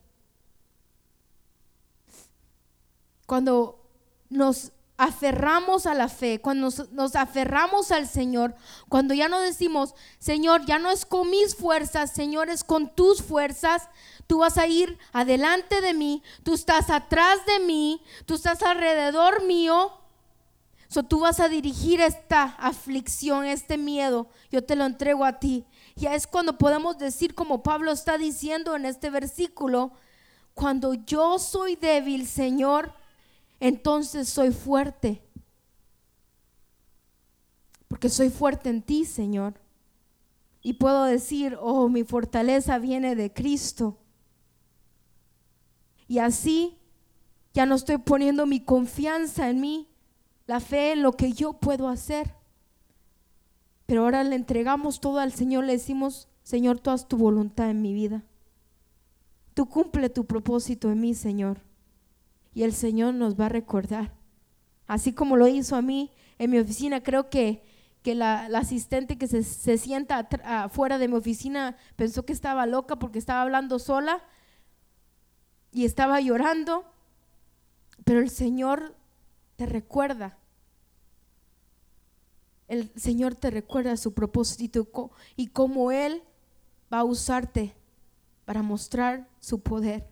Cuando 3.25 3.85
nos 4.29 4.71
aferramos 4.97 5.85
a 5.85 5.93
la 5.93 6.09
fe, 6.09 6.41
cuando 6.41 6.69
nos, 6.91 7.15
aferramos 7.15 7.91
al 7.91 8.07
Señor, 8.07 8.55
cuando 8.89 9.13
ya 9.13 9.29
no 9.29 9.39
decimos, 9.39 9.93
Señor, 10.17 10.65
ya 10.65 10.79
no 10.79 10.89
es 10.89 11.05
con 11.05 11.29
mis 11.29 11.55
fuerzas, 11.55 12.11
Señor, 12.11 12.49
es 12.49 12.63
con 12.63 12.93
tus 12.95 13.21
fuerzas, 13.21 13.89
tú 14.25 14.39
vas 14.39 14.57
a 14.57 14.65
ir 14.65 14.97
adelante 15.13 15.81
de 15.81 15.93
mí, 15.93 16.23
tú 16.43 16.55
estás 16.55 16.89
atrás 16.89 17.39
de 17.45 17.59
mí, 17.59 18.01
tú 18.25 18.35
estás 18.35 18.63
alrededor 18.63 19.43
mío. 19.45 19.93
So, 20.89 21.03
tú 21.03 21.19
vas 21.19 21.41
a 21.41 21.49
dirigir 21.49 21.99
esta 21.99 22.43
aflicción, 22.43 23.43
este 23.43 23.77
miedo, 23.77 24.29
yo 24.49 24.63
te 24.63 24.77
lo 24.77 24.85
entrego 24.85 25.25
a 25.25 25.37
ti. 25.37 25.65
Ya 25.97 26.15
es 26.15 26.27
cuando 26.27 26.57
podemos 26.57 26.97
decir, 26.97 27.35
como 27.35 27.61
Pablo 27.61 27.91
está 27.91 28.17
diciendo 28.17 28.73
en 28.73 28.85
este 28.85 29.09
versículo, 29.09 29.91
cuando 30.53 30.93
yo 30.93 31.39
soy 31.39 31.75
débil, 31.75 32.25
Señor, 32.25 32.93
entonces 33.59 34.29
soy 34.29 34.51
fuerte. 34.51 35.21
Porque 37.87 38.09
soy 38.09 38.29
fuerte 38.29 38.69
en 38.69 38.81
ti, 38.81 39.05
Señor. 39.05 39.59
Y 40.61 40.73
puedo 40.73 41.05
decir, 41.05 41.57
oh, 41.61 41.87
mi 41.87 42.03
fortaleza 42.03 42.77
viene 42.79 43.15
de 43.15 43.31
Cristo. 43.31 43.97
Y 46.07 46.19
así 46.19 46.77
ya 47.53 47.65
no 47.65 47.75
estoy 47.75 47.97
poniendo 47.97 48.45
mi 48.45 48.59
confianza 48.59 49.49
en 49.49 49.61
mí, 49.61 49.87
la 50.45 50.59
fe 50.59 50.93
en 50.93 51.01
lo 51.01 51.13
que 51.13 51.33
yo 51.33 51.53
puedo 51.53 51.87
hacer. 51.87 52.35
Pero 53.85 54.03
ahora 54.03 54.23
le 54.23 54.35
entregamos 54.35 54.99
todo 54.99 55.19
al 55.19 55.31
Señor, 55.31 55.63
le 55.63 55.73
decimos, 55.73 56.27
Señor, 56.43 56.79
tú 56.79 56.91
haz 56.91 57.07
tu 57.07 57.17
voluntad 57.17 57.69
en 57.69 57.81
mi 57.81 57.93
vida. 57.93 58.23
Tú 59.53 59.67
cumple 59.67 60.09
tu 60.09 60.25
propósito 60.25 60.91
en 60.91 60.99
mí, 60.99 61.13
Señor. 61.13 61.66
Y 62.57 62.63
el 62.63 62.73
Señor 62.73 63.13
nos 63.13 63.39
va 63.39 63.45
a 63.45 63.49
recordar. 63.49 64.15
Así 64.87 65.13
como 65.13 65.37
lo 65.37 65.47
hizo 65.47 65.75
a 65.75 65.83
mí 65.83 66.11
en 66.39 66.49
mi 66.49 66.57
oficina, 66.57 67.03
creo 67.03 67.29
que, 67.29 67.63
que 68.01 68.15
la, 68.15 68.45
asistente 68.45 69.19
que 69.19 69.27
se, 69.27 69.43
se 69.43 69.77
sienta 69.77 70.27
afuera 70.43 70.97
de 70.97 71.07
mi 71.07 71.13
oficina 71.13 71.77
pensó 71.95 72.25
que 72.25 72.33
estaba 72.33 72.65
loca 72.65 72.97
porque 72.97 73.19
estaba 73.19 73.43
hablando 73.43 73.77
sola 73.77 74.23
y 75.71 75.85
estaba 75.85 76.19
llorando, 76.19 76.83
pero 78.03 78.21
el 78.21 78.31
Señor 78.31 78.95
te 79.55 79.67
recuerda. 79.67 80.39
El 82.67 82.91
Señor 82.95 83.35
te 83.35 83.51
recuerda 83.51 83.95
su 83.97 84.15
propósito 84.15 84.89
y 85.35 85.49
cómo 85.49 85.91
Él 85.91 86.23
va 86.91 87.01
a 87.01 87.03
usarte 87.03 87.75
para 88.45 88.63
mostrar 88.63 89.29
su 89.39 89.61
poder, 89.61 90.09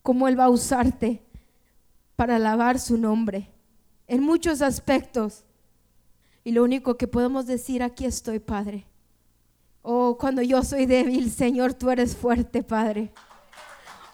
cómo 0.00 0.28
Él 0.28 0.40
va 0.40 0.44
a 0.44 0.48
usarte 0.48 1.23
para 2.16 2.36
alabar 2.36 2.78
su 2.78 2.96
nombre 2.96 3.50
en 4.06 4.22
muchos 4.22 4.62
aspectos. 4.62 5.44
Y 6.44 6.52
lo 6.52 6.62
único 6.62 6.96
que 6.96 7.08
podemos 7.08 7.46
decir, 7.46 7.82
aquí 7.82 8.04
estoy, 8.04 8.38
Padre. 8.38 8.86
Oh, 9.82 10.16
cuando 10.18 10.42
yo 10.42 10.62
soy 10.62 10.86
débil, 10.86 11.30
Señor, 11.30 11.74
tú 11.74 11.90
eres 11.90 12.16
fuerte, 12.16 12.62
Padre. 12.62 13.12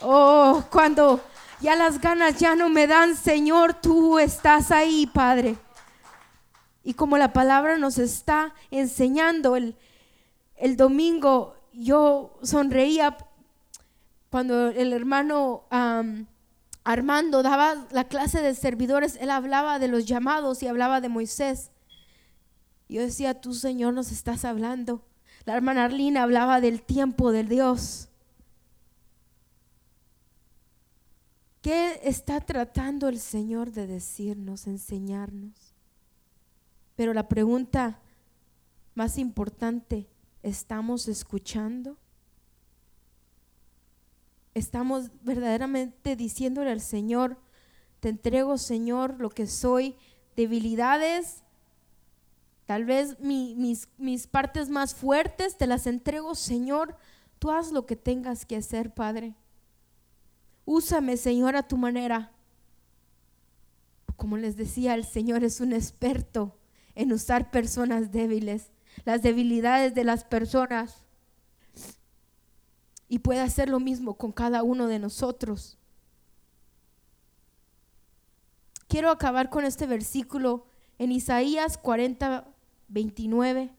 Oh, 0.01 0.64
cuando 0.70 1.20
ya 1.61 1.76
las 1.76 2.01
ganas 2.01 2.38
ya 2.38 2.55
no 2.55 2.68
me 2.68 2.86
dan, 2.86 3.16
Señor, 3.16 3.74
tú 3.74 4.18
estás 4.18 4.70
ahí, 4.70 5.07
Padre. 5.07 5.57
Y 6.82 6.94
como 6.94 7.18
la 7.18 7.32
palabra 7.32 7.76
nos 7.78 7.98
está 7.98 8.55
enseñando, 8.70 9.57
el, 9.57 9.76
el 10.57 10.76
domingo 10.76 11.55
yo 11.72 12.38
sonreía 12.42 13.16
cuando 14.30 14.68
el 14.68 14.92
hermano 14.92 15.64
Armando 16.85 17.43
daba 17.43 17.87
la 17.91 18.05
clase 18.05 18.41
de 18.41 18.55
servidores, 18.55 19.16
él 19.20 19.31
hablaba 19.31 19.78
de 19.78 19.89
los 19.89 20.07
llamados 20.07 20.62
y 20.62 20.66
hablaba 20.66 21.01
de 21.01 21.09
Moisés. 21.09 21.70
Yo 22.89 23.03
decía, 23.03 23.41
tú 23.41 23.55
Señor 23.55 23.95
nos 23.95 24.11
estás 24.11 24.45
hablando. 24.45 25.05
La 25.45 25.55
hermana 25.55 25.85
Arlina 25.85 26.22
hablaba 26.22 26.61
del 26.61 26.83
tiempo 26.83 27.33
de 27.33 27.45
Dios. 27.45 28.09
¿Qué 31.62 32.01
está 32.03 32.41
tratando 32.41 33.09
el 33.09 33.18
Señor 33.18 33.70
de 33.70 33.87
decirnos, 33.87 34.66
enseñarnos? 34.66 35.74
Pero 36.97 37.12
la 37.12 37.28
pregunta 37.28 38.01
más 38.95 39.18
importante, 39.18 40.09
¿estamos 40.43 41.07
escuchando? 41.09 41.99
¿Estamos 44.61 45.11
verdaderamente 45.22 46.16
diciéndole 46.16 46.70
al 46.70 46.82
Señor, 46.82 47.38
te 47.98 48.11
entrego 48.11 48.58
Señor 48.58 49.18
lo 49.18 49.30
que 49.30 49.46
soy, 49.46 49.96
debilidades, 50.36 51.44
tal 52.66 52.84
vez 52.84 53.18
mis, 53.20 53.88
mis 53.96 54.26
partes 54.26 54.68
más 54.68 54.94
fuertes, 54.94 55.56
te 55.56 55.66
las 55.66 55.86
entrego 55.86 56.34
Señor, 56.34 56.94
tú 57.38 57.50
haz 57.50 57.72
lo 57.72 57.86
que 57.86 57.96
tengas 57.96 58.44
que 58.44 58.56
hacer, 58.56 58.92
Padre. 58.92 59.34
Úsame, 60.66 61.16
Señor, 61.16 61.56
a 61.56 61.66
tu 61.66 61.78
manera. 61.78 62.30
Como 64.14 64.36
les 64.36 64.58
decía, 64.58 64.92
el 64.92 65.06
Señor 65.06 65.42
es 65.42 65.62
un 65.62 65.72
experto 65.72 66.54
en 66.94 67.14
usar 67.14 67.50
personas 67.50 68.12
débiles, 68.12 68.72
las 69.06 69.22
debilidades 69.22 69.94
de 69.94 70.04
las 70.04 70.24
personas. 70.24 71.02
Y 73.11 73.18
puede 73.18 73.40
hacer 73.40 73.68
lo 73.68 73.80
mismo 73.80 74.14
con 74.14 74.32
cada 74.32 74.62
uno 74.62 74.86
de 74.86 74.98
nosotros. 74.98 75.76
Quiero 78.88 79.11
acabar 79.11 79.50
con 79.50 79.64
este 79.64 79.86
versículo 79.86 80.64
en 80.98 81.12
Isaías 81.12 81.76
40, 81.76 82.46
29. 82.88 83.70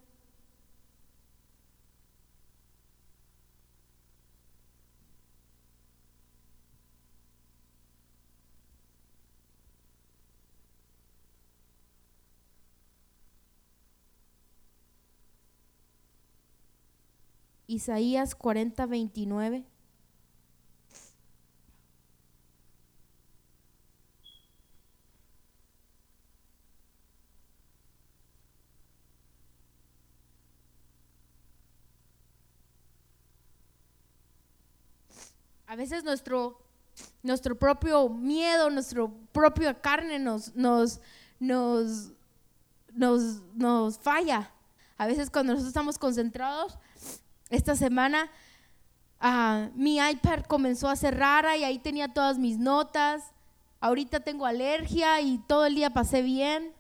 Isaías 17.72 18.36
40, 18.36 18.86
29. 18.86 19.64
A 35.66 35.76
veces 35.78 36.04
nuestro, 36.04 36.60
nuestro 37.24 37.58
propio 37.58 38.10
miedo, 38.10 38.70
nuestra 38.70 39.08
propia 39.32 39.74
carne 39.80 40.20
nos, 40.20 40.54
nos, 40.56 41.00
nos, 41.40 42.12
nos, 42.92 43.42
nos 43.56 43.98
falla. 43.98 44.52
A 44.98 45.08
veces 45.08 45.30
cuando 45.30 45.54
nosotros 45.54 45.70
estamos 45.70 45.98
concentrados, 45.98 46.78
esta 47.52 47.76
semana 47.76 48.32
ah, 49.20 49.70
mi 49.76 49.98
iPad 49.98 50.46
comenzó 50.46 50.90
a 50.90 50.96
ser 50.96 51.18
rara 51.18 51.56
y 51.56 51.64
ahí 51.64 51.78
tenía 51.78 52.14
todas 52.14 52.40
mis 52.40 52.58
notas. 52.58 53.24
Ahorita 53.80 54.20
tengo 54.22 54.46
alergia 54.46 55.22
y 55.22 55.38
todo 55.48 55.66
el 55.66 55.76
día 55.76 55.92
pasé 55.92 56.22
bien. 56.22 56.74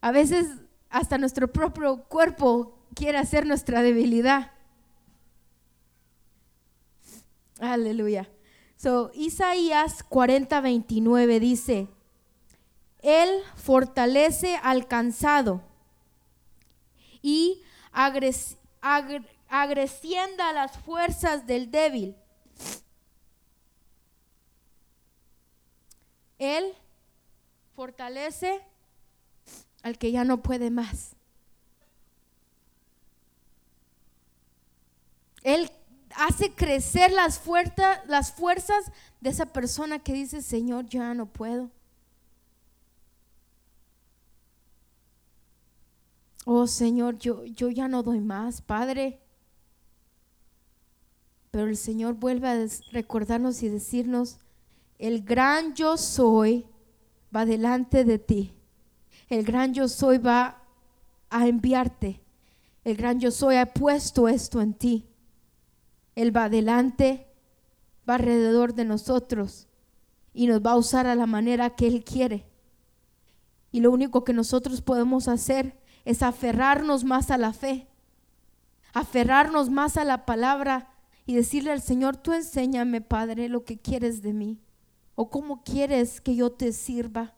A 0.00 0.12
veces 0.12 0.46
hasta 0.90 1.18
nuestro 1.18 1.52
propio 1.52 2.04
cuerpo 2.04 2.78
quiere 2.94 3.18
hacer 3.18 3.46
nuestra 3.46 3.82
debilidad. 3.82 4.52
Aleluya. 7.58 8.28
So, 8.76 9.10
Isaías 9.14 10.02
40, 10.02 10.60
29 10.60 11.40
dice, 11.40 11.88
Él 13.00 13.30
fortalece 13.54 14.56
al 14.62 14.86
cansado 14.86 15.62
y 17.22 17.62
agres, 17.92 18.58
agresienda 19.48 20.52
las 20.52 20.76
fuerzas 20.78 21.46
del 21.46 21.70
débil. 21.70 22.16
Él 26.38 26.74
fortalece 27.74 28.60
al 29.82 29.98
que 29.98 30.12
ya 30.12 30.24
no 30.24 30.42
puede 30.42 30.70
más. 30.70 31.14
Él 35.42 35.70
hace 36.16 36.52
crecer 36.52 37.12
las, 37.12 37.40
las 38.08 38.32
fuerzas 38.32 38.90
de 39.20 39.30
esa 39.30 39.46
persona 39.46 39.98
que 39.98 40.12
dice, 40.12 40.42
Señor, 40.42 40.86
ya 40.86 41.14
no 41.14 41.26
puedo. 41.26 41.70
Oh 46.44 46.66
Señor, 46.66 47.18
yo, 47.18 47.44
yo 47.44 47.70
ya 47.70 47.88
no 47.88 48.02
doy 48.02 48.20
más, 48.20 48.62
Padre. 48.62 49.20
Pero 51.56 51.68
el 51.68 51.78
Señor 51.78 52.16
vuelve 52.16 52.48
a 52.48 52.66
recordarnos 52.92 53.62
y 53.62 53.70
decirnos, 53.70 54.36
el 54.98 55.24
gran 55.24 55.74
yo 55.74 55.96
soy 55.96 56.66
va 57.34 57.46
delante 57.46 58.04
de 58.04 58.18
ti. 58.18 58.52
El 59.30 59.42
gran 59.42 59.72
yo 59.72 59.88
soy 59.88 60.18
va 60.18 60.62
a 61.30 61.48
enviarte. 61.48 62.20
El 62.84 62.98
gran 62.98 63.20
yo 63.20 63.30
soy 63.30 63.56
ha 63.56 63.72
puesto 63.72 64.28
esto 64.28 64.60
en 64.60 64.74
ti. 64.74 65.06
Él 66.14 66.36
va 66.36 66.44
adelante, 66.44 67.26
va 68.06 68.16
alrededor 68.16 68.74
de 68.74 68.84
nosotros 68.84 69.66
y 70.34 70.48
nos 70.48 70.60
va 70.60 70.72
a 70.72 70.76
usar 70.76 71.06
a 71.06 71.14
la 71.14 71.24
manera 71.24 71.70
que 71.70 71.86
Él 71.86 72.04
quiere. 72.04 72.44
Y 73.72 73.80
lo 73.80 73.90
único 73.90 74.24
que 74.24 74.34
nosotros 74.34 74.82
podemos 74.82 75.26
hacer 75.26 75.80
es 76.04 76.22
aferrarnos 76.22 77.02
más 77.02 77.30
a 77.30 77.38
la 77.38 77.54
fe, 77.54 77.88
aferrarnos 78.92 79.70
más 79.70 79.96
a 79.96 80.04
la 80.04 80.26
palabra 80.26 80.92
y 81.26 81.34
decirle 81.34 81.72
al 81.72 81.82
Señor, 81.82 82.16
tú 82.16 82.32
enséñame, 82.32 83.00
Padre, 83.00 83.48
lo 83.48 83.64
que 83.64 83.78
quieres 83.78 84.22
de 84.22 84.32
mí 84.32 84.60
o 85.16 85.28
cómo 85.28 85.64
quieres 85.64 86.20
que 86.20 86.36
yo 86.36 86.52
te 86.52 86.72
sirva. 86.72 87.34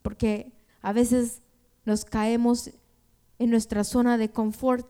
Porque 0.00 0.52
a 0.80 0.92
veces 0.92 1.42
nos 1.84 2.04
caemos 2.04 2.70
en 3.38 3.50
nuestra 3.50 3.84
zona 3.84 4.16
de 4.16 4.30
confort. 4.30 4.86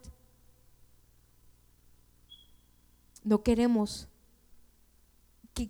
No 3.24 3.42
queremos 3.42 4.08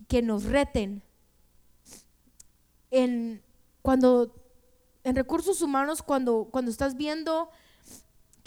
que, 0.07 0.21
nos 0.21 0.43
reten. 0.43 1.01
En, 2.91 3.41
cuando, 3.81 4.35
en 5.03 5.15
recursos 5.15 5.61
humanos, 5.61 6.03
cuando, 6.03 6.49
cuando 6.51 6.69
estás 6.69 6.95
viendo 6.95 7.49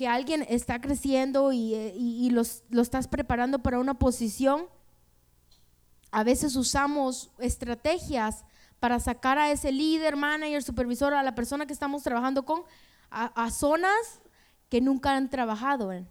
que 0.00 0.08
alguien 0.08 0.46
está 0.48 0.80
creciendo 0.80 1.52
y, 1.52 1.74
eh, 1.74 2.28
los, 2.30 2.62
lo 2.70 2.80
estás 2.80 3.06
preparando 3.06 3.58
para 3.58 3.78
una 3.78 3.98
posición, 3.98 4.66
a 6.10 6.24
veces 6.24 6.56
usamos 6.56 7.30
estrategias 7.38 8.46
para 8.78 8.98
sacar 8.98 9.36
a 9.36 9.50
ese 9.50 9.72
líder, 9.72 10.16
manager, 10.16 10.62
supervisor, 10.62 11.12
a 11.12 11.22
la 11.22 11.34
persona 11.34 11.66
que 11.66 11.74
estamos 11.74 12.02
trabajando 12.02 12.46
con, 12.46 12.62
a, 13.10 13.26
a 13.44 13.50
zonas 13.50 14.22
que 14.70 14.80
nunca 14.80 15.14
han 15.14 15.28
trabajado 15.28 15.92
en. 15.92 16.08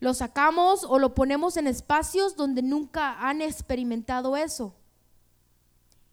Lo 0.00 0.14
sacamos 0.14 0.84
o 0.84 0.98
lo 0.98 1.14
ponemos 1.14 1.58
en 1.58 1.66
espacios 1.66 2.34
donde 2.34 2.62
nunca 2.62 3.28
han 3.28 3.42
experimentado 3.42 4.38
eso. 4.38 4.74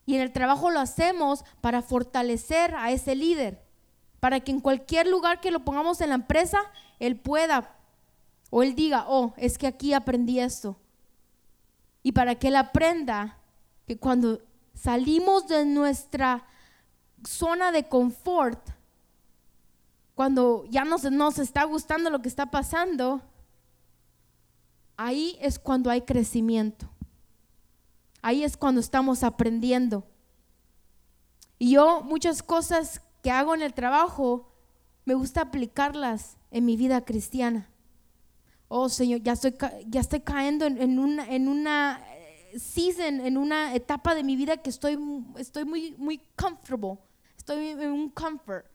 Y 0.05 0.15
en 0.15 0.21
el 0.21 0.33
trabajo 0.33 0.69
lo 0.69 0.81
hacemos 0.81 1.45
para 1.61 1.81
fortalecer 1.81 2.75
a 2.75 2.91
ese 2.91 3.15
líder, 3.15 3.64
para 4.25 4.39
que 4.39 4.51
en 4.51 4.59
cualquier 4.59 5.05
lugar 5.05 5.39
que 5.39 5.51
lo 5.51 5.59
pongamos 5.59 6.01
en 6.01 6.09
la 6.09 6.15
empresa, 6.15 6.57
él 6.97 7.15
pueda 7.15 7.77
o 8.49 8.63
él 8.63 8.73
diga, 8.73 9.05
oh, 9.07 9.35
es 9.37 9.59
que 9.59 9.67
aquí 9.67 9.93
aprendí 9.93 10.39
esto. 10.39 10.75
Y 12.01 12.11
para 12.11 12.33
que 12.33 12.47
él 12.47 12.55
aprenda 12.55 13.37
que 13.85 13.99
cuando 13.99 14.41
salimos 14.73 15.47
de 15.47 15.63
nuestra 15.63 16.43
zona 17.23 17.71
de 17.71 17.87
confort, 17.87 18.67
cuando 20.15 20.65
ya 20.71 20.85
nos, 20.85 21.03
nos 21.11 21.37
está 21.37 21.63
gustando 21.65 22.09
lo 22.09 22.23
que 22.23 22.29
está 22.29 22.49
pasando, 22.49 23.21
ahí 24.97 25.37
es 25.39 25.59
cuando 25.59 25.91
hay 25.91 26.01
crecimiento. 26.01 26.89
Ahí 28.23 28.43
es 28.43 28.57
cuando 28.57 28.81
estamos 28.81 29.21
aprendiendo. 29.21 30.03
Y 31.59 31.73
yo 31.73 32.01
muchas 32.01 32.41
cosas 32.41 33.03
que 33.25 33.31
hago 33.31 33.55
en 33.55 33.63
el 33.63 33.73
trabajo, 33.73 34.45
me 35.03 35.15
gusta 35.15 35.41
aplicarlas 35.41 36.37
en 36.51 36.63
mi 36.63 36.77
vida 36.77 37.03
cristiana. 37.05 37.67
Oh 38.67 38.87
Señor, 38.87 39.23
ya 39.23 39.33
estoy, 39.33 39.55
ya 39.87 39.99
estoy 39.99 40.19
cayendo 40.19 40.67
en, 40.67 40.99
una, 40.99 41.27
en 41.27 41.47
una 41.47 42.03
eh, 42.07 42.59
season, 42.59 43.21
en 43.21 43.37
una 43.37 43.73
etapa 43.73 44.13
de 44.13 44.23
mi 44.23 44.35
vida 44.35 44.57
que 44.57 44.69
estoy, 44.69 44.99
estoy 45.39 45.65
muy, 45.65 45.95
muy 45.97 46.21
comfortable. 46.35 46.99
Estoy 47.35 47.69
en 47.69 47.91
un 47.91 48.11
comfort. 48.11 48.67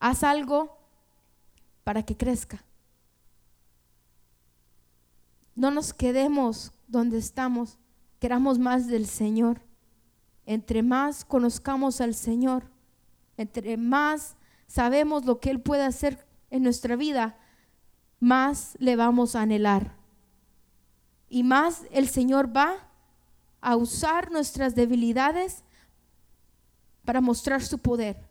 Haz 0.00 0.22
algo 0.22 0.76
para 1.84 2.02
que 2.02 2.14
crezca. 2.14 2.62
No 5.54 5.70
nos 5.70 5.94
quedemos 5.94 6.72
donde 6.86 7.16
estamos. 7.16 7.78
Queramos 8.20 8.58
más 8.58 8.86
del 8.86 9.06
Señor. 9.06 9.62
Entre 10.44 10.82
más 10.82 11.24
conozcamos 11.24 12.02
al 12.02 12.14
Señor, 12.14 12.70
entre 13.38 13.78
más 13.78 14.36
sabemos 14.66 15.24
lo 15.24 15.40
que 15.40 15.48
Él 15.48 15.60
puede 15.60 15.84
hacer 15.84 16.26
en 16.50 16.62
nuestra 16.62 16.94
vida, 16.96 17.38
más 18.20 18.76
le 18.78 18.96
vamos 18.96 19.34
a 19.34 19.42
anhelar. 19.42 19.96
Y 21.30 21.42
más 21.42 21.84
el 21.90 22.08
Señor 22.08 22.54
va 22.54 22.74
a 23.62 23.76
usar 23.76 24.30
nuestras 24.30 24.74
debilidades 24.74 25.62
para 27.06 27.22
mostrar 27.22 27.62
su 27.62 27.78
poder. 27.78 28.28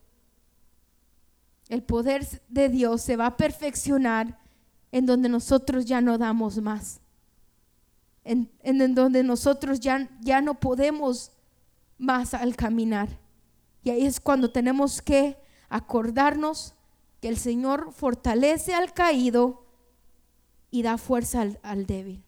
El 1.70 1.82
poder 1.82 2.28
de 2.48 2.70
Dios 2.70 3.02
se 3.02 3.16
va 3.16 3.26
a 3.26 3.38
perfeccionar 3.38 4.40
en 4.92 5.08
donde 5.08 5.30
nosotros 5.30 5.86
ya 5.86 6.02
no 6.02 6.20
damos 6.20 6.62
más 6.62 7.02
en, 8.28 8.96
donde 8.96 9.24
nosotros 9.24 9.80
ya, 9.80 10.10
ya 10.22 10.42
no 10.42 10.56
podemos 10.56 11.32
más 11.98 12.34
al 12.34 12.56
caminar. 12.56 13.08
Y 13.88 13.90
ahí 13.90 14.06
es 14.06 14.20
cuando 14.20 14.52
tenemos 14.52 15.02
que 15.02 15.38
acordarnos 15.70 16.76
que 17.22 17.30
el 17.30 17.38
Señor 17.38 17.94
fortalece 17.94 18.74
al 18.74 18.94
caído 18.94 19.66
y 20.70 20.82
da 20.82 20.98
fuerza 20.98 21.46
al, 21.64 21.86
débil. 21.86 22.22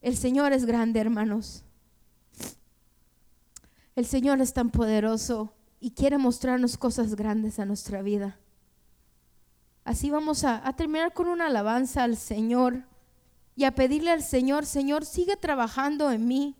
El 0.00 0.16
Señor 0.16 0.52
es 0.52 0.66
grande, 0.66 0.98
hermanos. 0.98 1.62
El 3.94 4.06
Señor 4.06 4.40
es 4.40 4.52
tan 4.52 4.70
poderoso 4.70 5.54
y 5.78 5.92
quiere 5.92 6.18
mostrarnos 6.18 6.76
cosas 6.76 7.14
grandes 7.14 7.60
a 7.60 7.64
nuestra 7.64 8.02
vida. 8.02 8.40
Así 9.84 10.10
vamos 10.10 10.42
a 10.42 10.72
terminar 10.72 11.12
con 11.12 11.28
una 11.28 11.46
alabanza 11.46 12.02
al 12.02 12.16
Señor 12.16 12.82
y 13.54 13.66
a 13.66 13.74
pedirle 13.76 14.10
al 14.10 14.24
Señor, 14.24 14.66
Señor, 14.66 15.04
sigue 15.04 15.36
trabajando 15.36 16.10
en 16.10 16.26
mí. 16.26 16.56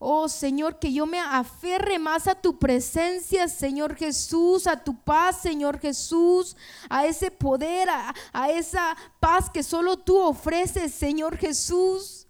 Oh 0.00 0.28
Señor, 0.28 0.78
que 0.78 0.92
yo 0.92 1.06
me 1.06 1.18
aferre 1.18 1.98
más 1.98 2.28
a 2.28 2.36
tu 2.36 2.58
presencia, 2.58 3.48
Señor 3.48 3.96
Jesús, 3.96 4.68
a 4.68 4.84
tu 4.84 4.96
paz, 4.96 5.40
Señor 5.42 5.80
Jesús, 5.80 6.56
a 6.88 7.06
ese 7.06 7.32
poder, 7.32 7.88
a, 7.90 8.50
esa 8.50 8.96
paz 9.18 9.50
que 9.50 9.64
solo 9.64 9.96
tú 9.96 10.16
ofreces, 10.18 10.94
Señor 10.94 11.36
Jesús. 11.36 12.26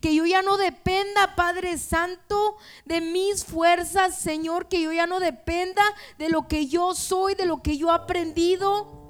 Que 0.00 0.14
yo 0.14 0.24
ya 0.24 0.40
no 0.42 0.56
dependa, 0.56 1.36
Padre 1.36 1.78
Santo, 1.78 2.56
de 2.84 3.00
mis 3.00 3.44
fuerzas, 3.44 4.18
Señor, 4.18 4.66
que 4.66 4.80
yo 4.80 4.92
ya 4.92 5.06
no 5.06 5.20
dependa 5.20 5.82
de 6.18 6.30
lo 6.30 6.48
que 6.48 6.66
yo 6.66 6.94
soy, 6.94 7.34
de 7.34 7.46
lo 7.46 7.62
que 7.62 7.76
yo 7.76 7.88
he 7.88 7.92
aprendido 7.92 9.02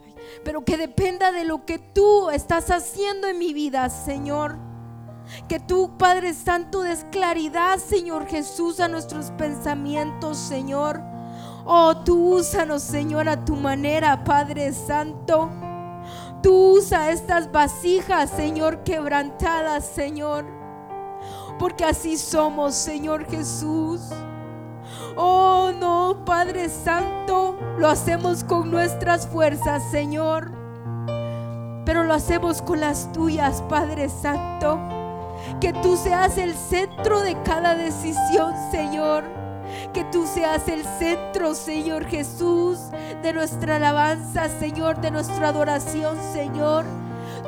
pero 0.43 0.65
que 0.65 0.77
dependa 0.77 1.33
de 1.33 1.45
lo 1.45 1.67
que 1.67 1.79
tú 1.79 2.31
estás 2.31 2.71
haciendo 2.71 3.29
en 3.29 3.39
mi 3.39 3.53
vida, 3.53 3.89
Señor. 3.91 4.74
Que 5.49 5.59
tú, 5.61 5.97
Padre 5.99 6.35
Santo, 6.35 6.83
des 6.83 7.05
claridad, 7.11 7.79
Señor 7.79 8.27
Jesús, 8.27 8.81
a 8.81 8.89
nuestros 8.89 9.31
pensamientos, 9.33 10.39
Señor. 10.39 11.01
Oh, 11.65 11.97
tú 12.05 12.37
úsanos, 12.37 12.83
Señor, 12.83 13.29
a 13.29 13.45
tu 13.45 13.57
manera, 13.57 14.23
Padre 14.25 14.73
Santo. 14.73 15.51
Tú 16.43 16.77
usa 16.77 17.11
estas 17.11 17.51
vasijas, 17.51 18.31
Señor, 18.31 18.85
quebrantadas, 18.85 19.87
Señor. 19.87 20.45
Porque 21.59 21.85
así 21.85 22.19
somos, 22.19 22.75
Señor 22.75 23.25
Jesús. 23.27 24.03
Oh, 25.17 25.73
no, 25.79 26.25
Padre 26.27 26.69
Santo, 26.69 27.57
lo 27.79 27.89
hacemos 27.89 28.45
con 28.45 28.71
nuestras 28.71 29.27
fuerzas, 29.27 29.83
Señor. 29.91 30.53
Pero 31.87 32.05
lo 32.05 32.15
hacemos 32.15 32.61
con 32.61 32.81
las 32.81 33.11
tuyas, 33.13 33.63
Padre 33.63 34.09
Santo. 34.09 35.04
Que 35.61 35.73
tú 35.73 35.97
seas 35.97 36.39
el 36.39 36.55
centro 36.55 37.21
de 37.21 37.41
cada 37.43 37.75
decisión, 37.75 38.55
Señor. 38.71 39.25
Que 39.93 40.05
tú 40.05 40.27
seas 40.27 40.69
el 40.69 40.85
centro, 40.85 41.55
Señor 41.55 42.05
Jesús, 42.07 42.79
de 43.23 43.33
nuestra 43.33 43.77
alabanza, 43.77 44.49
Señor, 44.49 45.01
de 45.01 45.11
nuestra 45.11 45.49
adoración, 45.49 46.17
Señor. 46.33 46.85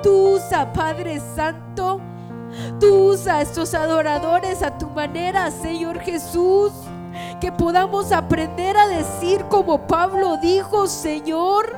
Tú 0.03 0.37
usa, 0.37 0.73
Padre 0.73 1.21
Santo. 1.35 2.01
Tú 2.81 3.11
usa 3.13 3.39
a 3.39 3.43
estos 3.43 3.75
adoradores 3.75 4.63
a 4.63 4.79
tu 4.79 4.89
manera, 4.91 5.51
Señor 5.51 6.01
Jesús 6.01 6.73
que 7.41 7.53
podamos 7.53 8.13
aprender 8.13 8.77
a 8.77 8.89
decir 8.89 9.45
como 9.49 9.87
Pablo 9.87 10.37
dijo, 10.39 10.87
Señor, 10.87 11.77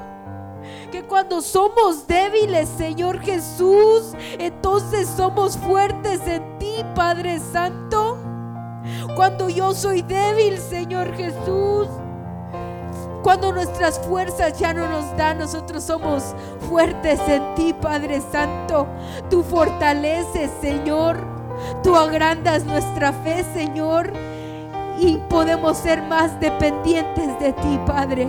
que 0.90 1.02
cuando 1.02 1.40
somos 1.42 2.06
débiles, 2.06 2.68
Señor 2.68 3.20
Jesús, 3.20 4.12
entonces 4.38 5.08
somos 5.08 5.56
fuertes 5.56 6.20
en 6.26 6.58
ti, 6.58 6.84
Padre 6.94 7.40
Santo. 7.40 8.18
Cuando 9.14 9.48
yo 9.48 9.74
soy 9.74 10.02
débil, 10.02 10.58
Señor 10.58 11.14
Jesús, 11.14 11.88
cuando 13.22 13.52
nuestras 13.52 13.98
fuerzas 13.98 14.58
ya 14.58 14.72
no 14.72 14.88
nos 14.88 15.16
dan, 15.16 15.38
nosotros 15.38 15.84
somos 15.84 16.34
fuertes 16.68 17.20
en 17.28 17.54
ti, 17.54 17.74
Padre 17.74 18.22
Santo. 18.32 18.86
Tú 19.28 19.42
fortaleces, 19.42 20.50
Señor. 20.60 21.18
Tú 21.82 21.96
agrandas 21.96 22.64
nuestra 22.64 23.12
fe, 23.12 23.44
Señor 23.52 24.12
y 25.00 25.16
podemos 25.28 25.76
ser 25.78 26.02
más 26.02 26.38
dependientes 26.40 27.38
de 27.38 27.52
ti, 27.52 27.80
Padre. 27.86 28.28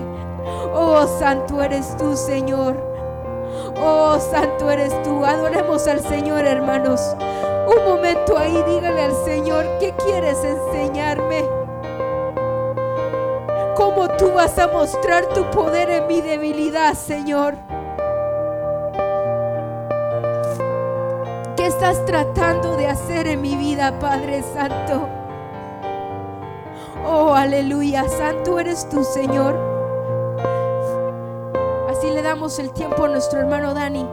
Oh, 0.73 1.05
santo 1.19 1.61
eres 1.61 1.95
tú, 1.97 2.15
Señor. 2.15 2.75
Oh, 3.81 4.17
santo 4.19 4.69
eres 4.69 4.93
tú. 5.03 5.25
Adoremos 5.25 5.87
al 5.87 6.01
Señor, 6.01 6.45
hermanos. 6.45 7.15
Un 7.67 7.83
momento 7.85 8.37
ahí, 8.37 8.63
dígale 8.67 9.01
al 9.03 9.15
Señor, 9.23 9.65
¿qué 9.79 9.93
quieres 9.93 10.43
enseñarme? 10.43 11.45
¿Cómo 13.75 14.07
tú 14.17 14.31
vas 14.33 14.57
a 14.57 14.67
mostrar 14.67 15.27
tu 15.27 15.49
poder 15.51 15.89
en 15.89 16.07
mi 16.07 16.21
debilidad, 16.21 16.93
Señor? 16.95 17.55
¿Qué 21.55 21.67
estás 21.67 22.03
tratando 22.05 22.75
de 22.75 22.87
hacer 22.87 23.27
en 23.27 23.41
mi 23.41 23.55
vida, 23.55 23.99
Padre 23.99 24.43
Santo? 24.53 25.07
Oh, 27.05 27.33
aleluya, 27.33 28.09
santo 28.09 28.59
eres 28.59 28.89
tú, 28.89 29.03
Señor. 29.03 29.78
Así 31.99 32.09
le 32.11 32.21
damos 32.21 32.59
el 32.59 32.71
tiempo 32.71 33.03
a 33.03 33.07
nuestro 33.09 33.41
hermano 33.41 33.73
Dani. 33.73 34.07